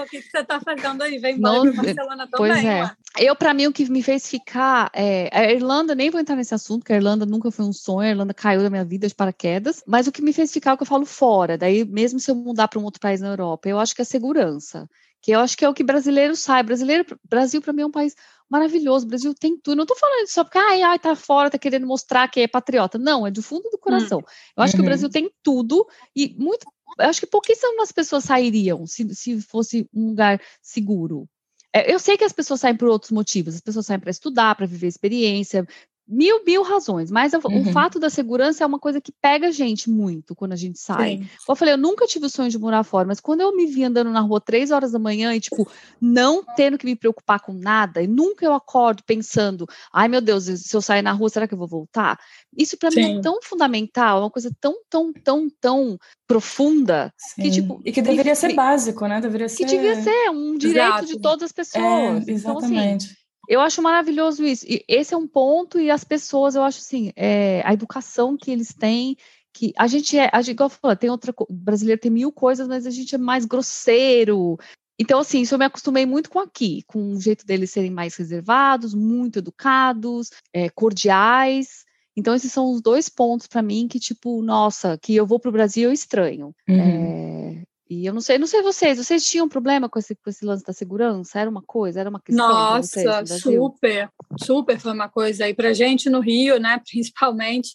O 0.00 0.06
que, 0.06 0.22
você 0.22 0.38
está 0.38 0.60
fazendo 0.60 1.02
aí? 1.02 1.18
Vem 1.18 1.36
embora 1.36 1.72
Barcelona 1.72 2.28
também. 2.30 2.52
Pois 2.52 2.64
é. 2.64 2.90
Eu, 3.18 3.34
para 3.34 3.52
mim, 3.52 3.66
o 3.66 3.72
que 3.72 3.90
me 3.90 4.02
fez 4.02 4.28
ficar. 4.28 4.90
É, 4.94 5.28
a 5.32 5.52
Irlanda, 5.52 5.94
nem 5.94 6.10
vou 6.10 6.20
entrar 6.20 6.36
nesse 6.36 6.54
assunto, 6.54 6.80
porque 6.80 6.92
a 6.92 6.96
Irlanda 6.96 7.26
nunca 7.26 7.50
foi 7.50 7.64
um 7.64 7.72
sonho, 7.72 8.08
a 8.08 8.10
Irlanda 8.10 8.32
caiu 8.32 8.62
da 8.62 8.70
minha 8.70 8.84
vida 8.84 9.08
de 9.08 9.14
paraquedas. 9.14 9.82
Mas 9.86 10.06
o 10.06 10.12
que 10.12 10.22
me 10.22 10.32
fez 10.32 10.52
ficar 10.52 10.70
é 10.70 10.74
o 10.74 10.76
que 10.76 10.84
eu 10.84 10.86
falo 10.86 11.04
fora. 11.04 11.58
Daí, 11.58 11.84
mesmo 11.84 12.18
se 12.20 12.30
eu 12.30 12.34
mudar 12.34 12.68
para 12.68 12.78
um 12.78 12.84
outro 12.84 13.00
país 13.00 13.20
na 13.20 13.28
Europa, 13.28 13.68
eu 13.68 13.78
acho 13.78 13.94
que 13.94 14.02
é 14.02 14.04
segurança 14.04 14.88
que 15.22 15.32
eu 15.32 15.40
acho 15.40 15.56
que 15.56 15.64
é 15.64 15.68
o 15.68 15.74
que 15.74 15.84
brasileiro 15.84 16.34
sai. 16.34 16.62
Brasileiro, 16.62 17.04
Brasil, 17.28 17.60
para 17.60 17.72
mim, 17.72 17.82
é 17.82 17.86
um 17.86 17.90
país 17.90 18.16
maravilhoso. 18.50 19.06
O 19.06 19.08
Brasil 19.08 19.32
tem 19.34 19.56
tudo. 19.56 19.76
Não 19.76 19.84
estou 19.84 19.96
falando 19.96 20.26
só 20.26 20.42
porque, 20.42 20.58
ai, 20.58 20.82
ai, 20.82 20.98
tá 20.98 21.14
fora, 21.14 21.48
tá 21.48 21.58
querendo 21.58 21.86
mostrar 21.86 22.28
que 22.28 22.40
é 22.40 22.48
patriota. 22.48 22.98
Não, 22.98 23.26
é 23.26 23.30
do 23.30 23.42
fundo 23.42 23.70
do 23.70 23.78
coração. 23.78 24.18
Hum. 24.18 24.24
Eu 24.56 24.62
acho 24.62 24.72
uhum. 24.72 24.78
que 24.78 24.82
o 24.82 24.84
Brasil 24.84 25.06
uhum. 25.06 25.12
tem 25.12 25.30
tudo 25.42 25.86
e 26.14 26.34
muito. 26.36 26.66
Eu 26.98 27.06
acho 27.06 27.20
que 27.20 27.26
pouquíssimas 27.26 27.92
pessoas 27.92 28.24
sairiam 28.24 28.86
se, 28.86 29.14
se 29.14 29.40
fosse 29.40 29.88
um 29.94 30.08
lugar 30.08 30.40
seguro. 30.60 31.28
É, 31.72 31.92
eu 31.92 32.00
sei 32.00 32.16
que 32.16 32.24
as 32.24 32.32
pessoas 32.32 32.60
saem 32.60 32.76
por 32.76 32.88
outros 32.88 33.12
motivos. 33.12 33.54
As 33.54 33.60
pessoas 33.60 33.86
saem 33.86 34.00
para 34.00 34.10
estudar, 34.10 34.56
para 34.56 34.66
viver 34.66 34.88
experiência, 34.88 35.66
mil, 36.10 36.44
mil 36.44 36.62
razões, 36.62 37.10
mas 37.10 37.32
uhum. 37.32 37.60
o 37.60 37.72
fato 37.72 38.00
da 38.00 38.10
segurança 38.10 38.64
é 38.64 38.66
uma 38.66 38.78
coisa 38.78 39.00
que 39.00 39.12
pega 39.12 39.46
a 39.46 39.50
gente 39.52 39.88
muito 39.88 40.34
quando 40.34 40.52
a 40.52 40.56
gente 40.56 40.78
sai. 40.78 41.18
Sim. 41.18 41.28
Eu 41.48 41.54
falei, 41.54 41.74
eu 41.74 41.78
nunca 41.78 42.06
tive 42.06 42.26
o 42.26 42.28
sonho 42.30 42.50
de 42.50 42.58
morar 42.58 42.82
fora, 42.82 43.06
mas 43.06 43.20
quando 43.20 43.42
eu 43.42 43.54
me 43.54 43.66
vi 43.66 43.84
andando 43.84 44.10
na 44.10 44.20
rua 44.20 44.40
três 44.40 44.72
horas 44.72 44.90
da 44.90 44.98
manhã 44.98 45.34
e, 45.34 45.40
tipo, 45.40 45.70
não 46.00 46.42
tendo 46.56 46.76
que 46.76 46.84
me 46.84 46.96
preocupar 46.96 47.40
com 47.40 47.52
nada, 47.52 48.02
e 48.02 48.08
nunca 48.08 48.44
eu 48.44 48.52
acordo 48.52 49.04
pensando, 49.04 49.66
ai 49.92 50.08
meu 50.08 50.20
Deus, 50.20 50.44
se 50.44 50.76
eu 50.76 50.82
sair 50.82 51.02
na 51.02 51.12
rua, 51.12 51.28
será 51.28 51.46
que 51.46 51.54
eu 51.54 51.58
vou 51.58 51.68
voltar? 51.68 52.18
Isso 52.56 52.76
para 52.76 52.90
mim 52.90 53.18
é 53.18 53.20
tão 53.20 53.40
fundamental, 53.42 54.18
é 54.18 54.20
uma 54.22 54.30
coisa 54.30 54.50
tão, 54.60 54.74
tão, 54.90 55.12
tão, 55.12 55.48
tão 55.60 55.98
profunda 56.26 57.12
Sim. 57.16 57.42
que, 57.42 57.50
tipo. 57.50 57.80
E 57.84 57.92
que 57.92 58.02
deveria 58.02 58.34
ser 58.34 58.54
básico, 58.54 59.06
né? 59.06 59.20
Deveria 59.20 59.48
ser. 59.48 59.58
Que 59.58 59.64
devia 59.64 60.02
ser 60.02 60.30
um 60.30 60.56
direito 60.56 60.88
Exato. 60.88 61.06
de 61.06 61.20
todas 61.20 61.42
as 61.44 61.52
pessoas. 61.52 62.28
É, 62.28 62.30
exatamente. 62.30 62.40
Então, 62.40 62.58
assim, 62.58 63.19
eu 63.50 63.60
acho 63.60 63.82
maravilhoso 63.82 64.44
isso. 64.44 64.64
E 64.64 64.84
esse 64.86 65.12
é 65.12 65.16
um 65.16 65.26
ponto, 65.26 65.80
e 65.80 65.90
as 65.90 66.04
pessoas, 66.04 66.54
eu 66.54 66.62
acho 66.62 66.78
assim, 66.78 67.12
é, 67.16 67.60
a 67.64 67.72
educação 67.72 68.36
que 68.36 68.48
eles 68.48 68.72
têm, 68.72 69.16
que 69.52 69.72
a 69.76 69.88
gente 69.88 70.16
é, 70.16 70.30
a 70.32 70.40
gente, 70.40 70.54
igual 70.54 70.70
falou, 70.70 70.96
tem 70.96 71.10
outra, 71.10 71.34
o 71.36 71.52
brasileiro 71.52 72.00
tem 72.00 72.12
mil 72.12 72.30
coisas, 72.30 72.68
mas 72.68 72.86
a 72.86 72.90
gente 72.90 73.12
é 73.12 73.18
mais 73.18 73.44
grosseiro. 73.44 74.56
Então, 75.00 75.18
assim, 75.18 75.40
isso 75.40 75.54
eu 75.54 75.58
me 75.58 75.64
acostumei 75.64 76.06
muito 76.06 76.30
com 76.30 76.38
aqui, 76.38 76.84
com 76.86 77.12
o 77.12 77.20
jeito 77.20 77.44
deles 77.44 77.72
serem 77.72 77.90
mais 77.90 78.14
reservados, 78.14 78.94
muito 78.94 79.40
educados, 79.40 80.30
é, 80.52 80.70
cordiais. 80.70 81.84
Então, 82.16 82.36
esses 82.36 82.52
são 82.52 82.70
os 82.70 82.80
dois 82.80 83.08
pontos 83.08 83.48
para 83.48 83.62
mim 83.62 83.88
que, 83.88 83.98
tipo, 83.98 84.42
nossa, 84.42 84.96
que 84.96 85.16
eu 85.16 85.26
vou 85.26 85.40
para 85.40 85.48
o 85.48 85.52
Brasil 85.52 85.88
eu 85.88 85.92
estranho. 85.92 86.54
Uhum. 86.68 86.78
É, 86.78 87.62
e 87.90 88.06
eu 88.06 88.14
não 88.14 88.20
sei, 88.20 88.38
não 88.38 88.46
sei 88.46 88.62
vocês, 88.62 88.98
vocês 88.98 89.28
tinham 89.28 89.48
problema 89.48 89.88
com 89.88 89.98
esse, 89.98 90.14
com 90.14 90.30
esse 90.30 90.44
lance 90.44 90.64
da 90.64 90.72
segurança? 90.72 91.40
Era 91.40 91.50
uma 91.50 91.60
coisa, 91.60 91.98
era 91.98 92.08
uma 92.08 92.20
questão? 92.20 92.48
Nossa, 92.48 93.26
super, 93.26 94.08
super 94.40 94.78
foi 94.78 94.92
uma 94.92 95.08
coisa. 95.08 95.48
E 95.48 95.52
para 95.52 95.72
gente 95.72 96.08
no 96.08 96.20
Rio, 96.20 96.60
né, 96.60 96.80
principalmente, 96.88 97.72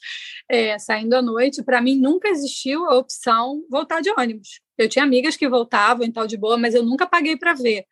é, 0.50 0.80
saindo 0.80 1.16
à 1.16 1.22
noite, 1.22 1.62
para 1.62 1.82
mim 1.82 2.00
nunca 2.00 2.30
existiu 2.30 2.86
a 2.86 2.96
opção 2.96 3.62
voltar 3.70 4.00
de 4.00 4.10
ônibus. 4.10 4.62
Eu 4.78 4.90
tinha 4.90 5.04
amigas 5.04 5.36
que 5.36 5.48
voltavam 5.48 6.06
e 6.06 6.12
tal 6.12 6.28
de 6.28 6.38
boa, 6.38 6.58
mas 6.58 6.74
eu 6.74 6.84
nunca 6.84 7.06
paguei 7.06 7.38
para 7.38 7.54
ver. 7.54 7.86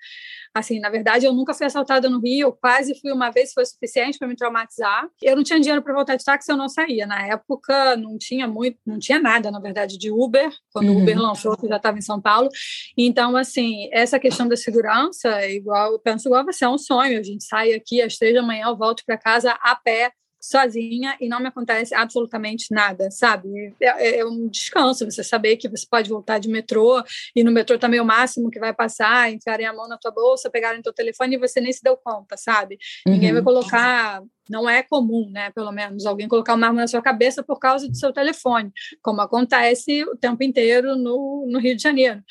Assim, 0.54 0.80
na 0.80 0.90
verdade, 0.90 1.26
eu 1.26 1.34
nunca 1.34 1.52
fui 1.52 1.66
assaltada 1.66 2.08
no 2.08 2.20
Rio, 2.20 2.48
eu 2.48 2.54
quase 2.54 2.94
fui 3.02 3.12
uma 3.12 3.32
vez, 3.32 3.52
foi 3.54 3.66
suficiente 3.66 4.20
para 4.20 4.28
me 4.28 4.36
traumatizar. 4.36 5.10
Eu 5.20 5.36
não 5.36 5.44
tinha 5.44 5.60
dinheiro 5.60 5.82
para 5.82 5.96
voltar 5.96 6.16
de 6.16 6.24
táxi, 6.24 6.52
eu 6.52 6.56
não 6.56 6.70
saía. 6.70 7.08
Na 7.08 7.26
época, 7.26 7.98
não 7.98 8.20
tinha 8.20 8.48
muito, 8.48 8.78
não 8.86 9.00
tinha 9.00 9.20
nada, 9.20 9.50
na 9.50 9.60
verdade, 9.60 9.98
de 9.98 10.12
Uber, 10.12 10.52
quando 10.72 10.90
uhum. 10.90 11.00
o 11.00 11.02
Uber 11.02 11.18
lançou, 11.20 11.58
eu 11.64 11.70
já 11.70 11.78
estava 11.78 11.98
em 11.98 12.02
São 12.02 12.22
Paulo. 12.22 12.50
Então, 12.96 13.36
assim, 13.36 13.90
essa 13.92 14.20
questão 14.20 14.48
da 14.48 14.56
segurança, 14.56 15.44
igual, 15.48 15.94
eu 15.94 16.00
penso 16.00 16.28
igual 16.28 16.46
você, 16.46 16.66
é 16.66 16.70
um 16.70 16.78
sonho. 16.78 17.20
A 17.20 17.24
gente 17.24 17.44
sai 17.46 17.74
aqui 17.74 18.00
às 18.00 18.16
três 18.16 18.36
da 18.36 18.44
manhã, 18.44 18.68
eu 18.68 18.78
volto 18.78 19.04
para 19.08 19.18
casa 19.18 19.58
a 19.60 19.76
pé, 19.76 20.12
sozinha 20.44 21.16
e 21.22 21.30
não 21.30 21.40
me 21.40 21.48
acontece 21.48 21.96
absolutamente 21.96 22.68
nada, 22.70 23.10
sabe? 23.10 23.74
É, 23.80 23.86
é, 23.86 24.20
é, 24.20 24.26
um 24.26 24.50
descanso 24.50 25.10
você 25.10 25.24
saber 25.24 25.56
que 25.56 25.70
você 25.70 25.88
pode 25.90 26.10
voltar 26.10 26.38
de 26.38 26.50
metrô 26.50 27.02
e 27.34 27.46
no 27.46 27.52
metrô 27.52 27.80
também 27.80 28.02
o 28.02 28.06
máximo 28.06 28.52
que 28.52 28.60
vai 28.60 28.74
passar, 28.74 29.32
enfiarem 29.32 29.66
a 29.66 29.74
mão 29.74 29.88
na 29.88 29.98
tua 29.98 30.12
bolsa, 30.12 30.50
pegarem 30.50 30.82
teu 30.82 30.92
telefone 30.92 31.36
e 31.36 31.40
você 31.40 31.62
nem 31.62 31.72
se 31.72 31.82
deu 31.82 31.96
conta, 31.96 32.36
sabe? 32.36 32.78
Uhum. 33.08 33.14
Ninguém 33.14 33.32
vai 33.32 33.40
uhum. 33.40 33.46
colocar 33.46 34.22
não 34.50 34.70
é 34.70 34.84
comum, 34.84 35.30
né, 35.30 35.52
pelo 35.52 35.72
menos, 35.72 36.06
alguém 36.06 36.28
colocar 36.28 36.56
uma 36.56 36.68
arma 36.68 36.82
na 36.82 36.88
sua 36.88 37.02
cabeça 37.02 37.44
por 37.44 37.60
causa 37.60 37.88
do 37.88 37.96
seu 37.96 38.12
telefone, 38.12 38.72
como 39.02 39.22
acontece 39.22 40.04
o 40.04 40.16
tempo 40.16 40.44
inteiro 40.44 40.96
no, 40.96 41.48
no 41.50 41.60
Rio 41.60 41.76
de 41.76 41.82
Janeiro, 41.82 42.22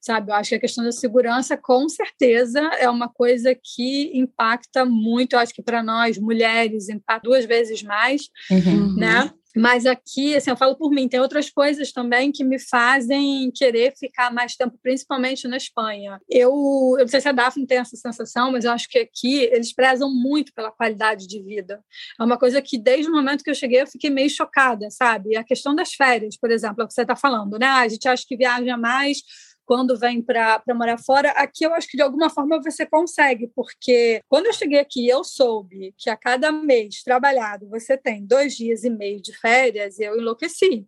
sabe? 0.00 0.30
Eu 0.30 0.36
acho 0.36 0.50
que 0.50 0.56
a 0.56 0.60
questão 0.60 0.84
da 0.84 0.92
segurança, 0.92 1.56
com 1.56 1.88
certeza, 1.88 2.60
é 2.78 2.88
uma 2.88 3.08
coisa 3.08 3.54
que 3.54 4.10
impacta 4.14 4.84
muito, 4.84 5.34
eu 5.34 5.38
acho 5.38 5.54
que 5.54 5.62
para 5.62 5.82
nós, 5.82 6.18
mulheres, 6.18 6.88
impacta 6.88 7.28
duas 7.28 7.44
vezes 7.44 7.82
mais, 7.82 8.28
uhum. 8.50 8.96
né? 8.96 9.30
Mas 9.56 9.84
aqui, 9.86 10.34
assim, 10.34 10.50
eu 10.50 10.56
falo 10.56 10.76
por 10.76 10.90
mim, 10.90 11.08
tem 11.08 11.20
outras 11.20 11.50
coisas 11.50 11.92
também 11.92 12.32
que 12.32 12.42
me 12.42 12.58
fazem 12.58 13.50
querer 13.50 13.94
ficar 13.96 14.32
mais 14.32 14.56
tempo, 14.56 14.78
principalmente 14.82 15.46
na 15.46 15.56
Espanha. 15.56 16.20
Eu, 16.28 16.52
eu 16.98 17.00
não 17.00 17.08
sei 17.08 17.20
se 17.20 17.28
a 17.28 17.32
Daphne 17.32 17.66
tem 17.66 17.78
essa 17.78 17.96
sensação, 17.96 18.52
mas 18.52 18.64
eu 18.64 18.72
acho 18.72 18.88
que 18.88 18.98
aqui 18.98 19.40
eles 19.44 19.74
prezam 19.74 20.12
muito 20.12 20.52
pela 20.54 20.70
qualidade 20.70 21.26
de 21.26 21.42
vida. 21.42 21.82
É 22.18 22.24
uma 22.24 22.38
coisa 22.38 22.62
que, 22.62 22.78
desde 22.78 23.10
o 23.10 23.14
momento 23.14 23.44
que 23.44 23.50
eu 23.50 23.54
cheguei, 23.54 23.82
eu 23.82 23.86
fiquei 23.86 24.10
meio 24.10 24.30
chocada, 24.30 24.90
sabe? 24.90 25.36
A 25.36 25.44
questão 25.44 25.74
das 25.74 25.92
férias, 25.92 26.36
por 26.36 26.50
exemplo, 26.50 26.82
é 26.82 26.84
o 26.84 26.88
que 26.88 26.94
você 26.94 27.02
está 27.02 27.16
falando, 27.16 27.58
né? 27.58 27.66
A 27.66 27.88
gente 27.88 28.08
acha 28.08 28.24
que 28.26 28.36
viaja 28.36 28.76
mais 28.76 29.18
quando 29.66 29.98
vem 29.98 30.20
para 30.22 30.62
morar 30.74 30.98
fora, 30.98 31.30
aqui 31.30 31.64
eu 31.64 31.74
acho 31.74 31.88
que 31.88 31.96
de 31.96 32.02
alguma 32.02 32.28
forma 32.30 32.60
você 32.62 32.86
consegue, 32.86 33.50
porque 33.54 34.20
quando 34.28 34.46
eu 34.46 34.52
cheguei 34.52 34.78
aqui, 34.78 35.08
eu 35.08 35.24
soube 35.24 35.94
que 35.96 36.10
a 36.10 36.16
cada 36.16 36.52
mês 36.52 37.02
trabalhado 37.02 37.68
você 37.68 37.96
tem 37.96 38.24
dois 38.24 38.54
dias 38.56 38.84
e 38.84 38.90
meio 38.90 39.20
de 39.20 39.32
férias, 39.32 39.98
eu 39.98 40.18
enlouqueci. 40.18 40.86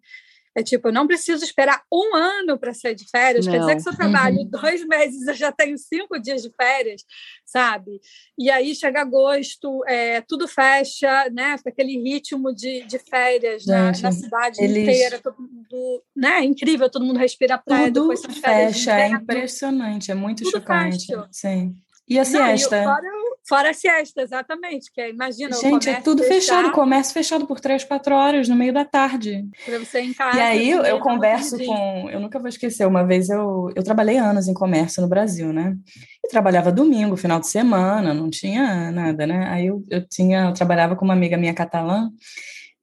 É 0.56 0.62
tipo, 0.62 0.88
eu 0.88 0.92
não 0.92 1.06
preciso 1.06 1.44
esperar 1.44 1.82
um 1.92 2.14
ano 2.14 2.58
para 2.58 2.72
sair 2.72 2.94
de 2.94 3.08
férias. 3.10 3.44
Não. 3.44 3.52
Quer 3.52 3.60
dizer 3.60 3.74
que 3.74 3.80
se 3.82 3.88
eu 3.88 3.96
trabalho 3.96 4.38
uhum. 4.38 4.48
dois 4.48 4.84
meses, 4.88 5.26
eu 5.26 5.34
já 5.34 5.50
tenho 5.50 5.76
cinco 5.76 6.18
dias 6.18 6.42
de 6.42 6.50
férias, 6.50 7.02
sabe? 7.44 8.00
E 8.38 8.50
aí 8.50 8.74
chega 8.74 9.00
agosto, 9.00 9.84
é, 9.86 10.20
tudo 10.20 10.46
fecha, 10.46 11.28
né? 11.30 11.56
Fica 11.58 11.70
aquele 11.70 12.00
ritmo 12.02 12.54
de, 12.54 12.84
de 12.84 12.98
férias 12.98 13.66
na, 13.66 13.92
na, 14.00 14.12
cidade 14.12 14.62
eles... 14.62 14.76
inteira. 14.78 15.18
Todo 15.18 15.36
mundo, 15.40 16.02
né? 16.14 16.38
É 16.38 16.44
incrível, 16.44 16.88
todo 16.88 17.04
mundo 17.04 17.18
respira 17.18 17.58
praia, 17.58 17.92
tudo 17.92 18.14
depois 18.14 18.38
fecha, 18.38 18.92
é 18.92 19.08
impressionante, 19.08 20.10
é 20.10 20.14
muito 20.14 20.44
tudo 20.44 20.52
chocante. 20.52 21.06
Fecha. 21.06 21.28
Sim. 21.30 21.74
E 22.06 22.18
a 22.18 22.24
siesta? 22.24 22.76
Não, 22.76 22.84
fora, 22.84 23.08
fora, 23.48 23.70
a 23.70 23.74
siesta, 23.74 24.22
exatamente. 24.22 24.92
Que 24.92 25.00
é, 25.00 25.10
imagina, 25.10 25.56
Gente, 25.56 25.88
é 25.88 26.00
tudo 26.00 26.22
fechado, 26.22 26.70
comércio 26.70 27.14
fechado 27.14 27.46
por 27.46 27.60
três, 27.60 27.82
quatro 27.82 28.14
horas 28.14 28.46
no 28.46 28.54
meio 28.54 28.74
da 28.74 28.84
tarde. 28.84 29.44
Para 29.64 29.78
você 29.78 30.00
em 30.00 30.12
casa. 30.12 30.36
E 30.36 30.40
aí 30.40 30.70
eu, 30.70 30.82
eu 30.82 31.00
converso 31.00 31.56
com. 31.56 32.10
Eu 32.10 32.20
nunca 32.20 32.38
vou 32.38 32.48
esquecer, 32.48 32.86
uma 32.86 33.06
vez 33.06 33.30
eu, 33.30 33.70
eu 33.74 33.82
trabalhei 33.82 34.18
anos 34.18 34.48
em 34.48 34.54
comércio 34.54 35.00
no 35.00 35.08
Brasil, 35.08 35.52
né? 35.52 35.76
E 36.22 36.28
trabalhava 36.28 36.70
domingo, 36.70 37.16
final 37.16 37.40
de 37.40 37.48
semana, 37.48 38.12
não 38.12 38.28
tinha 38.28 38.90
nada, 38.90 39.26
né? 39.26 39.46
Aí 39.48 39.66
eu, 39.66 39.82
eu 39.90 40.06
tinha, 40.06 40.46
eu 40.46 40.52
trabalhava 40.52 40.94
com 40.96 41.04
uma 41.04 41.14
amiga 41.14 41.38
minha 41.38 41.54
catalã. 41.54 42.10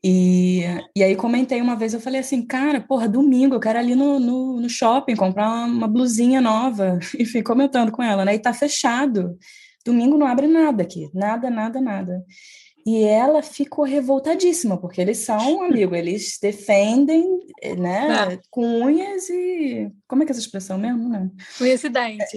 E, 0.03 0.63
e 0.95 1.03
aí 1.03 1.15
comentei 1.15 1.61
uma 1.61 1.75
vez, 1.75 1.93
eu 1.93 2.01
falei 2.01 2.21
assim, 2.21 2.45
cara, 2.45 2.81
porra, 2.81 3.07
domingo, 3.07 3.55
eu 3.55 3.59
quero 3.59 3.77
ali 3.77 3.93
no, 3.93 4.19
no, 4.19 4.59
no 4.59 4.69
shopping 4.69 5.15
comprar 5.15 5.47
uma, 5.47 5.65
uma, 5.65 5.87
blusinha 5.87 6.41
nova. 6.41 6.99
E 7.17 7.25
fui 7.25 7.43
comentando 7.43 7.91
com 7.91 8.01
ela, 8.01 8.25
né? 8.25 8.33
E 8.33 8.39
tá 8.39 8.51
fechado. 8.53 9.37
Domingo 9.85 10.17
não 10.17 10.25
abre 10.25 10.47
nada 10.47 10.83
aqui, 10.83 11.09
nada, 11.13 11.49
nada, 11.49 11.79
nada. 11.79 12.23
E 12.85 13.03
ela 13.03 13.43
ficou 13.43 13.85
revoltadíssima, 13.85 14.75
porque 14.75 14.99
eles 14.99 15.19
são, 15.19 15.61
amigo, 15.61 15.95
eles 15.95 16.39
defendem, 16.41 17.23
né, 17.77 18.33
é. 18.33 18.39
com 18.49 18.65
unhas 18.65 19.29
e. 19.29 19.91
Como 20.11 20.23
é 20.23 20.25
que 20.25 20.31
é 20.33 20.33
essa 20.33 20.41
expressão 20.41 20.77
mesmo? 20.77 21.07
Não. 21.07 21.31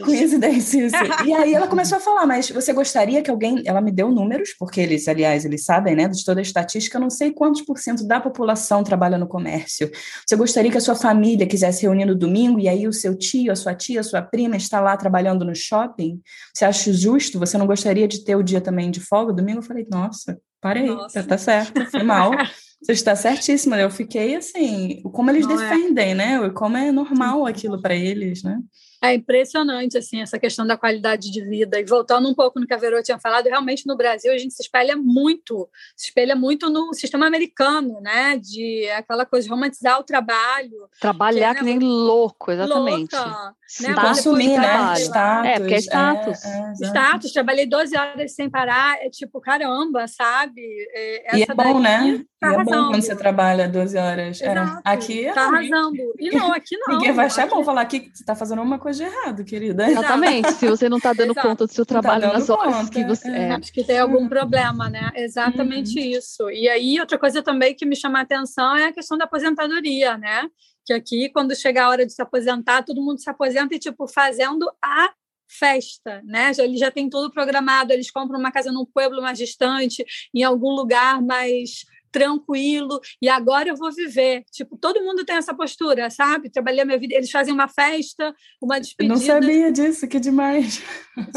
Unhas 0.07 0.33
e 0.33 0.39
dentes, 0.39 0.73
isso. 0.75 0.95
e 1.27 1.33
aí 1.35 1.55
ela 1.55 1.67
começou 1.67 1.99
a 1.99 2.01
falar, 2.01 2.25
mas 2.25 2.49
você 2.49 2.73
gostaria 2.73 3.21
que 3.21 3.29
alguém. 3.29 3.65
Ela 3.67 3.81
me 3.81 3.91
deu 3.91 4.13
números, 4.13 4.55
porque 4.57 4.81
eles, 4.81 5.09
aliás, 5.09 5.45
eles 5.45 5.65
sabem, 5.65 5.97
né, 5.97 6.07
de 6.07 6.25
toda 6.25 6.39
a 6.39 6.43
estatística, 6.43 7.01
não 7.01 7.11
sei 7.11 7.33
quantos 7.33 7.63
por 7.63 7.77
cento 7.77 8.07
da 8.07 8.21
população 8.21 8.85
trabalha 8.85 9.19
no 9.19 9.27
comércio. 9.27 9.91
Você 10.25 10.37
gostaria 10.37 10.71
que 10.71 10.79
a 10.79 10.81
sua 10.81 10.95
família 10.95 11.49
quisesse 11.49 11.83
reunir 11.83 12.05
no 12.05 12.15
domingo 12.15 12.61
e 12.61 12.69
aí 12.69 12.87
o 12.87 12.93
seu 12.93 13.19
tio, 13.19 13.51
a 13.51 13.57
sua 13.57 13.75
tia, 13.75 13.99
a 13.99 14.05
sua 14.05 14.23
prima 14.23 14.55
está 14.55 14.81
lá 14.81 14.97
trabalhando 14.97 15.45
no 15.45 15.53
shopping? 15.53 16.21
Você 16.55 16.65
acha 16.65 16.93
justo? 16.93 17.41
Você 17.41 17.59
não 17.59 17.67
gostaria 17.67 18.07
de 18.07 18.23
ter 18.23 18.37
o 18.37 18.43
dia 18.45 18.61
também 18.61 18.89
de 18.89 19.01
folga? 19.01 19.33
Domingo 19.33 19.59
eu 19.59 19.63
falei, 19.63 19.85
nossa 19.91 20.39
parei, 20.65 20.87
Nossa. 20.87 21.23
tá 21.23 21.37
certo, 21.37 21.85
foi 21.91 22.03
mal. 22.03 22.31
Você 22.85 22.93
está 22.93 23.17
certíssima. 23.17 23.79
Eu 23.79 23.91
fiquei 23.91 24.37
assim, 24.37 25.01
como 25.13 25.31
eles 25.31 25.47
Não 25.47 25.59
é. 25.59 25.71
defendem, 25.71 26.11
é. 26.11 26.15
né? 26.15 26.51
Como 26.51 26.77
é 26.77 26.93
normal 26.93 27.47
aquilo 27.47 27.81
para 27.81 27.95
eles, 27.95 28.43
né? 28.43 28.61
É 29.05 29.15
impressionante, 29.15 29.99
assim, 29.99 30.23
essa 30.23 30.39
questão 30.39 30.67
da 30.67 30.77
qualidade 30.77 31.31
de 31.31 31.45
vida. 31.45 31.79
E 31.79 31.85
voltando 31.85 32.29
um 32.29 32.35
pouco 32.35 32.59
no 32.59 32.67
que 32.67 32.73
a 32.73 32.79
Verô 32.79 33.03
tinha 33.03 33.19
falado, 33.19 33.47
realmente 33.47 33.87
no 33.87 33.97
Brasil 33.97 34.33
a 34.33 34.39
gente 34.39 34.55
se 34.55 34.63
espelha 34.63 34.97
muito, 34.97 35.69
se 35.97 36.07
espelha 36.07 36.35
muito 36.35 36.71
no 36.71 36.95
sistema 36.95 37.27
americano, 37.27 38.01
né? 38.01 38.39
De 38.39 38.89
aquela 38.91 39.27
coisa 39.27 39.45
de 39.47 39.51
romantizar 39.51 40.01
o 40.01 40.05
trabalho. 40.05 40.89
Trabalhar 41.01 41.55
que, 41.55 41.61
é, 41.61 41.63
que 41.63 41.65
nem 41.65 41.79
louco, 41.79 42.51
exatamente. 42.51 43.15
Louca, 43.15 43.55
né? 43.81 43.95
Tá 43.95 44.11
assumir, 44.11 44.59
né? 44.59 44.95
Status. 44.97 45.47
É, 45.47 45.59
porque 45.59 45.75
é 45.75 45.79
status. 45.79 46.45
É, 46.45 46.73
é, 46.83 46.87
status, 46.87 47.33
trabalhei 47.33 47.67
12 47.67 47.97
horas 47.97 48.35
sem 48.35 48.49
parar, 48.49 48.97
é 49.05 49.11
tipo, 49.11 49.41
caramba, 49.41 50.07
sabe? 50.09 50.63
É, 50.95 51.37
e 51.37 51.43
é 51.43 51.55
bom, 51.55 51.79
né? 51.79 52.25
Tá 52.41 52.53
é 52.53 52.65
bom 52.65 52.89
quando 52.89 53.03
você 53.03 53.17
trabalha 53.17 53.69
12 53.69 53.97
horas. 53.97 54.41
É. 54.43 54.55
Aqui 54.85 55.33
tá 55.33 55.47
arrasando. 55.47 55.97
E 56.19 56.31
não, 56.31 56.53
aqui 56.53 56.77
não. 56.87 56.95
Ninguém 56.95 57.13
vai 57.13 57.27
achar 57.27 57.49
bom 57.49 57.65
falar 57.65 57.85
que 57.87 58.11
você 58.13 58.25
tá 58.25 58.35
fazendo 58.35 58.61
uma 58.63 58.79
coisa 58.79 58.94
de 58.97 59.03
errado, 59.03 59.45
querida. 59.45 59.87
Exatamente. 59.91 60.53
Se 60.53 60.69
você 60.69 60.89
não 60.89 60.99
tá 60.99 61.13
dando 61.13 61.33
Exato. 61.33 61.49
conta 61.49 61.67
do 61.67 61.73
seu 61.73 61.85
tá 61.85 62.01
trabalho 62.01 62.23
tá 62.23 62.33
nas 62.33 62.51
horas 62.51 62.77
conta, 62.77 62.91
que 62.91 63.05
você. 63.05 63.29
É. 63.29 63.51
Acho 63.53 63.73
que 63.73 63.85
tem 63.85 63.99
algum 63.99 64.29
problema, 64.29 64.89
né? 64.89 65.11
Exatamente 65.15 65.99
uhum. 65.99 66.07
isso. 66.07 66.51
E 66.51 66.69
aí, 66.69 66.99
outra 67.01 67.19
coisa 67.19 67.43
também 67.43 67.75
que 67.75 67.87
me 67.87 67.97
chama 67.97 68.19
a 68.19 68.23
atenção 68.23 68.77
é 68.77 68.87
a 68.87 68.93
questão 68.93 69.19
da 69.19 69.25
aposentadoria, 69.25 70.17
né? 70.17 70.49
Que 70.85 70.93
aqui, 70.93 71.29
quando 71.31 71.55
chega 71.55 71.85
a 71.85 71.89
hora 71.89 72.07
de 72.07 72.13
se 72.13 72.23
aposentar, 72.23 72.83
todo 72.83 73.03
mundo 73.03 73.21
se 73.21 73.31
aposenta 73.31 73.75
e, 73.75 73.79
tipo, 73.79 74.07
fazendo 74.07 74.71
a 74.83 75.11
festa, 75.49 76.23
né? 76.25 76.53
Eles 76.59 76.81
já 76.81 76.91
têm 76.91 77.09
tudo 77.09 77.31
programado, 77.31 77.93
eles 77.93 78.11
compram 78.11 78.39
uma 78.39 78.51
casa 78.51 78.73
num 78.73 78.85
pueblo 78.85 79.23
mais 79.23 79.39
distante, 79.39 80.05
em 80.35 80.43
algum 80.43 80.71
lugar 80.71 81.23
mais 81.23 81.85
tranquilo, 82.15 83.01
e 83.21 83.29
agora 83.29 83.69
eu 83.69 83.77
vou 83.77 83.93
viver. 83.93 84.45
Tipo, 84.53 84.79
todo 84.79 85.03
mundo 85.03 85.25
tem 85.25 85.35
essa 85.35 85.53
postura, 85.53 86.09
sabe? 86.11 86.49
Trabalhei 86.49 86.83
a 86.83 86.85
minha 86.85 86.97
vida, 86.97 87.17
eles 87.17 87.29
fazem 87.29 87.53
uma 87.53 87.67
festa, 87.67 88.33
uma 88.63 88.79
despedida. 88.79 89.15
Eu 89.15 89.19
não 89.19 89.27
sabia 89.27 89.73
disso, 89.73 90.07
que 90.07 90.21
demais. 90.21 90.81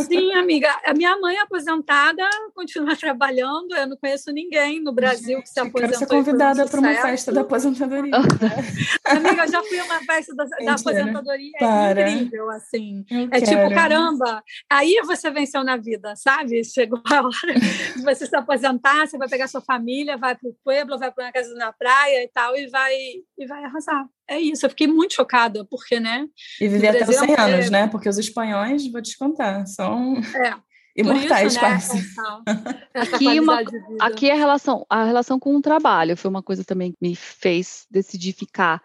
Sim, 0.07 0.33
amiga. 0.33 0.69
A 0.85 0.93
minha 0.93 1.17
mãe 1.17 1.35
aposentada 1.39 2.23
continua 2.53 2.93
trabalhando, 2.95 3.75
eu 3.75 3.87
não 3.87 3.97
conheço 3.97 4.31
ninguém 4.31 4.79
no 4.79 4.93
Brasil 4.93 5.41
que 5.41 5.49
se 5.49 5.59
aposentou. 5.59 5.81
Quero 5.81 5.97
ser 5.97 6.05
convidada 6.05 6.67
para 6.67 6.79
uma 6.79 6.93
festa 6.93 7.31
da 7.31 7.41
aposentadoria. 7.41 8.13
amiga, 9.05 9.45
eu 9.45 9.51
já 9.51 9.63
fui 9.63 9.79
a 9.79 9.83
uma 9.83 9.99
festa 10.01 10.35
da, 10.35 10.45
da 10.45 10.73
aposentadoria, 10.73 11.51
é 11.55 11.59
Para. 11.59 12.01
é 12.01 12.11
incrível, 12.11 12.51
assim. 12.51 13.03
Eu 13.09 13.17
é 13.31 13.41
tipo, 13.41 13.45
quero. 13.47 13.69
tipo, 13.69 13.73
caramba, 13.73 14.43
aí 14.69 15.01
você 15.07 15.31
venceu 15.31 15.63
na 15.63 15.75
vida, 15.75 16.15
sabe? 16.15 16.63
Chegou 16.63 17.01
a 17.03 17.21
hora 17.21 17.59
de 17.95 18.03
você 18.03 18.27
se 18.27 18.35
aposentar, 18.35 19.07
você 19.07 19.17
vai 19.17 19.27
pegar 19.27 19.47
sua 19.47 19.61
família, 19.61 20.17
vai 20.17 20.35
para 20.35 20.47
o 20.47 20.55
pueblo, 20.67 20.99
vai 20.99 21.09
para 21.09 21.23
uma 21.23 21.31
casa 21.31 21.55
na 21.55 21.71
praia 21.71 22.25
e 22.25 22.27
tal, 22.27 22.57
e 22.57 22.67
vai, 22.67 22.93
e 23.37 23.47
vai 23.47 23.63
arrasar. 23.63 24.05
É 24.27 24.37
isso, 24.37 24.65
eu 24.65 24.69
fiquei 24.69 24.85
muito 24.85 25.13
chocada, 25.13 25.63
porque, 25.63 25.97
né? 25.97 26.27
E 26.59 26.67
viver 26.67 26.89
até 26.89 27.09
os 27.09 27.15
100 27.15 27.31
é 27.31 27.39
anos, 27.39 27.69
né? 27.69 27.87
Porque 27.87 28.09
os 28.09 28.17
espanhóis, 28.17 28.91
vou 28.91 29.01
te 29.01 29.17
contar, 29.17 29.65
são 29.65 30.17
é, 30.35 30.53
imortais 30.97 31.53
isso, 31.53 31.61
né, 31.61 31.69
quase. 31.69 32.03
aqui, 33.15 33.39
uma, 33.39 33.61
aqui 34.01 34.29
a 34.29 34.35
relação, 34.35 34.85
a 34.89 35.05
relação 35.05 35.39
com 35.39 35.55
o 35.55 35.61
trabalho 35.61 36.17
foi 36.17 36.29
uma 36.29 36.43
coisa 36.43 36.65
também 36.65 36.91
que 36.91 36.97
me 37.01 37.15
fez 37.15 37.87
decidir 37.89 38.33
ficar, 38.33 38.83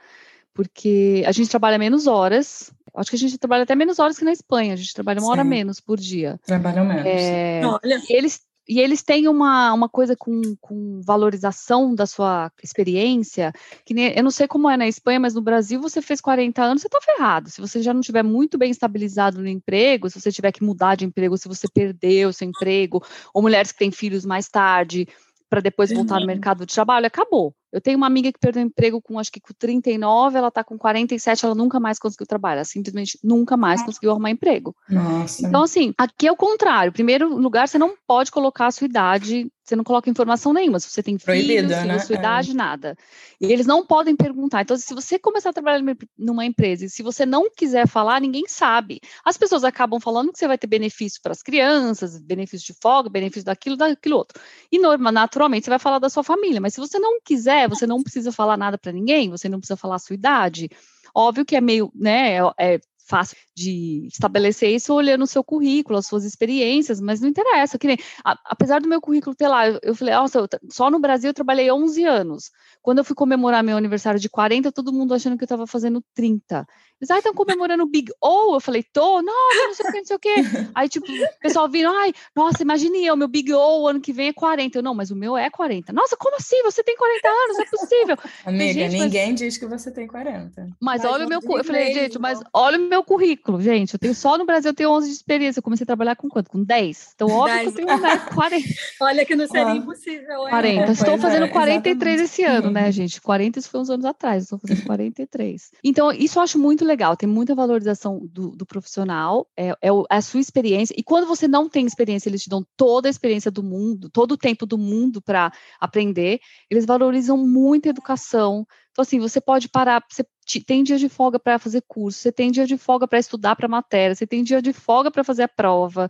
porque 0.54 1.24
a 1.26 1.32
gente 1.32 1.50
trabalha 1.50 1.78
menos 1.78 2.06
horas, 2.06 2.72
Acho 2.94 3.08
que 3.08 3.16
a 3.16 3.18
gente 3.18 3.38
trabalha 3.38 3.62
até 3.62 3.74
menos 3.74 3.98
horas 3.98 4.18
que 4.18 4.24
na 4.24 4.32
Espanha. 4.32 4.74
A 4.74 4.76
gente 4.76 4.92
trabalha 4.92 5.18
uma 5.18 5.24
Sim. 5.24 5.32
hora 5.32 5.44
menos 5.44 5.80
por 5.80 5.98
dia. 5.98 6.38
Trabalham 6.44 6.84
menos. 6.84 7.06
É, 7.06 7.62
Olha. 7.64 8.02
Eles 8.10 8.42
e 8.68 8.80
eles 8.80 9.02
têm 9.02 9.26
uma, 9.28 9.72
uma 9.72 9.88
coisa 9.88 10.14
com, 10.16 10.40
com 10.60 11.00
valorização 11.04 11.94
da 11.94 12.06
sua 12.06 12.50
experiência, 12.62 13.52
que 13.84 13.92
nem, 13.92 14.12
eu 14.16 14.22
não 14.22 14.30
sei 14.30 14.46
como 14.46 14.70
é 14.70 14.76
na 14.76 14.86
Espanha, 14.86 15.18
mas 15.18 15.34
no 15.34 15.42
Brasil 15.42 15.80
você 15.80 16.00
fez 16.00 16.20
40 16.20 16.62
anos, 16.62 16.82
você 16.82 16.88
está 16.88 17.00
ferrado. 17.00 17.50
Se 17.50 17.60
você 17.60 17.82
já 17.82 17.92
não 17.92 18.00
estiver 18.00 18.22
muito 18.22 18.56
bem 18.56 18.70
estabilizado 18.70 19.40
no 19.40 19.48
emprego, 19.48 20.08
se 20.08 20.20
você 20.20 20.30
tiver 20.30 20.52
que 20.52 20.62
mudar 20.62 20.94
de 20.94 21.04
emprego, 21.04 21.36
se 21.36 21.48
você 21.48 21.66
perdeu 21.68 22.28
o 22.28 22.32
seu 22.32 22.48
emprego, 22.48 23.02
ou 23.34 23.42
mulheres 23.42 23.72
que 23.72 23.78
têm 23.78 23.90
filhos 23.90 24.24
mais 24.24 24.48
tarde, 24.48 25.08
para 25.50 25.60
depois 25.60 25.92
voltar 25.92 26.20
no 26.20 26.26
mercado 26.26 26.64
de 26.64 26.72
trabalho, 26.72 27.06
acabou. 27.06 27.54
Eu 27.72 27.80
tenho 27.80 27.96
uma 27.96 28.06
amiga 28.06 28.30
que 28.30 28.38
perdeu 28.38 28.62
emprego 28.62 29.00
com 29.00 29.18
acho 29.18 29.32
que 29.32 29.40
com 29.40 29.54
39, 29.54 30.36
ela 30.36 30.48
está 30.48 30.62
com 30.62 30.76
47, 30.76 31.44
ela 31.44 31.54
nunca 31.54 31.80
mais 31.80 31.98
conseguiu 31.98 32.26
trabalhar, 32.26 32.56
ela 32.56 32.64
simplesmente 32.64 33.18
nunca 33.22 33.56
mais 33.56 33.82
conseguiu 33.82 34.10
arrumar 34.10 34.30
emprego. 34.30 34.76
Nossa. 34.88 35.46
Então, 35.46 35.62
assim, 35.62 35.94
aqui 35.96 36.26
é 36.26 36.32
o 36.32 36.36
contrário. 36.36 36.92
Primeiro 36.92 37.34
lugar, 37.34 37.66
você 37.66 37.78
não 37.78 37.94
pode 38.06 38.30
colocar 38.30 38.66
a 38.66 38.70
sua 38.70 38.84
idade, 38.84 39.50
você 39.64 39.76
não 39.76 39.84
coloca 39.84 40.10
informação 40.10 40.52
nenhuma, 40.52 40.80
se 40.80 40.90
você 40.90 41.02
tem 41.02 41.18
filhos, 41.18 41.68
né? 41.68 41.98
sua 42.00 42.16
é. 42.16 42.18
idade, 42.18 42.50
é. 42.50 42.54
nada. 42.54 42.96
E 43.40 43.46
eles 43.52 43.66
não 43.66 43.86
podem 43.86 44.16
perguntar. 44.16 44.62
Então, 44.62 44.76
se 44.76 44.92
você 44.92 45.18
começar 45.18 45.50
a 45.50 45.52
trabalhar 45.52 45.82
numa 46.18 46.44
empresa 46.44 46.84
e 46.84 46.90
se 46.90 47.02
você 47.02 47.24
não 47.24 47.48
quiser 47.48 47.86
falar, 47.86 48.20
ninguém 48.20 48.44
sabe. 48.48 49.00
As 49.24 49.36
pessoas 49.38 49.62
acabam 49.62 50.00
falando 50.00 50.32
que 50.32 50.38
você 50.38 50.48
vai 50.48 50.58
ter 50.58 50.66
benefício 50.66 51.20
para 51.22 51.32
as 51.32 51.42
crianças, 51.42 52.18
benefício 52.18 52.74
de 52.74 52.78
folga, 52.80 53.08
benefício 53.08 53.44
daquilo, 53.44 53.76
daquilo 53.76 54.16
outro. 54.16 54.40
E 54.70 54.78
naturalmente, 54.78 55.64
você 55.64 55.70
vai 55.70 55.78
falar 55.78 55.98
da 56.00 56.10
sua 56.10 56.24
família, 56.24 56.60
mas 56.60 56.74
se 56.74 56.80
você 56.80 56.98
não 56.98 57.20
quiser, 57.24 57.61
você 57.68 57.86
não 57.86 58.02
precisa 58.02 58.32
falar 58.32 58.56
nada 58.56 58.78
para 58.78 58.92
ninguém, 58.92 59.30
você 59.30 59.48
não 59.48 59.58
precisa 59.58 59.76
falar 59.76 59.96
a 59.96 59.98
sua 59.98 60.14
idade. 60.14 60.68
Óbvio 61.14 61.44
que 61.44 61.56
é 61.56 61.60
meio, 61.60 61.92
né, 61.94 62.36
é, 62.36 62.40
é 62.58 62.80
fácil 63.06 63.36
de 63.54 64.06
estabelecer 64.06 64.70
isso 64.70 64.94
olhando 64.94 65.22
o 65.22 65.26
seu 65.26 65.44
currículo, 65.44 65.98
as 65.98 66.06
suas 66.06 66.24
experiências, 66.24 67.00
mas 67.00 67.20
não 67.20 67.28
interessa, 67.28 67.78
que 67.78 67.86
nem, 67.86 67.98
a, 68.24 68.38
apesar 68.46 68.80
do 68.80 68.88
meu 68.88 69.00
currículo 69.00 69.34
ter 69.34 69.48
lá, 69.48 69.68
eu, 69.68 69.78
eu 69.82 69.94
falei, 69.94 70.14
nossa, 70.14 70.38
eu, 70.38 70.48
só 70.70 70.90
no 70.90 70.98
Brasil 70.98 71.30
eu 71.30 71.34
trabalhei 71.34 71.70
11 71.70 72.04
anos, 72.04 72.50
quando 72.80 72.98
eu 72.98 73.04
fui 73.04 73.14
comemorar 73.14 73.62
meu 73.62 73.76
aniversário 73.76 74.18
de 74.18 74.28
40, 74.28 74.72
todo 74.72 74.92
mundo 74.92 75.14
achando 75.14 75.36
que 75.36 75.42
eu 75.42 75.46
estava 75.46 75.66
fazendo 75.66 76.02
30, 76.14 76.66
eles, 77.00 77.10
ah, 77.10 77.18
estão 77.18 77.34
comemorando 77.34 77.82
o 77.82 77.88
Big 77.88 78.12
O, 78.20 78.54
eu 78.54 78.60
falei, 78.60 78.84
tô, 78.92 79.20
não, 79.22 79.66
não 79.66 79.74
sei 79.74 79.86
o 79.86 79.92
que, 79.92 79.98
não 79.98 80.04
sei 80.04 80.16
o 80.16 80.18
que, 80.18 80.34
aí 80.74 80.88
tipo, 80.88 81.06
o 81.10 81.38
pessoal 81.40 81.68
vindo, 81.68 81.88
ai, 81.88 82.12
nossa, 82.34 82.62
imagine 82.62 83.04
eu, 83.04 83.16
meu 83.16 83.28
Big 83.28 83.52
O, 83.52 83.88
ano 83.88 84.00
que 84.00 84.12
vem 84.12 84.28
é 84.28 84.32
40, 84.32 84.78
eu, 84.78 84.82
não, 84.82 84.94
mas 84.94 85.10
o 85.10 85.16
meu 85.16 85.36
é 85.36 85.50
40, 85.50 85.92
nossa, 85.92 86.16
como 86.16 86.36
assim, 86.36 86.62
você 86.62 86.82
tem 86.82 86.96
40 86.96 87.28
anos, 87.28 87.56
não 87.56 87.64
é 87.64 87.68
possível. 87.68 88.16
Amiga, 88.46 88.72
gente, 88.72 88.98
ninguém 88.98 89.30
mas... 89.30 89.40
diz 89.40 89.58
que 89.58 89.66
você 89.66 89.90
tem 89.90 90.06
40. 90.06 90.62
Mas, 90.80 91.02
mas 91.02 91.04
olha 91.04 91.26
o 91.26 91.28
meu, 91.28 91.40
eu 91.42 91.64
falei, 91.64 91.92
gente, 91.92 92.18
mas 92.18 92.40
olha 92.52 92.78
o 92.78 92.88
meu 92.92 93.02
currículo, 93.02 93.58
gente, 93.58 93.94
eu 93.94 93.98
tenho 93.98 94.14
só 94.14 94.36
no 94.36 94.44
Brasil 94.44 94.70
eu 94.70 94.74
tenho 94.74 94.90
11 94.90 95.08
de 95.08 95.14
experiência. 95.14 95.60
Eu 95.60 95.62
comecei 95.62 95.84
a 95.84 95.86
trabalhar 95.86 96.14
com 96.14 96.28
quanto? 96.28 96.50
Com 96.50 96.62
10. 96.62 97.12
Então, 97.14 97.28
óbvio 97.28 97.56
10. 97.56 97.62
que 97.74 97.80
eu 97.80 97.86
tenho 97.86 98.00
né, 98.00 98.18
40. 98.18 98.68
Olha 99.00 99.24
que 99.24 99.34
não 99.34 99.46
seria 99.46 99.74
impossível. 99.74 100.40
40. 100.50 100.82
É, 100.82 100.92
estou 100.92 101.16
fazendo 101.16 101.46
é, 101.46 101.48
43 101.48 102.20
esse 102.20 102.44
ano, 102.44 102.70
né, 102.70 102.92
gente? 102.92 103.18
40 103.20 103.58
isso 103.58 103.70
foi 103.70 103.80
uns 103.80 103.88
anos 103.88 104.04
atrás, 104.04 104.42
estou 104.44 104.58
fazendo 104.58 104.84
43. 104.84 105.70
Então, 105.82 106.12
isso 106.12 106.38
eu 106.38 106.42
acho 106.42 106.58
muito 106.58 106.84
legal. 106.84 107.16
Tem 107.16 107.28
muita 107.28 107.54
valorização 107.54 108.20
do, 108.30 108.50
do 108.50 108.66
profissional, 108.66 109.46
é, 109.56 109.70
é, 109.70 109.88
é 109.88 110.16
a 110.16 110.20
sua 110.20 110.40
experiência. 110.40 110.94
E 110.96 111.02
quando 111.02 111.26
você 111.26 111.48
não 111.48 111.70
tem 111.70 111.86
experiência, 111.86 112.28
eles 112.28 112.42
te 112.42 112.50
dão 112.50 112.62
toda 112.76 113.08
a 113.08 113.10
experiência 113.10 113.50
do 113.50 113.62
mundo, 113.62 114.10
todo 114.10 114.32
o 114.32 114.36
tempo 114.36 114.66
do 114.66 114.76
mundo 114.76 115.22
para 115.22 115.50
aprender. 115.80 116.40
Eles 116.70 116.84
valorizam 116.84 117.38
muito 117.38 117.86
a 117.86 117.90
educação. 117.90 118.66
Então, 118.90 119.02
assim, 119.02 119.18
você 119.18 119.40
pode 119.40 119.70
parar, 119.70 120.04
você 120.10 120.22
tem 120.64 120.82
dia 120.82 120.98
de 120.98 121.08
folga 121.08 121.38
para 121.38 121.58
fazer 121.58 121.82
curso, 121.86 122.18
você 122.18 122.32
tem 122.32 122.50
dia 122.50 122.66
de 122.66 122.76
folga 122.76 123.06
para 123.06 123.18
estudar 123.18 123.56
para 123.56 123.68
matéria, 123.68 124.14
você 124.14 124.26
tem 124.26 124.42
dia 124.42 124.60
de 124.60 124.72
folga 124.72 125.10
para 125.10 125.24
fazer 125.24 125.44
a 125.44 125.48
prova. 125.48 126.08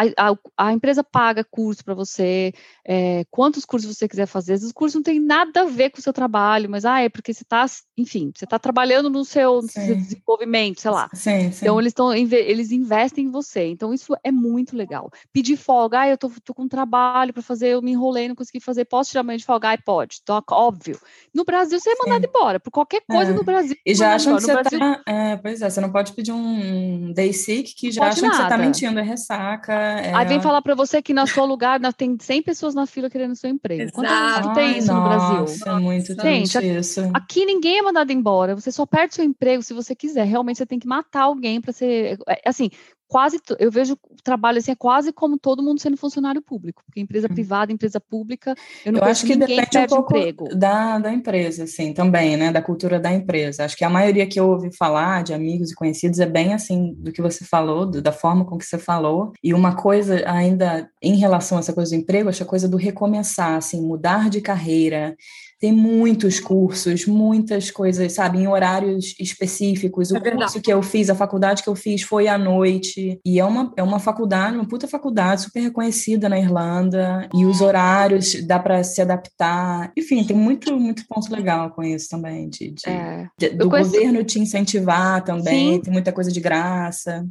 A, 0.00 0.30
a, 0.30 0.36
a 0.56 0.72
empresa 0.72 1.04
paga 1.04 1.44
curso 1.44 1.84
para 1.84 1.94
você, 1.94 2.52
é, 2.84 3.24
quantos 3.30 3.64
cursos 3.64 3.96
você 3.96 4.08
quiser 4.08 4.26
fazer. 4.26 4.54
Os 4.54 4.72
cursos 4.72 4.94
não 4.94 5.02
tem 5.02 5.20
nada 5.20 5.62
a 5.62 5.64
ver 5.64 5.90
com 5.90 5.98
o 5.98 6.02
seu 6.02 6.12
trabalho, 6.12 6.70
mas 6.70 6.84
ah, 6.84 7.00
é 7.00 7.08
porque 7.08 7.34
você 7.34 7.42
está, 7.42 7.66
enfim, 7.96 8.32
você 8.34 8.44
está 8.44 8.58
trabalhando 8.58 9.10
no 9.10 9.24
seu, 9.24 9.62
no 9.62 9.68
seu, 9.68 9.94
desenvolvimento, 9.94 10.80
sei 10.80 10.90
lá. 10.90 11.10
Sim, 11.12 11.52
sim. 11.52 11.64
Então 11.64 11.78
eles 11.78 11.90
estão, 11.90 12.12
eles 12.14 12.72
investem 12.72 13.26
em 13.26 13.30
você. 13.30 13.66
Então 13.66 13.92
isso 13.92 14.14
é 14.24 14.32
muito 14.32 14.76
legal. 14.76 15.10
Pedir 15.32 15.56
folga, 15.56 16.00
ah, 16.00 16.08
eu 16.08 16.16
tô, 16.16 16.30
tô 16.44 16.54
com 16.54 16.68
trabalho 16.68 17.32
para 17.32 17.42
fazer, 17.42 17.68
eu 17.68 17.82
me 17.82 17.92
enrolei, 17.92 18.28
não 18.28 18.34
consegui 18.34 18.60
fazer, 18.60 18.84
posso 18.84 19.10
tirar 19.10 19.20
amanhã 19.20 19.38
de 19.38 19.44
folga? 19.44 19.72
Ah, 19.72 19.78
pode. 19.84 20.20
Então, 20.22 20.42
óbvio. 20.50 20.98
No 21.34 21.44
Brasil 21.44 21.78
você 21.78 21.90
é 21.90 21.94
mandado 21.94 22.22
sim. 22.22 22.28
embora 22.28 22.60
por 22.60 22.70
qualquer 22.70 23.02
coisa 23.08 23.32
é. 23.32 23.34
no 23.34 23.44
Brasil. 23.44 23.76
E 23.84 23.94
já 23.94 24.14
acham 24.14 24.36
que 24.36 24.42
você 24.42 24.52
Brasil... 24.52 24.78
tá, 24.78 25.02
é, 25.06 25.36
pois 25.36 25.62
é, 25.62 25.68
você 25.70 25.80
não 25.80 25.92
pode 25.92 26.12
pedir 26.12 26.32
um 26.32 27.12
day 27.12 27.32
sick 27.32 27.74
que 27.74 27.90
já 27.90 28.08
acham 28.08 28.22
nada. 28.22 28.36
que 28.36 28.42
você 28.42 28.48
tá 28.48 28.58
mentindo, 28.58 28.98
é 28.98 29.02
ressaca. 29.02 29.89
É... 29.98 30.14
Aí 30.14 30.26
vem 30.26 30.40
falar 30.40 30.62
para 30.62 30.74
você 30.74 31.02
que 31.02 31.12
no 31.12 31.26
seu 31.26 31.44
lugar 31.44 31.80
tem 31.94 32.16
100 32.18 32.42
pessoas 32.42 32.74
na 32.74 32.86
fila 32.86 33.10
querendo 33.10 33.34
seu 33.34 33.50
emprego. 33.50 33.90
Quantas 33.92 34.38
vezes 34.38 34.54
tem 34.54 34.78
isso 34.78 34.92
no 34.92 35.02
Brasil? 35.02 35.38
Nossa, 35.40 35.70
é 35.70 35.78
muito 35.78 36.22
Gente, 36.22 36.58
isso. 36.58 37.00
Aqui 37.14 37.44
ninguém 37.44 37.78
é 37.78 37.82
mandado 37.82 38.12
embora. 38.12 38.54
Você 38.54 38.70
só 38.70 38.86
perde 38.86 39.14
seu 39.14 39.24
emprego 39.24 39.62
se 39.62 39.74
você 39.74 39.94
quiser. 39.94 40.24
Realmente 40.24 40.58
você 40.58 40.66
tem 40.66 40.78
que 40.78 40.86
matar 40.86 41.22
alguém 41.22 41.60
para 41.60 41.72
ser. 41.72 42.18
É, 42.28 42.48
assim, 42.48 42.70
quase, 43.10 43.40
eu 43.58 43.72
vejo 43.72 43.94
o 43.94 44.22
trabalho 44.22 44.58
assim, 44.58 44.70
é 44.70 44.76
quase 44.76 45.12
como 45.12 45.36
todo 45.36 45.62
mundo 45.62 45.80
sendo 45.80 45.96
funcionário 45.96 46.40
público, 46.40 46.80
porque 46.86 47.00
empresa 47.00 47.26
uhum. 47.26 47.34
privada, 47.34 47.72
empresa 47.72 48.00
pública, 48.00 48.54
eu 48.86 48.92
não 48.92 49.00
eu 49.00 49.04
acho 49.04 49.26
que 49.26 49.34
ninguém 49.34 49.56
depende 49.56 49.92
um 49.92 49.96
pouco 49.96 50.16
emprego. 50.16 50.48
Da, 50.54 51.00
da 51.00 51.12
empresa, 51.12 51.64
assim, 51.64 51.92
também, 51.92 52.36
né, 52.36 52.52
da 52.52 52.62
cultura 52.62 53.00
da 53.00 53.12
empresa. 53.12 53.64
Acho 53.64 53.76
que 53.76 53.84
a 53.84 53.90
maioria 53.90 54.28
que 54.28 54.38
eu 54.38 54.48
ouvi 54.48 54.70
falar, 54.76 55.24
de 55.24 55.34
amigos 55.34 55.72
e 55.72 55.74
conhecidos, 55.74 56.20
é 56.20 56.26
bem 56.26 56.54
assim, 56.54 56.94
do 56.98 57.10
que 57.10 57.20
você 57.20 57.44
falou, 57.44 57.84
do, 57.84 58.00
da 58.00 58.12
forma 58.12 58.44
com 58.44 58.56
que 58.56 58.64
você 58.64 58.78
falou, 58.78 59.32
e 59.42 59.52
uma 59.52 59.74
coisa 59.74 60.22
ainda 60.30 60.88
em 61.02 61.16
relação 61.16 61.58
a 61.58 61.60
essa 61.60 61.72
coisa 61.72 61.90
do 61.90 62.00
emprego, 62.00 62.28
acho 62.28 62.44
a 62.44 62.46
coisa 62.46 62.68
do 62.68 62.76
recomeçar, 62.76 63.56
assim, 63.56 63.82
mudar 63.82 64.30
de 64.30 64.40
carreira, 64.40 65.16
tem 65.60 65.72
muitos 65.72 66.40
cursos, 66.40 67.06
muitas 67.06 67.70
coisas, 67.70 68.14
sabe, 68.14 68.38
em 68.38 68.48
horários 68.48 69.14
específicos. 69.20 70.10
O 70.10 70.16
é 70.16 70.20
curso 70.20 70.60
que 70.60 70.72
eu 70.72 70.82
fiz, 70.82 71.10
a 71.10 71.14
faculdade 71.14 71.62
que 71.62 71.68
eu 71.68 71.76
fiz 71.76 72.00
foi 72.02 72.28
à 72.28 72.38
noite. 72.38 73.20
E 73.24 73.38
é 73.38 73.44
uma, 73.44 73.70
é 73.76 73.82
uma 73.82 73.98
faculdade, 73.98 74.56
uma 74.56 74.66
puta 74.66 74.88
faculdade, 74.88 75.42
super 75.42 75.60
reconhecida 75.60 76.30
na 76.30 76.38
Irlanda. 76.38 77.28
E 77.34 77.44
os 77.44 77.60
horários 77.60 78.42
dá 78.46 78.58
para 78.58 78.82
se 78.82 79.02
adaptar. 79.02 79.92
Enfim, 79.94 80.24
tem 80.24 80.36
muito, 80.36 80.74
muito 80.80 81.04
ponto 81.06 81.30
legal 81.30 81.70
com 81.70 81.82
isso 81.82 82.08
também. 82.08 82.48
De, 82.48 82.70
de, 82.70 82.88
é. 82.88 83.28
de 83.38 83.50
do 83.50 83.68
conheci... 83.68 83.90
governo 83.90 84.24
te 84.24 84.40
incentivar 84.40 85.22
também, 85.22 85.74
Sim. 85.74 85.80
tem 85.82 85.92
muita 85.92 86.10
coisa 86.10 86.32
de 86.32 86.40
graça. 86.40 87.26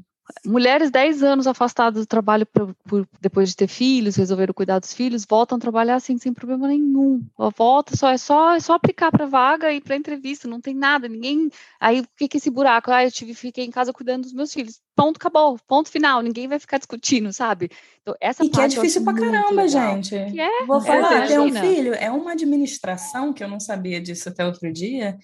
Mulheres 0.46 0.92
10 0.92 1.24
anos 1.24 1.48
afastadas 1.48 2.04
do 2.04 2.08
trabalho 2.08 2.46
por, 2.46 2.76
por, 2.86 3.08
depois 3.20 3.50
de 3.50 3.56
ter 3.56 3.68
filhos, 3.68 4.16
resolveram 4.16 4.54
cuidar 4.54 4.80
dos 4.80 4.94
filhos, 4.94 5.26
voltam 5.28 5.58
a 5.58 5.62
trabalhar 5.62 5.96
assim, 5.96 6.18
sem 6.18 6.34
problema 6.34 6.68
nenhum. 6.68 7.26
Volta, 7.58 7.96
só 7.98 8.10
é 8.10 8.18
só, 8.18 8.56
é 8.56 8.60
só 8.60 8.74
aplicar 8.74 9.12
para 9.12 9.26
vaga 9.26 9.74
e 9.74 9.82
para 9.82 9.96
entrevista, 9.96 10.48
não 10.48 10.62
tem 10.62 10.74
nada, 10.74 11.08
ninguém. 11.08 11.50
Aí 11.80 12.02
o 12.02 12.08
que, 12.16 12.28
que 12.28 12.38
é 12.38 12.40
esse 12.40 12.50
buraco? 12.50 12.92
Ah, 12.92 13.04
eu 13.04 13.12
tive, 13.12 13.34
fiquei 13.34 13.66
em 13.66 13.72
casa 13.72 13.92
cuidando 13.92 14.24
dos 14.24 14.34
meus 14.34 14.54
filhos 14.54 14.80
ponto, 15.00 15.18
acabou, 15.18 15.58
ponto 15.66 15.89
final, 15.89 16.22
ninguém 16.22 16.47
vai 16.47 16.60
ficar 16.60 16.78
discutindo, 16.78 17.32
sabe? 17.32 17.70
Então, 18.02 18.16
essa 18.20 18.43
e 18.43 18.50
que 18.50 18.60
é 18.60 18.68
difícil 18.68 19.04
pra 19.04 19.14
caramba, 19.14 19.64
legal. 19.64 19.95
gente. 19.95 20.10
Que 20.10 20.41
é, 20.41 20.66
Vou 20.66 20.82
falar, 20.82 21.24
é, 21.24 21.28
ter 21.28 21.39
um 21.39 21.54
filho 21.54 21.93
é 21.93 22.12
uma 22.12 22.34
administração 22.34 23.32
que 23.32 23.43
eu 23.43 23.47
não 23.47 23.60
sabia 23.60 24.02
disso 24.02 24.28
até 24.28 24.45
outro 24.45 24.72
dia, 24.72 25.18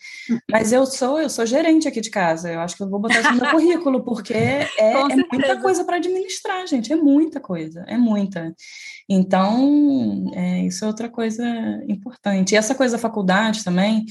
mas 0.50 0.72
eu 0.72 0.86
sou, 0.86 1.20
eu 1.20 1.30
sou 1.30 1.46
gerente 1.46 1.88
aqui 1.88 2.00
de 2.00 2.10
casa. 2.10 2.52
Eu 2.52 2.60
acho 2.62 2.78
que 2.78 2.84
eu 2.84 2.90
vou 2.90 3.00
botar 3.00 3.20
isso 3.20 3.32
no 3.32 3.42
meu 3.42 3.52
currículo, 3.52 4.04
porque 4.04 4.34
é, 4.34 4.70
é 4.78 5.16
muita 5.32 5.62
coisa 5.62 5.84
para 5.84 5.98
administrar, 5.98 6.66
gente. 6.68 6.94
É 6.94 6.96
muita 6.96 7.40
coisa, 7.40 7.84
é 7.88 7.98
muita. 7.98 8.56
Então, 9.10 10.32
é, 10.34 10.66
isso 10.66 10.84
é 10.84 10.88
outra 10.88 11.10
coisa 11.10 11.46
importante. 11.88 12.54
E 12.54 12.58
essa 12.58 12.74
coisa 12.74 12.96
da 12.96 13.02
faculdade 13.02 13.64
também, 13.64 14.06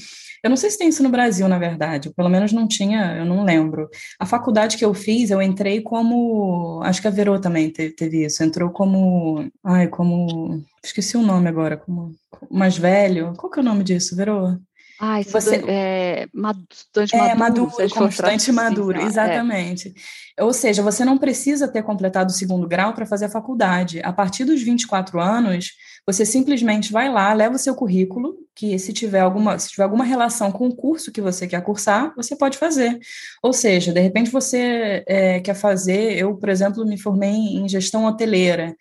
eu 0.45 0.49
não 0.49 0.55
sei 0.55 0.69
se 0.69 0.77
tem 0.77 0.89
isso 0.89 1.01
no 1.01 1.09
Brasil, 1.09 1.47
na 1.47 1.57
verdade, 1.57 2.13
pelo 2.13 2.29
menos 2.29 2.51
não 2.53 2.67
tinha, 2.67 3.17
eu 3.17 3.25
não 3.25 3.43
lembro. 3.43 3.89
A 4.19 4.27
faculdade 4.27 4.77
que 4.77 4.85
eu 4.85 4.93
fiz, 4.93 5.31
eu 5.31 5.41
entrei 5.41 5.81
como. 5.81 6.81
Acho 6.83 7.01
que 7.01 7.07
a 7.07 7.11
Verô 7.11 7.39
também 7.39 7.71
teve, 7.71 7.95
teve 7.95 8.25
isso, 8.25 8.43
entrou 8.43 8.69
como. 8.69 9.49
Ai, 9.63 9.87
como. 9.87 10.63
Esqueci 10.83 11.17
o 11.17 11.23
nome 11.23 11.49
agora, 11.49 11.75
como 11.75 12.13
mais 12.51 12.77
velho. 12.77 13.33
Qual 13.35 13.51
que 13.51 13.57
é 13.57 13.63
o 13.63 13.65
nome 13.65 13.83
disso, 13.83 14.15
Verô? 14.15 14.55
Ah, 14.99 15.21
você 15.23 15.61
é, 15.67 16.27
estudante 16.71 17.15
é, 17.15 17.35
maduro, 17.35 17.71
maduro 17.71 17.93
como 17.93 18.09
estudante 18.09 18.51
maduro, 18.51 19.01
exatamente. 19.01 19.93
É. 20.37 20.43
Ou 20.43 20.53
seja, 20.53 20.81
você 20.81 21.03
não 21.03 21.17
precisa 21.17 21.67
ter 21.67 21.83
completado 21.83 22.29
o 22.29 22.33
segundo 22.33 22.67
grau 22.67 22.93
para 22.93 23.05
fazer 23.05 23.25
a 23.25 23.29
faculdade. 23.29 24.01
A 24.03 24.13
partir 24.13 24.45
dos 24.45 24.61
24 24.61 25.19
anos, 25.19 25.71
você 26.05 26.25
simplesmente 26.25 26.91
vai 26.91 27.09
lá, 27.11 27.33
leva 27.33 27.55
o 27.55 27.59
seu 27.59 27.73
currículo, 27.75 28.37
que 28.53 28.77
se 28.77 28.93
tiver 28.93 29.19
alguma, 29.19 29.57
se 29.57 29.69
tiver 29.69 29.83
alguma 29.83 30.05
relação 30.05 30.51
com 30.51 30.67
o 30.67 30.75
curso 30.75 31.11
que 31.11 31.21
você 31.21 31.47
quer 31.47 31.61
cursar, 31.61 32.13
você 32.15 32.35
pode 32.35 32.57
fazer. 32.57 32.97
Ou 33.41 33.51
seja, 33.51 33.91
de 33.91 33.99
repente 33.99 34.29
você 34.29 35.03
é, 35.07 35.39
quer 35.39 35.55
fazer, 35.55 36.17
eu, 36.17 36.35
por 36.37 36.49
exemplo, 36.49 36.85
me 36.85 36.97
formei 36.97 37.31
em 37.31 37.67
gestão 37.67 38.05
hoteleira. 38.05 38.75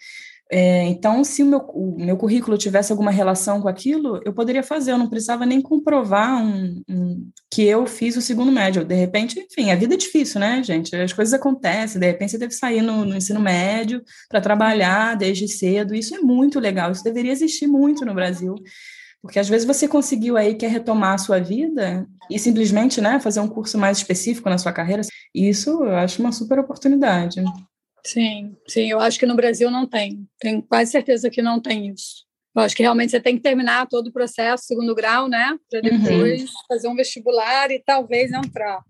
É, 0.53 0.85
então, 0.85 1.25
se 1.25 1.43
o 1.43 1.47
meu, 1.47 1.59
o 1.59 1.97
meu 1.99 2.17
currículo 2.17 2.59
tivesse 2.59 2.93
alguma 2.93 3.11
relação 3.11 3.63
com 3.63 3.69
aquilo, 3.69 4.21
eu 4.25 4.33
poderia 4.33 4.63
fazer, 4.63 4.93
eu 4.93 4.99
não 4.99 5.09
precisava 5.09 5.47
nem 5.47 5.61
comprovar 5.61 6.43
um, 6.43 6.83
um, 6.89 7.31
que 7.51 7.63
eu 7.65 7.87
fiz 7.87 8.17
o 8.17 8.21
segundo 8.21 8.53
médio. 8.53 8.85
De 8.85 8.95
repente, 8.95 9.41
enfim, 9.41 9.71
a 9.71 9.77
vida 9.77 9.95
é 9.95 9.97
difícil, 9.97 10.41
né, 10.41 10.63
gente? 10.63 10.95
As 10.95 11.13
coisas 11.13 11.33
acontecem, 11.33 12.01
de 12.01 12.07
repente 12.07 12.33
você 12.33 12.39
deve 12.39 12.53
sair 12.53 12.83
no, 12.83 13.05
no 13.05 13.17
ensino 13.17 13.41
médio 13.41 14.03
para 14.29 14.41
trabalhar 14.41 15.17
desde 15.17 15.49
cedo. 15.49 15.95
Isso 15.95 16.15
é 16.15 16.21
muito 16.21 16.61
legal, 16.61 16.93
isso 16.93 17.03
deveria 17.03 17.33
existir 17.33 17.67
muito 17.67 18.05
no 18.05 18.15
Brasil. 18.15 18.55
Porque 19.23 19.39
às 19.39 19.49
vezes 19.49 19.67
você 19.67 19.89
conseguiu 19.89 20.37
aí, 20.37 20.55
quer 20.55 20.71
retomar 20.71 21.15
a 21.15 21.19
sua 21.19 21.41
vida 21.41 22.07
e 22.31 22.39
simplesmente 22.39 23.01
né, 23.01 23.19
fazer 23.19 23.41
um 23.41 23.49
curso 23.49 23.79
mais 23.79 23.97
específico 23.97 24.51
na 24.51 24.59
sua 24.59 24.71
carreira. 24.71 25.01
Isso 25.35 25.71
eu 25.83 25.97
acho 25.97 26.21
uma 26.21 26.31
super 26.31 26.59
oportunidade. 26.59 27.43
Sim, 28.07 28.57
sim, 28.69 28.91
eu 28.91 29.01
acho 29.01 29.19
que 29.19 29.27
no 29.27 29.35
Brasil 29.35 29.71
não 29.71 29.87
tem. 29.87 30.29
Tenho 30.39 30.63
quase 30.63 30.91
certeza 30.91 31.31
que 31.31 31.41
não 31.41 31.61
tem 31.61 31.89
isso. 31.89 32.25
Eu 32.55 32.63
acho 32.63 32.77
que 32.77 32.83
realmente 32.83 33.11
você 33.11 33.21
tem 33.21 33.37
que 33.37 33.43
terminar 33.43 33.89
todo 33.89 34.09
o 34.09 34.13
processo, 34.13 34.65
segundo 34.67 34.95
grau, 34.95 35.29
né? 35.29 35.59
Para 35.69 35.81
uhum. 35.81 35.99
depois 35.99 36.43
uhum. 36.43 36.49
fazer 36.69 36.89
um 36.89 36.95
vestibular 36.95 37.71
e 37.71 37.83
talvez 37.85 38.31
entrar. 38.31 38.81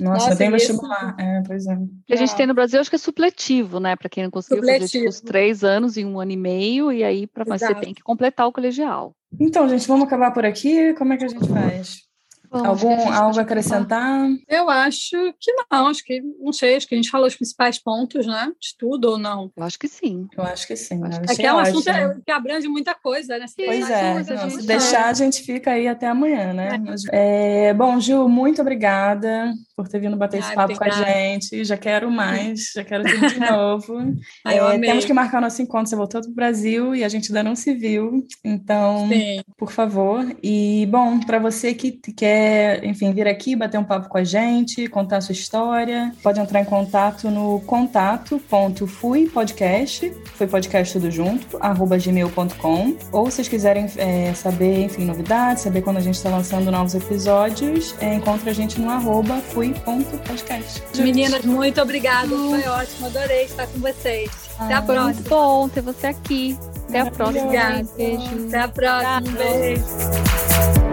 Nossa, 0.00 0.26
Nossa 0.26 0.36
tem 0.36 0.50
vestibular, 0.50 1.16
é, 1.18 1.42
pois 1.46 1.66
é. 1.66 1.74
O 1.74 1.88
que 2.06 2.14
a 2.14 2.16
gente 2.16 2.34
tem 2.34 2.46
no 2.46 2.54
Brasil, 2.54 2.80
acho 2.80 2.88
que 2.88 2.96
é 2.96 2.98
supletivo, 2.98 3.80
né? 3.80 3.96
Para 3.96 4.08
quem 4.08 4.24
não 4.24 4.30
conseguiu 4.30 4.62
supletivo. 4.62 4.86
fazer 4.86 4.98
tipo, 4.98 5.08
os 5.08 5.20
três 5.20 5.64
anos 5.64 5.96
e 5.96 6.04
um 6.04 6.18
ano 6.18 6.32
e 6.32 6.36
meio, 6.36 6.92
e 6.92 7.04
aí 7.04 7.26
para 7.26 7.44
você 7.44 7.74
tem 7.74 7.92
que 7.92 8.02
completar 8.02 8.46
o 8.46 8.52
colegial. 8.52 9.14
Então, 9.40 9.68
gente, 9.68 9.86
vamos 9.86 10.06
acabar 10.06 10.32
por 10.32 10.44
aqui. 10.44 10.94
Como 10.94 11.12
é 11.12 11.16
que 11.16 11.24
a 11.24 11.28
gente 11.28 11.48
faz? 11.48 12.07
Bom, 12.50 12.64
Algum, 12.64 13.12
algo 13.12 13.38
a 13.38 13.42
acrescentar? 13.42 14.28
Eu 14.48 14.68
acho 14.70 15.34
que 15.38 15.52
não, 15.52 15.86
acho 15.86 16.04
que, 16.04 16.20
não 16.40 16.52
sei, 16.52 16.76
acho 16.76 16.88
que 16.88 16.94
a 16.94 16.98
gente 16.98 17.10
falou 17.10 17.26
os 17.26 17.36
principais 17.36 17.78
pontos, 17.78 18.26
né? 18.26 18.50
De 18.60 18.76
tudo 18.76 19.12
ou 19.12 19.18
não? 19.18 19.52
Eu 19.56 19.64
acho 19.64 19.78
que 19.78 19.88
sim. 19.88 20.26
Eu 20.36 20.44
acho 20.44 20.66
que 20.66 20.76
sim. 20.76 21.00
Acho 21.04 21.32
é 21.32 21.34
que 21.36 21.46
é 21.46 21.52
um 21.52 21.58
assunto 21.58 21.90
que 22.24 22.32
abrange 22.32 22.68
muita 22.68 22.94
coisa, 22.94 23.38
né? 23.38 23.46
Pois 23.56 23.90
é, 23.90 24.14
não, 24.14 24.50
se 24.50 24.66
deixar, 24.66 25.06
a 25.06 25.12
gente 25.12 25.42
fica 25.42 25.72
aí 25.72 25.86
até 25.86 26.06
amanhã, 26.06 26.52
né? 26.52 26.82
É. 27.12 27.68
É, 27.68 27.74
bom, 27.74 28.00
Gil, 28.00 28.28
muito 28.28 28.62
obrigada 28.62 29.52
por 29.76 29.88
ter 29.88 29.98
vindo 30.00 30.16
bater 30.16 30.38
esse 30.38 30.54
papo 30.54 30.72
obrigada. 30.72 31.02
com 31.02 31.02
a 31.02 31.12
gente. 31.12 31.64
Já 31.64 31.76
quero 31.76 32.10
mais, 32.10 32.72
já 32.74 32.82
quero 32.82 33.04
tudo 33.04 33.28
de 33.28 33.38
novo. 33.40 33.98
Ai, 34.44 34.58
é, 34.58 34.78
temos 34.78 35.04
que 35.04 35.12
marcar 35.12 35.40
nosso 35.40 35.60
encontro. 35.60 35.88
Você 35.88 35.96
voltou 35.96 36.20
para 36.20 36.30
o 36.30 36.34
Brasil 36.34 36.94
e 36.94 37.04
a 37.04 37.08
gente 37.08 37.30
ainda 37.30 37.42
não 37.42 37.54
se 37.54 37.74
viu. 37.74 38.26
Então, 38.44 39.08
sim. 39.08 39.40
por 39.56 39.70
favor. 39.70 40.24
E, 40.42 40.86
bom, 40.90 41.20
para 41.20 41.38
você 41.38 41.74
que 41.74 41.92
quer 41.92 42.37
enfim, 42.82 43.12
vir 43.12 43.28
aqui 43.28 43.56
bater 43.56 43.78
um 43.78 43.84
papo 43.84 44.08
com 44.08 44.18
a 44.18 44.24
gente, 44.24 44.88
contar 44.88 45.18
a 45.18 45.20
sua 45.20 45.32
história, 45.32 46.12
pode 46.22 46.40
entrar 46.40 46.60
em 46.60 46.64
contato 46.64 47.30
no 47.30 47.60
contato.fuipodcast, 47.60 50.12
foi 50.34 50.46
podcast 50.46 50.92
tudo 50.92 51.10
junto, 51.10 51.58
arroba 51.60 51.98
gmail.com, 51.98 52.96
ou 53.12 53.30
se 53.30 53.36
vocês 53.36 53.48
quiserem 53.48 53.86
é, 53.96 54.32
saber, 54.34 54.84
enfim, 54.84 55.04
novidades, 55.04 55.62
saber 55.62 55.82
quando 55.82 55.98
a 55.98 56.00
gente 56.00 56.16
está 56.16 56.30
lançando 56.30 56.70
novos 56.70 56.94
episódios, 56.94 57.94
é, 58.00 58.14
encontra 58.14 58.50
a 58.50 58.54
gente 58.54 58.80
no 58.80 58.88
arroba 58.90 59.36
fui.podcast. 59.36 60.82
Meninas, 60.98 61.44
muito 61.44 61.80
obrigada, 61.80 62.28
foi 62.28 62.66
ótimo, 62.66 63.06
adorei 63.06 63.44
estar 63.44 63.66
com 63.66 63.78
vocês. 63.78 64.30
Até 64.58 64.74
ah, 64.74 64.78
a 64.78 64.82
próxima. 64.82 65.04
Muito 65.04 65.28
bom 65.28 65.68
ter 65.68 65.80
você 65.80 66.08
aqui. 66.08 66.58
Até 66.88 67.00
a 67.00 67.10
próxima. 67.10 67.44
Obrigada. 67.44 67.88
Beijo. 67.96 68.46
Até 68.48 68.58
a 68.58 68.68
próxima. 68.68 69.38
Beijo. 69.38 70.87